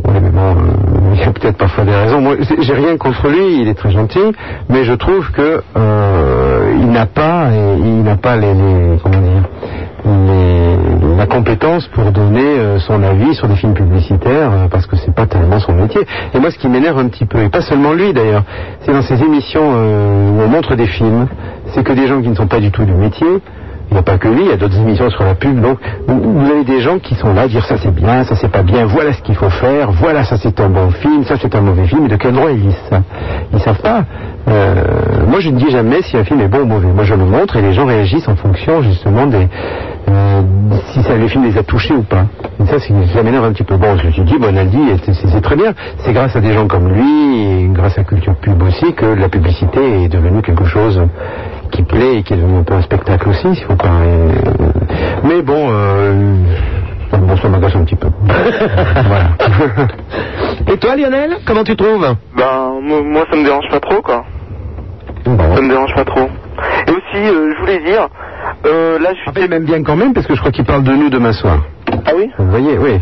[0.04, 2.22] Oui, mais bon, euh, il y a peut-être parfois des raisons.
[2.22, 4.32] Moi, j'ai rien contre lui, il est très gentil,
[4.68, 9.44] mais je trouve que euh, il n'a pas, il n'a pas les, les- comment dire,
[10.06, 10.51] les-
[11.22, 15.14] la compétence pour donner euh, son avis sur des films publicitaires, euh, parce que c'est
[15.14, 16.02] pas tellement son métier.
[16.34, 18.44] Et moi, ce qui m'énerve un petit peu, et pas seulement lui d'ailleurs,
[18.82, 21.28] c'est dans ces émissions euh, où on montre des films,
[21.68, 23.28] c'est que des gens qui ne sont pas du tout du métier.
[23.92, 25.60] Il n'y a pas que lui, il y a d'autres émissions sur la pub.
[25.60, 25.78] Donc,
[26.08, 28.64] vous, avez des gens qui sont là à dire ça c'est bien, ça c'est pas
[28.64, 31.60] bien, voilà ce qu'il faut faire, voilà ça c'est un bon film, ça c'est un
[31.62, 32.06] mauvais film.
[32.06, 33.02] Et de quel droit ils disent ça?
[33.54, 34.06] Ils savent pas.
[34.48, 34.84] Euh,
[35.28, 36.88] moi, je ne dis jamais si un film est bon ou mauvais.
[36.88, 39.48] Moi, je le montre et les gens réagissent en fonction justement des
[40.10, 40.42] euh,
[40.94, 42.26] si ça, le film les a touchés ou pas.
[42.62, 43.76] Et ça, c'est- ça m'énerve un petit peu.
[43.76, 45.74] Bon, je me suis dit, Bonaldi, c'est très bien.
[46.00, 49.28] C'est grâce à des gens comme lui et grâce à Culture Pub aussi que la
[49.30, 51.02] publicité est devenue quelque chose
[51.72, 53.88] qui plaît et qui est devenu un peu un spectacle aussi, s'il faut pas.
[53.88, 54.32] euh,
[55.24, 56.36] Mais bon, euh,
[57.14, 58.08] bon, ça m'agace un petit peu.
[58.28, 59.30] voilà.
[60.72, 62.16] Et toi, Lionel, comment tu trouves?
[62.38, 64.24] Ben, moi, moi, ça me dérange pas trop, quoi.
[65.26, 66.28] Ça me dérange pas trop.
[66.88, 68.08] Et aussi, euh, je voulais dire,
[68.66, 69.50] euh, là, je suis...
[69.50, 71.60] même bien quand même, parce que je crois qu'il parle de nous demain soir.
[72.06, 72.30] Ah oui?
[72.38, 73.00] Vous voyez, oui.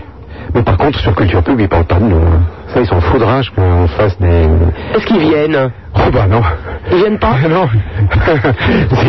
[0.56, 2.18] Mais par contre, sur Culture Pub, il parle pas de nous.
[2.18, 2.42] hein.
[2.74, 4.48] Ça, ils s'en foudrage qu'on fasse des...
[4.96, 5.72] Est-ce qu'ils viennent?
[6.08, 6.42] Oh bah non.
[6.92, 7.68] Ils viennent pas Non.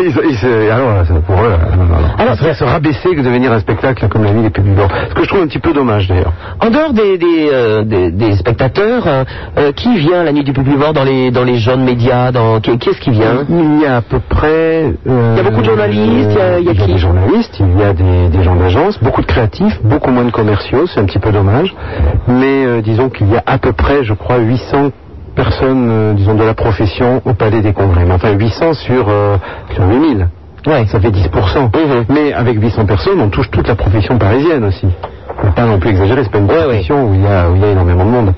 [0.03, 2.09] Ils- ils se- alors, là, c'est pour eux, non, non, non.
[2.18, 4.51] Alors, ça serait se rabaisser que de venir à un spectacle comme la nuit des
[4.51, 4.76] publics.
[5.09, 6.32] Ce que je trouve un petit peu dommage d'ailleurs.
[6.61, 9.24] En dehors des, des, euh, des- des spectateurs, euh,
[9.59, 12.76] euh, qui vient la nuit du publivore dans les, dans les jeunes médias dans, qui,
[12.78, 13.45] qui est-ce qui vient?
[13.49, 14.93] Il y a à peu près.
[15.07, 16.93] euh, Il y a beaucoup de journalistes, il y a- il y a qui?
[16.93, 20.30] des journalistes, il y a des, des gens d'agence, beaucoup de créatifs, beaucoup moins de
[20.30, 21.74] commerciaux, c'est un petit peu dommage.
[22.28, 24.91] Mais euh, disons qu'il y a à peu près, je crois, 800
[25.35, 28.05] personnes, euh, disons, de la profession au Palais des Congrès.
[28.07, 29.37] Mais enfin, 800 sur, euh,
[29.74, 30.28] sur 8000.
[30.66, 30.85] Ouais.
[30.87, 31.70] Ça fait 10%.
[32.11, 34.87] Mais avec 800 personnes, on touche toute la profession parisienne aussi.
[35.43, 37.55] On ne pas non plus exagérer, c'est pas une profession où, il y a, où
[37.57, 38.35] il y a énormément de monde.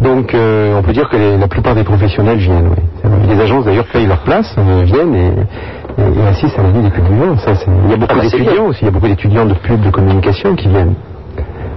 [0.00, 2.68] Donc euh, on peut dire que les- la plupart des professionnels viennent.
[2.70, 3.10] oui.
[3.34, 5.32] Les agences d'ailleurs payent leur place, viennent et,
[5.98, 7.40] et, et assistent à la vie des publics.
[7.44, 7.52] Ça,
[7.84, 9.80] il y a beaucoup Ah bah, d'étudiants aussi, il y a beaucoup d'étudiants de pub,
[9.80, 10.94] de communication qui viennent.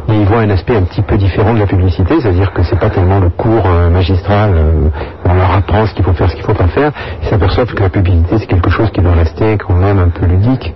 [0.09, 2.79] Et ils voient un aspect un petit peu différent de la publicité, c'est-à-dire que c'est
[2.79, 4.91] pas tellement le cours euh, magistral euh, où
[5.29, 6.91] on leur apprend ce qu'il faut faire, ce qu'il faut pas faire.
[7.21, 10.25] Ils s'aperçoivent que la publicité c'est quelque chose qui doit rester quand même un peu
[10.25, 10.73] ludique.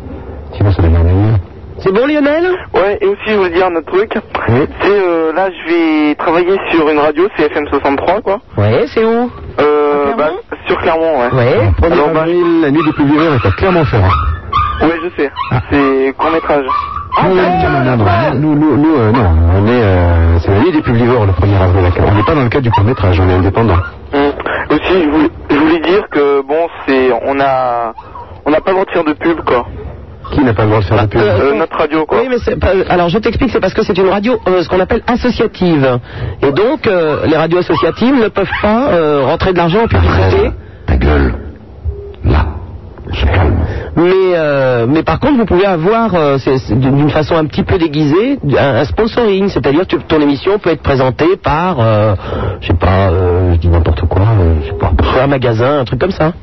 [0.57, 1.35] Sinon ça devient ennuyeux.
[1.79, 2.45] C'est bon, Lionel?
[2.75, 4.13] Ouais, et aussi, je voulais dire un autre truc.
[4.49, 4.67] Oui.
[4.81, 8.39] C'est, euh, là, je vais travailler sur une radio, c'est FM 63, quoi.
[8.55, 9.31] Ouais, c'est où?
[9.59, 10.29] Euh, bah,
[10.67, 11.33] sur Clermont, ouais.
[11.33, 11.71] Ouais.
[11.91, 14.11] Alors, bah, avril, la nuit des publics est à Clermont-Ferrand.
[14.83, 15.31] ouais, je sais.
[15.71, 16.65] C'est court-métrage.
[17.17, 20.59] Ah, non, non, non, non, nous, nous, nous, euh, non, on est, euh, c'est la
[20.61, 21.91] nuit des publivores le 1er avril.
[22.07, 23.75] On n'est pas dans le cadre du court métrage, on est indépendant.
[24.13, 24.31] Hum.
[24.69, 27.93] Aussi, je voulais, je voulais dire que, bon, c'est, on a,
[28.45, 29.65] on n'a pas le droit de faire de pub, quoi.
[30.31, 32.19] Qui n'a pas le droit de faire de pub Euh, notre radio, quoi.
[32.21, 34.69] Oui, mais c'est pas- alors je t'explique, c'est parce que c'est une radio, euh, ce
[34.69, 35.99] qu'on appelle associative.
[36.41, 40.51] Et donc, euh, les radios associatives ne peuvent pas euh, rentrer de l'argent en publicité.
[40.87, 41.33] Ta gueule.
[42.23, 42.45] Là.
[43.95, 46.37] Mais, euh, mais par contre, vous pouvez avoir, euh,
[46.69, 49.49] d'une façon un petit peu déguisée, un, un sponsoring.
[49.49, 52.15] C'est-à-dire que ton émission peut être présentée par, euh,
[52.61, 54.21] je sais pas, euh, je dis n'importe quoi,
[54.61, 54.91] je sais pas,
[55.21, 56.33] un magasin, un truc comme ça.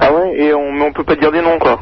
[0.00, 1.78] Ah ouais, et on, mais on peut pas dire des noms, quoi.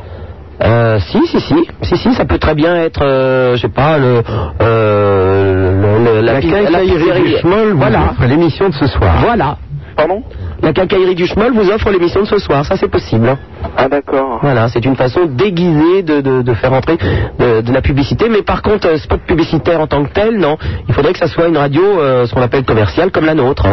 [0.60, 3.96] Euh, si, si, si, si, si, ça peut très bien être, euh, je sais pas,
[3.98, 4.22] le,
[4.60, 9.18] euh, le- le- La Schmoll vous Voilà, offre l'émission de ce soir.
[9.20, 9.56] voilà.
[9.98, 10.22] Pardon
[10.62, 13.36] La quincaillerie du Schmoll vous offre l'émission de ce soir, ça c'est possible.
[13.76, 14.38] Ah d'accord.
[14.40, 18.42] Voilà, c'est une façon déguisée de, de, de faire entrer de, de la publicité, mais
[18.42, 20.56] par contre, euh, spot publicitaire en tant que tel, non.
[20.88, 23.66] Il faudrait que ça soit une radio, euh, ce qu'on appelle commerciale, comme la nôtre.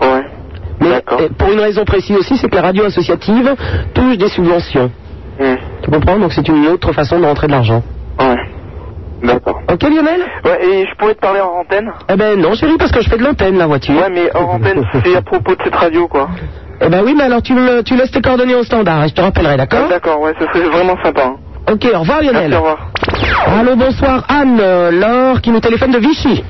[0.00, 0.22] Ouais.
[0.80, 3.56] Mais euh, pour une raison précise aussi, c'est que la radio associative
[3.94, 4.92] touche des subventions.
[5.40, 5.56] Hum.
[5.82, 6.20] Tu comprends?
[6.20, 7.82] Donc c'est une autre façon de rentrer de l'argent.
[8.20, 8.36] Ouais.
[9.22, 9.60] D'accord.
[9.72, 12.92] Ok Lionel Ouais, et je pourrais te parler hors antenne Eh ben non chérie, parce
[12.92, 13.94] que je fais de l'antenne la voiture.
[13.96, 16.28] Ouais, mais hors antenne, c'est à propos de cette radio, quoi.
[16.80, 19.14] Eh ben oui, mais alors tu, me, tu laisses tes coordonnées au standard et je
[19.14, 21.22] te rappellerai, d'accord Ah, D'accord, ouais, ce serait vraiment sympa.
[21.24, 21.36] hein.
[21.72, 22.50] Ok, au revoir Lionel.
[22.50, 22.78] Merci, au revoir.
[23.58, 26.44] Allô, bonsoir Anne, euh, Laure qui nous téléphone de Vichy.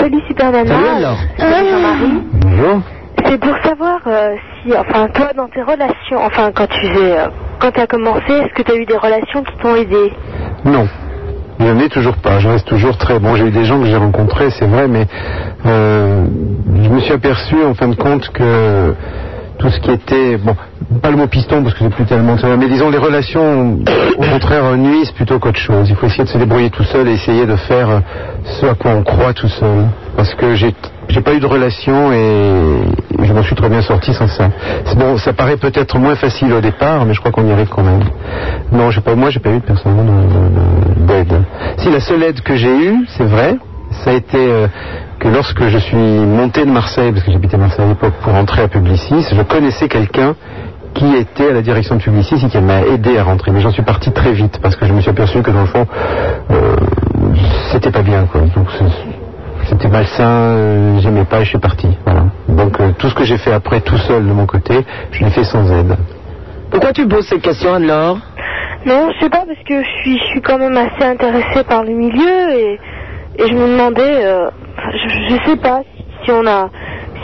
[0.00, 0.74] Salut Super Nana.
[0.74, 1.18] Salut, alors.
[1.38, 2.22] Salut Jean-Marie.
[2.32, 2.80] Bonjour.
[3.24, 7.26] C'est pour savoir euh, si, enfin, toi dans tes relations, enfin, quand tu fais, euh,
[7.60, 10.12] quand tu as commencé, est-ce que tu as eu des relations qui t'ont aidé?
[10.64, 10.88] Non.
[11.58, 12.38] Je n'en ai toujours pas.
[12.38, 13.34] Je reste toujours très bon.
[13.36, 15.06] J'ai eu des gens que j'ai rencontrés, c'est vrai, mais
[15.64, 16.24] euh,
[16.82, 18.94] je me suis aperçu en fin de compte que
[19.58, 20.54] tout ce qui était, bon,
[21.02, 23.78] pas le mot piston parce que c'est plus tellement ça, mais disons les relations,
[24.18, 25.88] au contraire, nuisent plutôt qu'autre chose.
[25.88, 28.02] Il faut essayer de se débrouiller tout seul et essayer de faire
[28.44, 29.86] ce à quoi on croit tout seul.
[30.16, 30.74] Parce que j'ai
[31.08, 32.80] j'ai pas eu de relation et
[33.22, 34.50] je m'en suis très bien sorti sans ça.
[34.96, 37.84] Bon, ça paraît peut-être moins facile au départ, mais je crois qu'on y arrive quand
[37.84, 38.00] même.
[38.72, 41.42] Non, j'ai pas, moi, j'ai pas eu personnellement de- de- de- d'aide.
[41.78, 43.54] Si la seule aide que j'ai eue, c'est vrai,
[44.04, 44.66] ça a été euh,
[45.26, 48.62] que lorsque je suis monté de Marseille, parce que j'habitais Marseille à l'époque, pour entrer
[48.62, 50.36] à Publicis, je connaissais quelqu'un
[50.94, 53.50] qui était à la direction de Publicis et qui m'a aidé à rentrer.
[53.50, 55.66] Mais j'en suis parti très vite parce que je me suis aperçu que dans le
[55.66, 55.86] fond,
[56.50, 56.76] euh,
[57.72, 58.24] c'était pas bien.
[58.26, 58.42] Quoi.
[58.42, 58.68] Donc,
[59.64, 61.88] c'était malsain, euh, j'aimais pas et je suis parti.
[62.04, 62.26] Voilà.
[62.48, 65.30] Donc euh, tout ce que j'ai fait après tout seul de mon côté, je l'ai
[65.30, 65.96] fait sans aide.
[66.70, 68.18] Pourquoi tu poses cette question, Anne-Laure?
[68.86, 71.82] Non, je sais pas, parce que je suis, je suis quand même assez intéressée par
[71.82, 72.78] le milieu et,
[73.38, 74.50] et je me demandais, euh,
[74.92, 75.82] je, je sais pas
[76.24, 76.70] si on a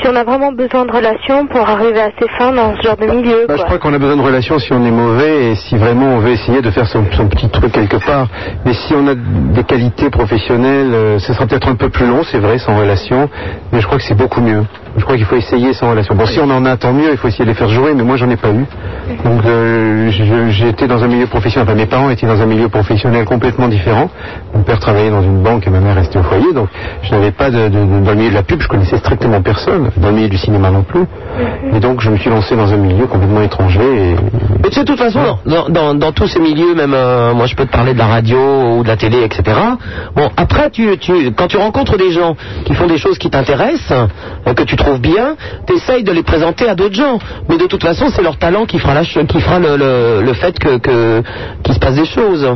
[0.03, 2.97] si on a vraiment besoin de relations pour arriver à ses fins dans ce genre
[2.97, 3.47] de milieu.
[3.49, 6.07] Bah, je crois qu'on a besoin de relations si on est mauvais et si vraiment
[6.17, 8.27] on veut essayer de faire son, son petit truc quelque part.
[8.65, 12.23] Mais si on a des qualités professionnelles, euh, ce sera peut-être un peu plus long,
[12.25, 13.29] c'est vrai, sans relation,
[13.73, 14.65] mais je crois que c'est beaucoup mieux.
[14.97, 16.15] Je crois qu'il faut essayer sans relation.
[16.15, 18.03] Bon, si on en a, tant mieux, il faut essayer de les faire jouer, mais
[18.03, 18.67] moi j'en ai pas eu.
[19.25, 20.11] Donc euh,
[20.51, 24.11] j'étais dans un milieu professionnel, enfin mes parents étaient dans un milieu professionnel complètement différent.
[24.55, 26.69] Mon père travaillait dans une banque et ma mère restait au foyer, donc
[27.03, 29.41] je n'avais pas de, de- de- dans le milieu de la pub, je connaissais strictement
[29.41, 31.05] personne, dans le milieu du cinéma non plus.
[31.75, 34.15] Et donc je me suis lancé dans un milieu complètement étranger
[34.63, 37.67] et de toute façon, dans, dans, dans tous ces milieux, même euh, moi je peux
[37.67, 38.39] te parler de la radio
[38.79, 39.43] ou de la télé, etc.
[40.17, 44.09] Bon, après, tu, tu, quand tu rencontres des gens qui font des choses qui t'intéressent,
[44.47, 45.37] euh, que tu trouves bien,
[45.67, 47.19] tu essayes de les présenter à d'autres gens.
[47.49, 50.33] Mais de toute façon, c'est leur talent qui fera, la, qui fera le, le, le
[50.33, 51.23] fait que, que,
[51.63, 52.49] qu'il se passe des choses.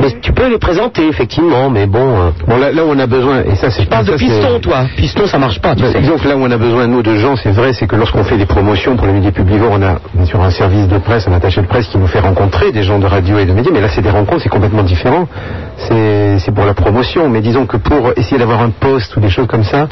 [0.00, 2.20] Mais tu peux les présenter, effectivement, mais bon...
[2.20, 3.82] euh, Bon, là, là où on a besoin, et ça c'est...
[3.82, 4.86] Tu parles de piston, toi.
[4.96, 6.00] Piston, ça marche pas, tu Bah, sais.
[6.00, 8.24] disons que là où on a besoin, nous, de gens, c'est vrai, c'est que lorsqu'on
[8.24, 11.28] fait des promotions pour les médias publivants, on a bien sûr un service de presse,
[11.28, 13.70] un attaché de presse qui nous fait rencontrer des gens de radio et de médias,
[13.72, 15.28] mais là c'est des rencontres, c'est complètement différent.
[15.76, 19.46] C'est pour la promotion, mais disons que pour essayer d'avoir un poste ou des choses
[19.46, 19.88] comme ça,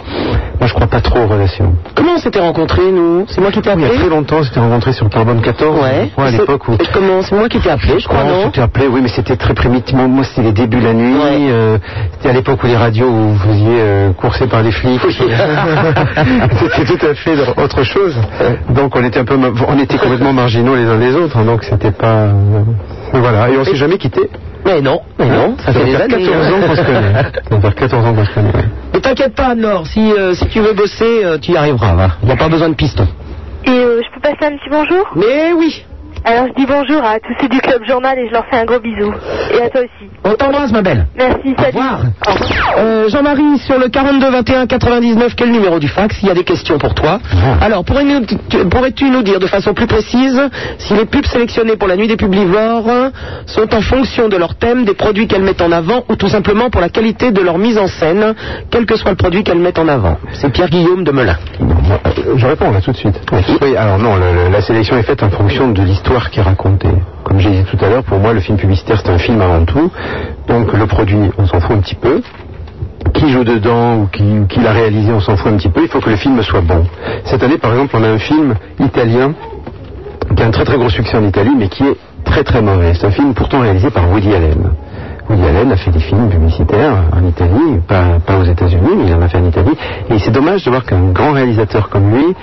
[0.59, 1.75] moi je crois pas trop aux relations.
[1.95, 3.25] Comment on s'était rencontrés, nous?
[3.29, 3.97] C'est moi qui t'ai Il y appelé?
[3.99, 6.11] a très longtemps, on s'était rencontrés sur Carbone 14, Ouais.
[6.17, 6.77] je à l'époque où...
[6.93, 7.23] comment?
[7.23, 8.43] C'est moi qui t'ai appelé, je crois, Oh, non?
[8.47, 9.95] c'était appelé, oui, mais c'était très primitif.
[9.97, 11.15] Moi, c'était les débuts de la nuit.
[11.51, 11.79] euh,
[12.13, 15.01] c'était à l'époque où les radios, où vous faisiez euh, courser par les flics.
[16.77, 18.17] c'était tout à fait autre chose.
[18.71, 19.37] Donc, on était un peu,
[19.69, 21.37] on était complètement marginaux les uns les autres.
[21.39, 22.07] hein, donc, c'était pas.
[22.27, 22.33] euh,
[23.15, 23.49] voilà.
[23.51, 24.29] Et on s'est jamais quitté.
[24.65, 26.25] Mais non, mais non, ça, Ça fait années.
[26.25, 26.53] 14 hein.
[26.53, 27.13] ans qu'on se connaît.
[27.13, 28.53] Ça va faire 14 ans qu'on se connaît.
[28.95, 31.95] Ne t'inquiète pas, Anne-Laure, si, euh, si tu veux bosser, euh, tu y arriveras.
[31.95, 32.09] va.
[32.23, 33.07] Il n'y a pas besoin de piston.
[33.65, 35.11] Et euh, je peux passer un petit bonjour?
[35.17, 35.85] Mais oui
[36.25, 38.65] Alors je dis bonjour à tous ceux du Club Journal et je leur fais un
[38.65, 39.13] gros bisou.
[39.53, 40.09] Et à toi aussi.
[40.25, 41.07] On t'embrasse, ma belle.
[41.17, 41.77] Merci, salut.
[42.79, 46.17] Euh, Jean-Marie, sur le 42 21 99, quel numéro du fax?
[46.23, 47.19] Il y a des questions pour toi.
[47.61, 50.41] Alors, pourrais-tu tu- pourrais-tu nous dire de façon plus précise
[50.79, 52.89] si les pubs sélectionnées pour la nuit des publivores
[53.47, 56.71] sont en fonction de leur thème, des produits qu'elles mettent en avant ou tout simplement
[56.71, 58.35] pour la qualité de leur mise en scène,
[58.71, 60.19] quel que soit le produit qu'elles mettent en avant?
[60.35, 61.37] C'est Pierre-Guillaume de Melun.
[61.61, 63.21] Euh, Je réponds là tout de suite.
[63.61, 66.43] Oui, alors non, le- le- la sélection est faite en fonction de l'histoire qui est
[66.43, 66.95] racontée.
[67.25, 69.65] Comme j'ai dit tout à l'heure, pour moi, le film publicitaire, c'est un film avant
[69.65, 69.91] tout.
[70.47, 72.21] Donc le produit, on s'en fout un petit peu.
[73.15, 75.83] Qui joue dedans ou qui, qui l'a réalisé, on s'en fout un petit peu.
[75.83, 76.85] Il faut que le film soit bon.
[77.25, 79.33] Cette année, par exemple, on a un film italien
[80.37, 82.93] qui a un très très gros succès en Italie, mais qui est très très mauvais.
[82.95, 84.71] C'est un film pourtant réalisé par Woody Allen.
[85.29, 89.15] Woody Allen a fait des films publicitaires en Italie, pas, pas aux États-Unis, mais il
[89.15, 89.77] en a fait en Italie.
[90.11, 92.35] Et c'est dommage de voir qu'un grand réalisateur comme lui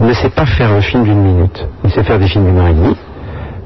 [0.00, 1.66] ne sait pas faire un film d'une minute.
[1.84, 2.96] Il sait faire des films d'une heure et demie.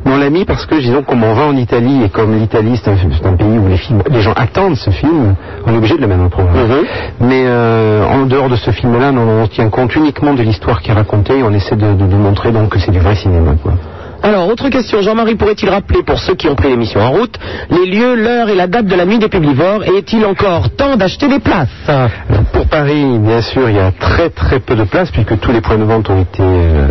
[0.05, 2.80] Mais on l'a mis parce que, disons, comme on va en Italie et comme l'Italie
[2.82, 2.90] c'est
[3.26, 5.35] un, pays où les, films, les gens attendent ce film,
[5.66, 6.55] on est obligé de le mettre en programme.
[7.20, 10.94] Mais euh, en dehors de ce film-là, on tient compte uniquement de l'histoire qui est
[10.94, 13.55] racontée et on essaie de, de, de montrer donc que c'est du vrai cinéma.
[13.62, 13.72] Quoi.
[14.23, 17.39] Alors, autre question, Jean-Marie pourrait-il rappeler pour ceux qui ont pris l'émission en route
[17.70, 20.97] les lieux, l'heure et la date de la nuit des publivores et est-il encore temps
[20.97, 21.69] d'acheter des places
[22.53, 25.61] Pour Paris, bien sûr, il y a très très peu de places puisque tous les
[25.61, 26.89] points de vente ont été euh,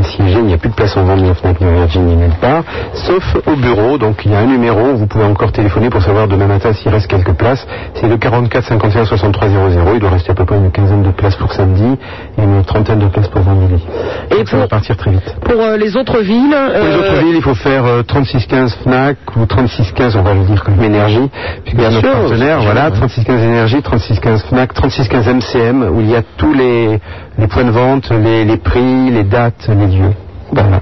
[0.00, 0.38] assiégés.
[0.38, 2.16] Il n'y a plus de place en vente ni en Fnac ni en Virgin ni
[2.16, 2.62] nulle part,
[2.94, 3.98] sauf au bureau.
[3.98, 6.72] Donc il y a un numéro où vous pouvez encore téléphoner pour savoir demain matin
[6.72, 7.66] s'il reste quelques places.
[7.94, 9.90] C'est le 44 51 63 00.
[9.94, 11.98] Il doit rester à peu près une quinzaine de places pour samedi
[12.38, 13.82] et une trentaine de places pour vendredi.
[14.30, 15.34] Et ça va partir très vite.
[15.42, 18.78] Pour euh, les autres villes Pour les euh, autres villes, il faut faire euh, 3615
[18.82, 21.28] Fnac ou 3615, on va le dire comme énergie,
[21.62, 26.10] puisque Bien c'est notre partenaire, voilà, sûr, 3615 énergie, 3615 Fnac, 3615 MCM, où il
[26.10, 27.00] y a tous les,
[27.38, 30.12] les points de vente, les, les prix, les dates, les lieux.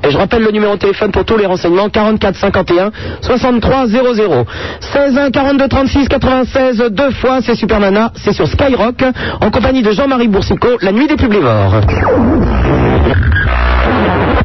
[0.05, 2.91] Et je rappelle le numéro de téléphone pour tous les renseignements 44 51
[3.23, 4.45] 63 00
[4.81, 9.03] 16 1 42 36 96 deux fois c'est Super Nana c'est sur Skyrock
[9.41, 11.81] en compagnie de Jean-Marie Boursicot la nuit des publivores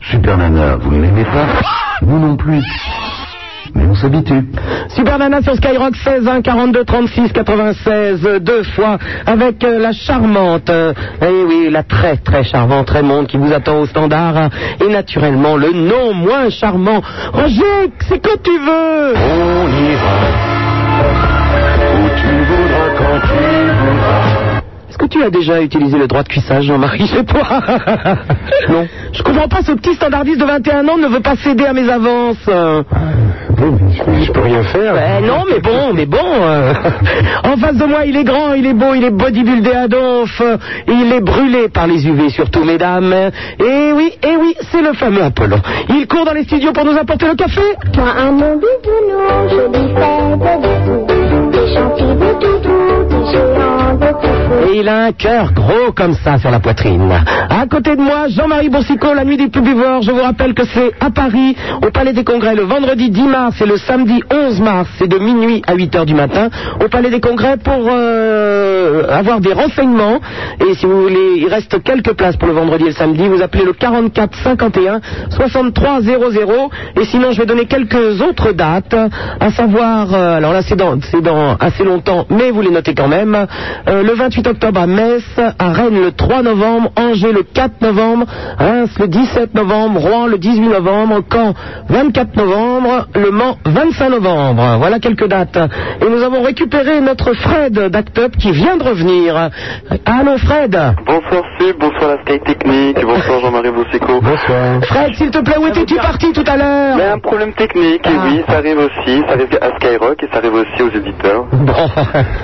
[0.02, 1.48] Super Nana, vous ne l'aimez pas
[2.02, 2.64] Nous non plus.
[3.76, 4.44] Mais on s'habitue.
[4.90, 10.70] Super Nana sur Skyrock 16 1 42 36 96 deux fois avec euh, la charmante
[10.70, 14.50] euh, eh oui la très très charmante Raymond qui vous attend au standard
[14.84, 17.02] et naturellement le non moins charmant
[17.34, 20.18] Roger c'est quand tu veux On ira
[21.94, 23.44] où tu voudras quand tu
[23.80, 24.67] voudras.
[24.90, 27.44] Est-ce que tu as déjà utilisé le droit de cuissage, Jean-Marie, chez toi
[28.70, 28.88] Non.
[29.12, 31.90] Je comprends pas, ce petit standardiste de 21 ans ne veut pas céder à mes
[31.90, 32.46] avances.
[32.46, 34.94] Bon, je, je peux rien faire.
[34.94, 36.18] Ben non, mais bon, mais bon.
[36.24, 36.74] euh,
[37.44, 40.42] en face de moi, il est grand, il est beau, il est bodybuildé à donf,
[40.88, 43.14] il est brûlé par les UV, surtout, mesdames.
[43.60, 45.60] Et oui, et oui, c'est le fameux Apollon.
[45.90, 47.62] Il court dans les studios pour nous apporter le café.
[47.96, 51.52] Moi, à mon bisounours, je lui fais des bisous.
[51.52, 53.34] Des gentils, des toutous, des
[54.02, 57.12] Et il a un cœur gros comme ça sur la poitrine.
[57.50, 60.02] À côté de moi, Jean-Marie Boursicot, la nuit des publivores.
[60.02, 61.56] Je vous rappelle que c'est à Paris,
[61.86, 64.90] au Palais des Congrès, le vendredi 10 mars et le samedi 11 mars.
[64.98, 66.50] C'est de minuit à 8 heures du matin
[66.84, 70.20] au Palais des Congrès pour euh, avoir des renseignements.
[70.68, 73.28] Et si vous voulez, il reste quelques places pour le vendredi et le samedi.
[73.28, 76.70] Vous appelez le 44 51 63 00.
[77.00, 78.96] Et sinon, je vais donner quelques autres dates,
[79.40, 82.94] à savoir, euh, alors là c'est dans, c'est dans assez longtemps, mais vous les notez
[82.94, 83.48] quand même.
[83.88, 88.26] Euh, le 28 octobre à Metz, à Rennes le 3 novembre, Angers le 4 novembre,
[88.60, 91.54] Reims le 17 novembre, Rouen le 18 novembre, Caen
[91.88, 94.78] 24 novembre, Le Mans 25 novembre.
[94.80, 95.58] Voilà quelques dates.
[96.02, 99.50] Et nous avons récupéré notre Fred d'Act Up qui vient de revenir.
[100.06, 104.20] Allô Fred Bonsoir Sub, bonsoir la Sky Technique, bonsoir Jean-Marie Boussico.
[104.22, 104.84] Bonsoir.
[104.84, 108.18] Fred, s'il te plaît, où étais-tu parti tout à l'heure Mais un problème technique, et
[108.26, 111.46] oui, ça arrive aussi, ça arrive à Skyrock et ça arrive aussi aux éditeurs.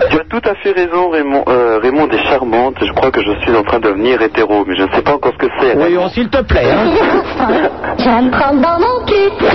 [0.10, 3.32] Tu as tout à fait raison Raymond, euh, Raymond est charmante, je crois que je
[3.42, 5.76] suis en train de devenir hétéro, mais je ne sais pas encore ce que c'est.
[5.78, 6.72] Oui, oh, s'il te plaît.
[6.72, 6.92] hein.
[8.00, 9.46] Je vais me prendre dans mon cul.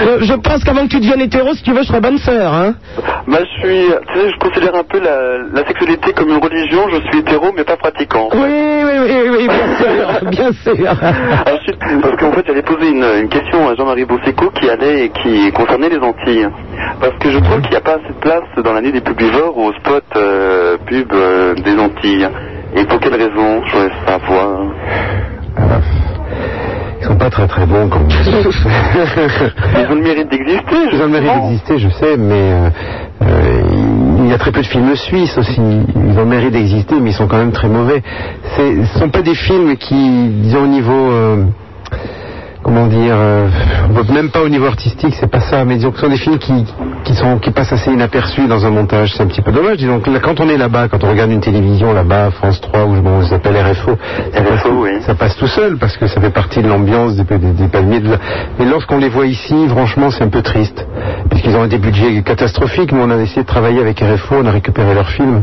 [0.00, 2.52] Je, je pense qu'avant que tu deviennes hétéro, si tu veux, je serai bonne sœur.
[2.52, 2.74] Hein.
[3.28, 6.88] Bah je suis, tu sais, je considère un peu la, la sexualité comme une religion,
[6.90, 8.28] je suis hétéro mais pas pratiquant.
[8.32, 10.74] Oui, oui, oui, oui, bien sûr, bien sûr.
[11.46, 15.08] Ensuite, parce qu'en fait, j'allais poser une, une question à Jean-Marie Bosseco qui allait et
[15.10, 16.48] qui concernait les Antilles.
[17.00, 19.56] Parce que je trouve qu'il n'y a pas assez de place dans l'année des publivores
[19.56, 22.28] au spot euh, pub euh, des Antilles.
[22.76, 24.60] Et pour quelle raison Je voudrais savoir.
[27.00, 30.76] Ils sont pas très très bons comme Ils ont le mérite d'exister.
[30.92, 32.70] Ils ont le mérite d'exister, je sais, mais euh,
[33.22, 33.62] euh,
[34.20, 35.60] il y a très peu de films suisses aussi.
[35.60, 38.02] Ils ont mérite d'exister, mais ils sont quand même très mauvais.
[38.56, 41.10] Ce sont pas des films qui, disons, au niveau...
[41.12, 41.44] euh,
[42.70, 43.48] comment dire, euh,
[44.12, 46.38] même pas au niveau artistique, c'est pas ça, mais disons que ce sont des films
[46.38, 46.64] qui,
[47.02, 49.78] qui, sont, qui passent assez inaperçus dans un montage, c'est un petit peu dommage.
[49.78, 52.84] Disons que là, quand on est là-bas, quand on regarde une télévision là-bas, France 3,
[52.84, 53.96] ou bon, ça s'appelle RFO,
[54.32, 54.62] ça, passe,
[55.06, 57.98] ça passe tout seul parce que ça fait partie de l'ambiance des, des, des palmiers.
[58.00, 58.18] de la-
[58.60, 60.86] Mais lorsqu'on les voit ici, franchement, c'est un peu triste,
[61.28, 62.92] puisqu'ils ont des budgets catastrophiques.
[62.92, 65.42] Nous, on a essayé de travailler avec RFO, on a récupéré leurs films,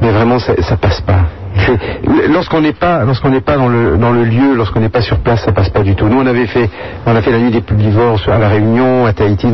[0.00, 1.26] mais vraiment, ça, ça passe pas.
[2.32, 5.44] Lorsqu'on n'est pas, lorsqu'on pas dans le dans le lieu, lorsqu'on n'est pas sur place,
[5.44, 6.06] ça passe pas du tout.
[6.06, 6.68] Nous, on avait fait,
[7.06, 9.48] on a fait la nuit des publivores à la Réunion, à Tahiti,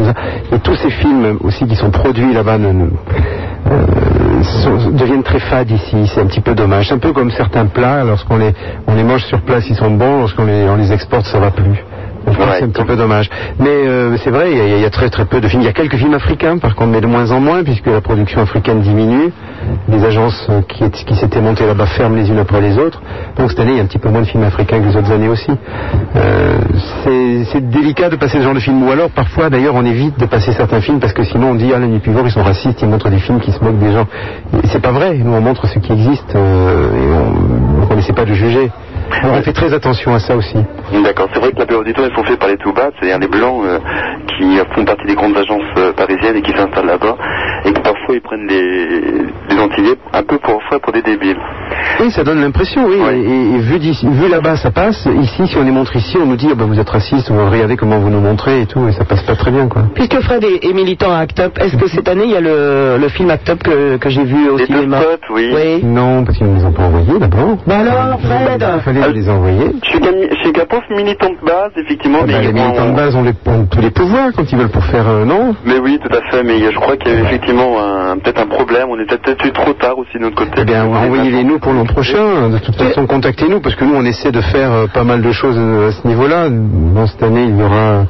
[0.53, 2.77] et tous ces films aussi qui sont produits là-bas euh,
[4.93, 6.11] deviennent très fades ici.
[6.13, 6.89] C'est un petit peu dommage.
[6.89, 8.53] C'est un peu comme certains plats, lorsqu'on les
[8.87, 11.51] on les mange sur place, ils sont bons, lorsqu'on les on les exporte, ça va
[11.51, 11.85] plus.
[12.59, 13.29] C'est un petit peu dommage.
[13.59, 15.63] Mais euh, c'est vrai, il y, a- il y a très très peu de films.
[15.63, 18.01] Il y a quelques films africains, par contre, mais de moins en moins, puisque la
[18.01, 19.33] production africaine diminue.
[19.89, 23.01] Les agences euh, qui, s'étaient montées là-bas ferment les unes après les autres.
[23.39, 24.97] Donc cette année, il y a un petit peu moins de films africains que les
[24.97, 25.51] autres années aussi.
[26.17, 26.59] Euh,
[27.05, 28.83] c'est- délicat de passer ce genre de film.
[28.83, 31.71] Ou alors, parfois, d'ailleurs, on évite de passer certains films parce que sinon on dit,
[31.75, 34.07] ah, les Nupivores, ils sont racistes, ils montrent des films qui se moquent des gens.
[34.65, 35.15] C'est pas vrai.
[35.15, 38.71] Nous, on montre ce qui existe euh, et on donc on n'essaie pas de juger.
[39.25, 40.57] On fait très attention à ça aussi.
[41.05, 42.91] D'accord, c'est vrai que la plupart du temps ils sont faits par les tout bas,
[42.99, 43.79] c'est-à-dire les blancs euh,
[44.39, 47.17] qui font partie des grandes agences euh, parisiennes et qui s'installent là-bas,
[48.03, 50.61] parfois ils prennent les, les Antillais un peu pour,
[50.93, 51.37] des débiles.
[52.01, 52.97] Oui, ça donne l'impression, oui.
[53.13, 55.07] Et, et vu, là-bas, ça passe.
[55.21, 57.35] Ici, si on les montre ici, on nous dit, Ah ben, vous êtes raciste, ou
[57.35, 59.83] regardez comment vous nous montrez et tout, et ça passe pas très bien, quoi.
[59.95, 62.41] Puisque Fred est, est militant à Act Up, est-ce que cette année il y a
[62.41, 64.99] le, le film Act Up que, que j'ai vu au cinéma
[65.35, 65.81] oui.
[65.85, 67.57] Non, parce qu'ils ne les ont pas envoyés d'abord.
[67.67, 69.71] Bah alors, Fred Il fallait les envoyer.
[70.53, 73.23] Qu'un pauvre militant de base, effectivement, Ah ben, mais les on- militants de base ont,
[73.23, 75.55] les, ont tous les pouvoirs quand ils veulent pour faire, euh, non?
[75.65, 77.92] Mais oui, tout à fait, mais je crois qu'il y a effectivement un-
[78.23, 80.53] peut-être un problème, on est peut-être eu trop tard aussi de notre côté.
[80.59, 82.51] Eh bien, envoyez-les nous pour l'an prochain.
[82.51, 85.33] De toute façon, contactez-nous parce que nous, on essaie de faire euh, pas mal de
[85.33, 86.49] choses euh, à ce niveau-là.
[86.51, 88.05] Bon, cette année, il y aura.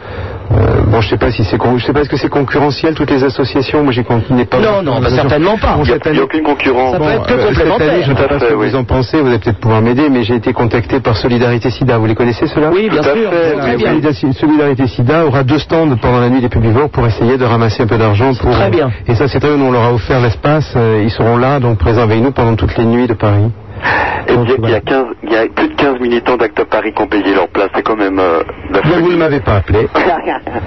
[0.56, 2.94] Euh, bon, je sais pas si c'est, con- je sais pas est-ce que c'est concurrentiel
[2.94, 3.82] toutes les associations?
[3.82, 4.58] Moi, j'ai continué pas.
[4.58, 5.74] Non, non, bah, certainement pas.
[5.76, 6.92] Bon, Il n'y a aucune concurrence.
[6.92, 7.92] Ça peut être que euh, complémentaire.
[7.92, 8.68] année, je ne sais pas ce fait, que oui.
[8.70, 9.20] vous en pensez.
[9.20, 11.98] Vous allez peut-être pouvoir m'aider, mais j'ai été contacté par Solidarité SIDA.
[11.98, 12.70] Vous les connaissez ceux-là?
[12.72, 13.12] Oui, bien sûr.
[13.30, 14.12] fait, Très oui, bien.
[14.32, 17.86] Solidarité- SIDA aura deux stands pendant la nuit des publivores pour essayer de ramasser un
[17.86, 18.50] peu d'argent pour.
[18.52, 18.90] Très bien.
[19.06, 19.64] Et ça, c'est très bien.
[19.64, 20.72] On leur a offert l'espace.
[20.76, 23.50] euh, Ils seront là, donc présents avec nous pendant toutes les nuits de Paris.
[24.28, 26.92] Et dire qu'il y, a 15 il y a plus de 15 militants d'Acte Paris
[26.94, 28.42] qui ont payé leur place, c'est quand même euh,
[28.84, 29.86] vous ne m'avez pas appelé.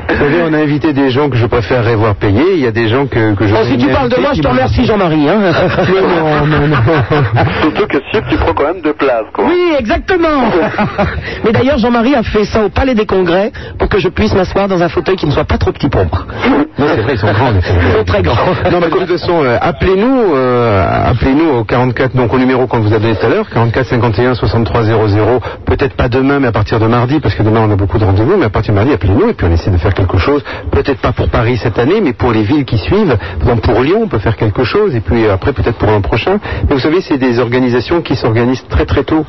[0.07, 2.53] Vous savez, on a invité des gens que je préférerais voir payer.
[2.53, 4.41] Il y a des gens que, que je Oh, si tu parles de moi, je
[4.41, 5.27] te remercie, Jean-Marie.
[5.27, 5.39] Hein.
[5.89, 6.77] non, non, non.
[7.61, 9.45] Surtout que Sup, tu prends quand même deux places, quoi.
[9.45, 10.51] Oui, exactement.
[11.43, 14.67] Mais d'ailleurs, Jean-Marie a fait ça au Palais des Congrès pour que je puisse m'asseoir
[14.67, 16.25] dans un fauteuil qui ne soit pas trop petit pour moi.
[16.77, 17.51] Non, c'est vrai, ils sont grands.
[17.55, 18.35] Ils sont très grands.
[18.71, 22.79] Non, mais de toute façon, euh, appelez-nous, euh, appelez-nous au 44, donc au numéro qu'on
[22.79, 25.41] vous a donné tout à l'heure, 44 51 63 00.
[25.65, 28.05] Peut-être pas demain, mais à partir de mardi, parce que demain on a beaucoup de
[28.05, 30.43] rendez-vous, mais à partir de mardi, appelez-nous et puis on essaie de faire quelque chose.
[30.71, 33.17] Peut-être pas pour Paris cette année, mais pour les villes qui suivent.
[33.45, 36.39] Donc pour Lyon, on peut faire quelque chose, et puis après peut-être pour l'an prochain.
[36.67, 39.25] Mais vous savez, c'est des organisations qui s'organisent très très tôt.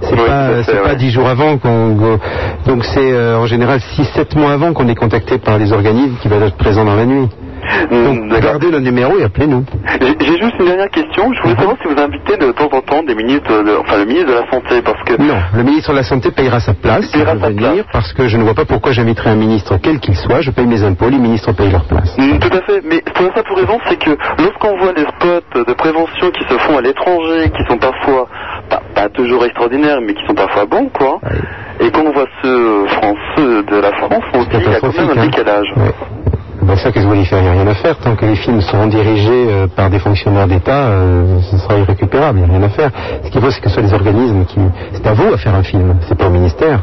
[0.00, 2.18] C'est pas, c'est pas dix jours avant qu'on,
[2.66, 6.28] donc c'est euh, en général 6-7 mois avant qu'on est contacté par les organismes qui
[6.28, 7.28] veulent être présents dans la nuit.
[7.90, 9.64] Donc gardez le numéro et appelez-nous.
[10.00, 11.32] J'ai juste une dernière question.
[11.32, 14.04] Je voulais savoir si vous invitez de temps en temps des ministres, de- enfin le
[14.04, 17.10] ministre de la Santé, parce que Non, le ministre de la Santé payera sa place.
[17.14, 20.16] Il va venir parce que je ne vois pas pourquoi j'inviterai un ministre quel qu'il
[20.16, 20.40] soit.
[20.40, 22.16] Je paye mes impôts, les ministres payent leur place.
[22.18, 25.64] Mm, Tout à fait, mais pour ça pour raison, c'est que lorsqu'on voit les spots
[25.66, 28.28] de prévention qui se font à l'étranger, qui sont parfois
[28.68, 31.20] pas, pas toujours extraordinaires, mais qui sont parfois bons, quoi,
[31.80, 34.96] et qu'on voit ceux français de la France, on se dit qu'il y a quand
[34.98, 35.26] même un hein.
[35.26, 35.66] décalage.
[36.66, 37.40] Ben ça, que vous voulez faire?
[37.40, 37.98] Il n'y a rien à faire.
[37.98, 42.38] Tant que les films seront dirigés euh, par des fonctionnaires d'État, euh, ce sera irrécupérable.
[42.38, 42.90] Il n'y a rien à faire.
[43.22, 44.58] Ce qu'il faut, c'est que ce soit les organismes qui...
[44.94, 46.82] C'est à vous à faire un film, c'est pas au ministère.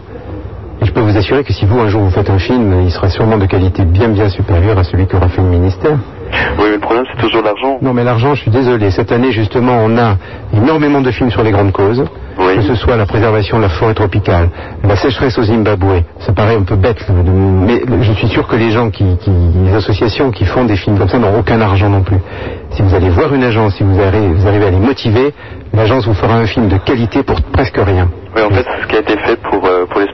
[0.81, 2.91] Et je peux vous assurer que si vous, un jour, vous faites un film, il
[2.91, 5.97] sera sûrement de qualité bien, bien supérieure à celui qu'aura fait le ministère.
[6.57, 7.77] Oui, mais le problème, c'est toujours l'argent.
[7.81, 8.91] Non, mais l'argent, je suis désolé.
[8.91, 10.15] Cette année, justement, on a
[10.53, 12.03] énormément de films sur les grandes causes.
[12.55, 14.49] Que ce soit la préservation de la forêt tropicale,
[14.83, 16.01] la sécheresse au Zimbabwe.
[16.19, 19.31] Ça paraît un peu bête, mais je suis sûr que les gens qui, qui-
[19.63, 22.17] les associations qui font des films comme ça n'ont aucun argent non plus.
[22.71, 25.33] Si vous allez voir une agence, si vous arrivez, vous arrivez à les motiver,
[25.73, 28.09] l'agence vous fera un film de qualité pour presque rien.
[28.35, 30.07] Oui, en fait, c'est ce qui a été fait pour, euh, pour les.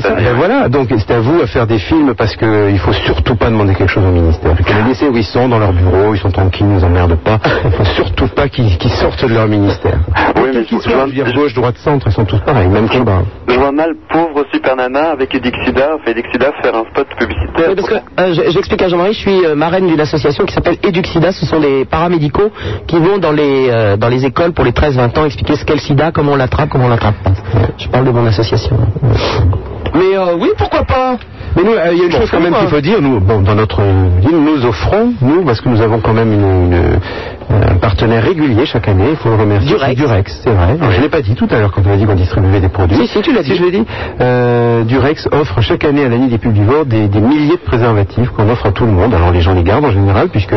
[0.00, 0.14] Ça.
[0.14, 3.36] Ben voilà, donc c'est à vous à faire des films parce qu'il ne faut surtout
[3.36, 4.54] pas demander quelque chose au ministère.
[4.58, 6.78] Il faut les laisser où ils sont, dans leur bureau, ils sont tranquilles, ils ne
[6.80, 7.38] nous emmerdent pas.
[7.64, 9.98] Il ne faut surtout pas qu'ils sortent de leur ministère.
[10.36, 13.22] Oui, mais Qu'ils soient, dire, gauche, droite, centre, ils sont tous pareils, même combat.
[13.48, 17.68] Je vois mal pauvre Super Nana avec Edixida, fait Edixida faire un spot publicitaire.
[17.68, 20.76] Oui, parce que euh, j'explique à Jean-Marie, je suis euh, marraine d'une association qui s'appelle
[20.82, 21.32] Eduxida.
[21.32, 22.50] Ce sont des paramédicaux
[22.86, 25.74] qui vont dans les euh, dans les écoles pour les 13-20 ans expliquer ce qu'est
[25.74, 27.32] le SIDA, comment on l'attrape, comment on l'attrape pas.
[27.78, 28.76] Je parle de mon association.
[29.94, 31.16] Mais euh, oui, pourquoi pas.
[31.56, 33.40] Mais nous, euh, il y a une chose quand même qu'il faut dire, nous, bon,
[33.40, 33.80] dans notre
[34.20, 37.00] ville, nous offrons, nous, parce que nous avons quand même une, une-
[37.50, 39.76] un partenaire régulier chaque année, il faut le remercier.
[39.76, 39.88] Durex.
[39.90, 40.76] c'est Durex, c'est vrai.
[40.90, 42.68] Je ne l'ai pas dit tout à l'heure quand on a dit qu'on distribuait des
[42.68, 42.96] produits.
[42.96, 43.54] Si, si, tu l'as dit.
[43.54, 43.84] je l'ai dit.
[44.20, 48.30] Euh, Durex offre chaque année à la nuit des publivores des, des milliers de préservatifs
[48.30, 49.14] qu'on offre à tout le monde.
[49.14, 50.54] Alors les gens les gardent en général, puisque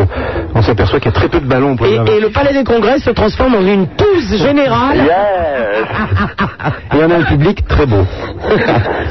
[0.54, 2.64] on s'aperçoit qu'il y a très peu de ballons pour Et, et le palais des
[2.64, 4.98] congrès se transforme en une touze générale.
[6.92, 8.04] Et on a un public très beau.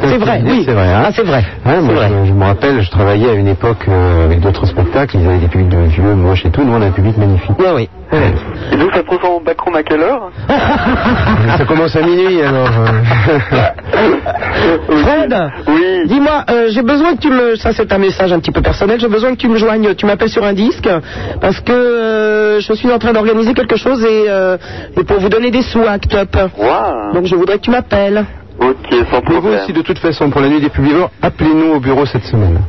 [0.04, 0.64] C'est vrai, oui.
[0.66, 1.44] C'est vrai, hein Ah, c'est vrai.
[1.66, 2.10] Ouais, moi, vrai.
[2.10, 5.38] Je, je me rappelle, je travaillais à une époque euh, avec d'autres spectacles, ils avaient
[5.38, 6.64] des publics de vieux, moches et tout.
[6.64, 7.58] Nous, on a un public magnifique.
[7.60, 7.90] Ouais, oui.
[8.72, 10.30] Et donc, ça transforme en backroom à quelle heure
[11.58, 12.68] Ça commence à minuit, alors.
[12.68, 14.06] euh.
[15.04, 15.52] Fred,
[16.08, 19.00] dis-moi, euh, j'ai besoin que tu me, ça c'est un message un petit peu personnel,
[19.00, 20.90] j'ai besoin que tu me joignes, tu m'appelles sur un disque,
[21.42, 24.58] parce que euh, je suis en train d'organiser quelque chose et, euh,
[24.98, 26.36] et pour vous donner des sous à Act Up.
[27.14, 28.26] Donc je voudrais que tu m'appelles.
[28.60, 32.06] Ok, sans vous aussi, de toute façon, pour la nuit des publivores, appelez-nous au bureau
[32.06, 32.60] cette semaine.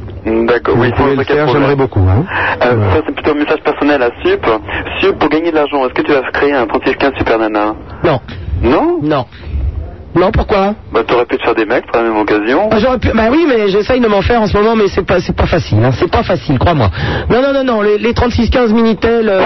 [0.47, 2.01] D'accord, Vous oui, pouvez sans le faire, j'aimerais beaucoup.
[2.01, 2.25] Hein.
[2.63, 4.47] Euh, Ça, c'est plutôt un message personnel à Sup.
[5.01, 7.75] Sup, pour gagner de l'argent, est-ce que tu vas créer un 3615 Super Nana?
[8.05, 8.21] Non.
[8.63, 8.99] Non?
[9.03, 9.25] Non.
[10.15, 12.69] Non, pourquoi Bah, t'aurais pu te faire des mecs par la même occasion.
[12.73, 15.07] Ah, J'aurais pu, bah oui, mais j'essaye de m'en faire en ce moment, mais c'est
[15.07, 16.89] pas, c'est pas facile, hein, c'est pas facile, crois-moi.
[17.31, 19.41] Non, non, non, non, les, les 36-15 Minitel, euh,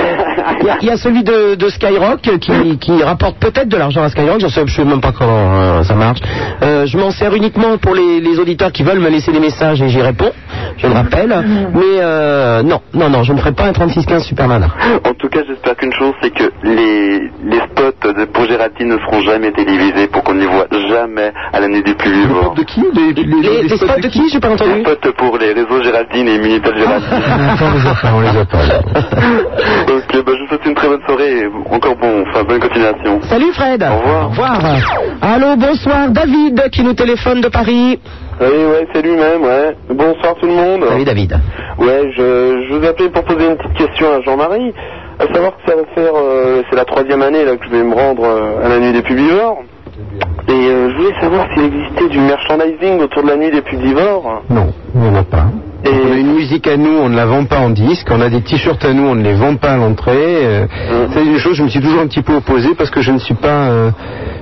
[0.61, 3.77] il y, a- il y a celui de, de Skyrock qui, qui rapporte peut-être de
[3.77, 6.21] l'argent à Skyrock, je sais, je sais même pas comment euh, ça marche.
[6.63, 9.83] Euh, je m'en sers uniquement pour les, les auditeurs qui veulent me laisser des messages
[9.83, 10.33] et j'y réponds,
[10.79, 11.45] je le rappelle.
[11.75, 14.67] Mais euh, non, non, non, je ne ferai pas un 36-15 Superman.
[15.07, 18.99] En tout cas, j'espère qu'une chose, c'est que les, les spots de, pour Géraldine ne
[18.99, 22.55] seront jamais télévisés pour qu'on ne les voit jamais à l'année des plus vivants.
[22.55, 24.71] De qui les, Les, les spots de qui J'ai pas entendu.
[24.75, 27.09] Les spots pour les réseaux Géraldine et Minitel Géraldine.
[27.61, 28.59] on les a pas, on les a pas.
[29.95, 33.21] ok, bah, je vous souhaite une très bonne soirée et encore bon, enfin, bonne continuation.
[33.23, 33.83] Salut Fred.
[33.83, 34.59] Au revoir.
[35.23, 37.99] Allô, bonsoir, David qui nous téléphone de Paris.
[38.41, 39.77] Oui, ouais, c'est lui-même, ouais.
[39.91, 40.85] Bonsoir tout le monde.
[40.89, 41.39] Salut David.
[41.79, 44.73] Ouais, je, je vous appelais pour poser une petite question à Jean-Marie.
[45.19, 47.85] À savoir que ça va faire, euh, c'est la troisième année là que je vais
[47.85, 49.63] me rendre euh, à la nuit des publivores.
[50.47, 54.43] Et euh, je voulais savoir s'il existait du merchandising autour de la nuit des publivores.
[54.51, 55.47] Non, il n'y en a pas.
[55.85, 58.09] Et On a une musique à nous, on ne la vend pas en disque.
[58.11, 60.67] On a des t-shirts à nous, on ne les vend pas à l'entrée.
[61.13, 63.19] C'est des choses, je me suis toujours un petit peu opposé parce que je ne
[63.19, 63.91] suis pas, euh,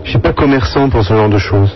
[0.04, 1.72] je suis pas commerçant pour ce genre de choses.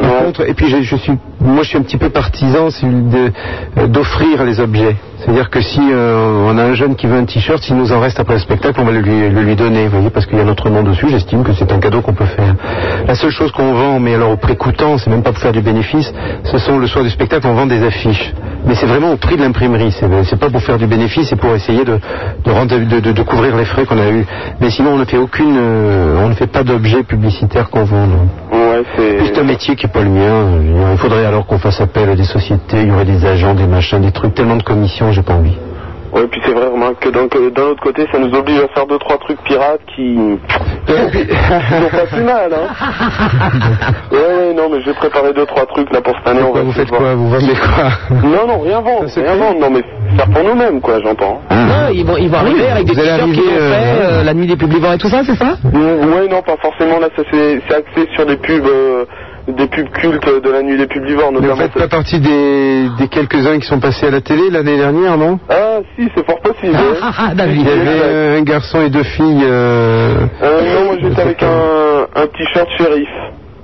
[0.00, 3.86] Par contre, et puis je, je suis, moi je suis un petit peu partisan euh,
[3.88, 4.96] d'offrir les objets.
[5.18, 8.00] C'est-à-dire que si euh, on a un jeune qui veut un t-shirt, s'il nous en
[8.00, 10.36] reste après le spectacle, on va le lui, le lui donner, vous voyez, parce qu'il
[10.36, 12.54] y a notre nom dessus, j'estime que c'est un cadeau qu'on peut faire.
[13.06, 15.52] La seule chose qu'on vend, mais alors au prix coûtant, c'est même pas pour faire
[15.52, 16.12] du bénéfice,
[16.44, 18.32] ce sont le soir du spectacle, on vend des affiches.
[18.66, 21.54] Mais c'est vraiment au prix de l'imprimerie, c'est pas pour faire du bénéfice, c'est pour
[21.54, 21.98] essayer de,
[22.44, 24.24] de, rendre- de, de- de couvrir les frais qu'on a eu.
[24.60, 28.06] Mais sinon, on ne fait aucune, euh, on ne fait pas d'objets publicitaires qu'on vend.
[28.52, 29.26] Ouais, c'est.
[29.26, 30.60] C'est un métier qui n'est pas le mien.
[30.92, 33.66] Il faudrait alors qu'on fasse appel à des sociétés, il y aurait des agents, des
[33.66, 35.56] machins, des trucs, tellement de commissions, j'ai pas envie.
[36.12, 38.68] Ouais, puis c'est vrai, remarque que d'un que d'un autre côté, ça nous oblige à
[38.74, 40.14] faire deux trois trucs pirates qui.
[40.14, 42.68] Ils ont pas plus mal, hein.
[44.12, 46.42] Ouais, ouais, non, mais j'ai préparé deux trois trucs là pour cette année.
[46.46, 47.00] on va vous faites voir.
[47.00, 49.58] quoi Vous vendez quoi Non, non, rien vendre, rien vendre.
[49.60, 49.82] Non, mais
[50.16, 51.40] faire pour nous-mêmes, quoi, j'entends.
[51.50, 54.34] Ah, ils vont, ils vont arriver avec des t-shirts qu'ils ont fait, euh, euh, la
[54.34, 55.56] nuit des publivants et tout ça, c'est ça?
[55.64, 56.98] Mm, Ouais, non, pas forcément.
[56.98, 59.04] Là, ça c'est c'est axé sur des pubs, euh,
[59.48, 61.62] des pubs cultes de la nuit des publivores, Mais vous notamment.
[61.62, 65.38] faites pas partie des, des quelques-uns qui sont passés à la télé l'année dernière, non
[65.48, 66.72] Ah, si, c'est fort possible.
[66.74, 67.44] ouais.
[67.50, 69.42] Il y avait euh, un garçon et deux filles.
[69.44, 70.14] Euh...
[70.42, 73.08] Euh, non, moi j'étais avec un, un t-shirt shérif.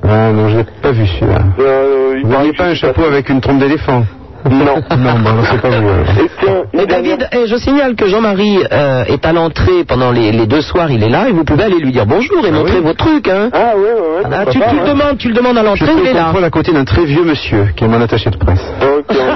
[0.02, 1.38] Ah non, je l'ai pas vu celui-là.
[1.60, 4.04] Euh, Vous n'auriez pas un chapeau avec une trompe d'éléphant
[4.48, 4.76] Non.
[4.96, 5.88] non, alors c'est pas vous.
[5.88, 6.06] alors.
[6.22, 10.32] Et tiens, Mais David, eh, je signale que Jean-Marie euh, est à l'entrée pendant les,
[10.32, 12.80] les deux soirs, il est là, et vous pouvez aller lui dire bonjour et montrer
[12.80, 13.28] vos trucs.
[13.28, 13.50] Hein.
[13.52, 14.22] Ah ouais, ouais, ouais.
[14.24, 14.88] Ah, pourquoi tu, pas, tu le ouais.
[14.88, 16.24] demandes, tu le demandes à Je l'entrée, il est au là.
[16.24, 18.64] contrôle à côté d'un très vieux monsieur qui est mon attaché de presse.
[18.82, 19.16] Ok.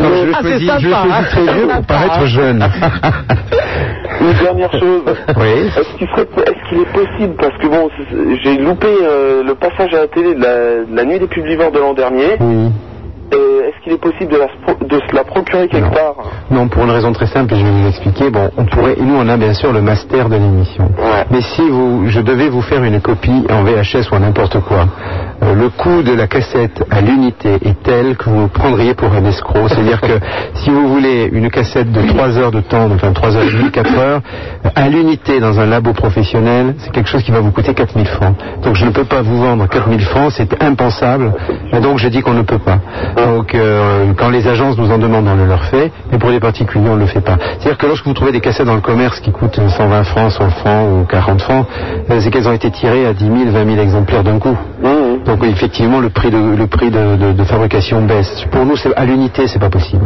[0.00, 1.24] Non, je Ah, c'est choisis, je le choisis hein.
[1.30, 2.64] très vieux pour paraître jeune.
[4.20, 5.02] Une dernière chose.
[5.36, 5.70] Oui.
[5.76, 7.88] Est-ce qu'il est possible, parce que bon,
[8.42, 11.44] j'ai loupé euh, le passage à la télé de la, de la nuit des pubs
[11.44, 12.36] vivants l'an dernier.
[13.32, 16.14] Et est-ce qu'il est possible de, la, de se la procurer quelque part
[16.50, 18.30] Non, pour une raison très simple, et je vais vous expliquer.
[18.30, 20.90] Bon, on pourrait, et nous on a bien sûr le master de l'émission.
[21.30, 24.86] Mais si vous, je devais vous faire une copie en VHS ou en n'importe quoi,
[25.42, 29.24] euh, le coût de la cassette à l'unité est tel que vous prendriez pour un
[29.24, 29.68] escroc.
[29.68, 30.18] C'est-à-dire que
[30.54, 33.70] si vous voulez une cassette de 3 heures de temps, enfin 3 heures et demie,
[33.70, 34.20] 4 heures,
[34.74, 38.34] à l'unité dans un labo professionnel, c'est quelque chose qui va vous coûter 4000 francs.
[38.64, 41.32] Donc je ne peux pas vous vendre 4000 francs, c'est impensable.
[41.72, 42.78] Et donc je dis qu'on ne peut pas.
[43.26, 46.40] Donc euh, quand les agences nous en demandent, on le leur fait, mais pour les
[46.40, 47.36] particuliers, on ne le fait pas.
[47.58, 50.50] C'est-à-dire que lorsque vous trouvez des cassettes dans le commerce qui coûtent 120 francs, 100
[50.50, 51.66] francs ou 40 francs,
[52.10, 54.56] euh, c'est qu'elles ont été tirées à 10 000, 20 000 exemplaires d'un coup.
[55.24, 58.44] Donc oui, effectivement, le prix de, le prix de, de- de fabrication baisse.
[58.50, 60.04] Pour nous, c'est à l'unité, c'est pas possible.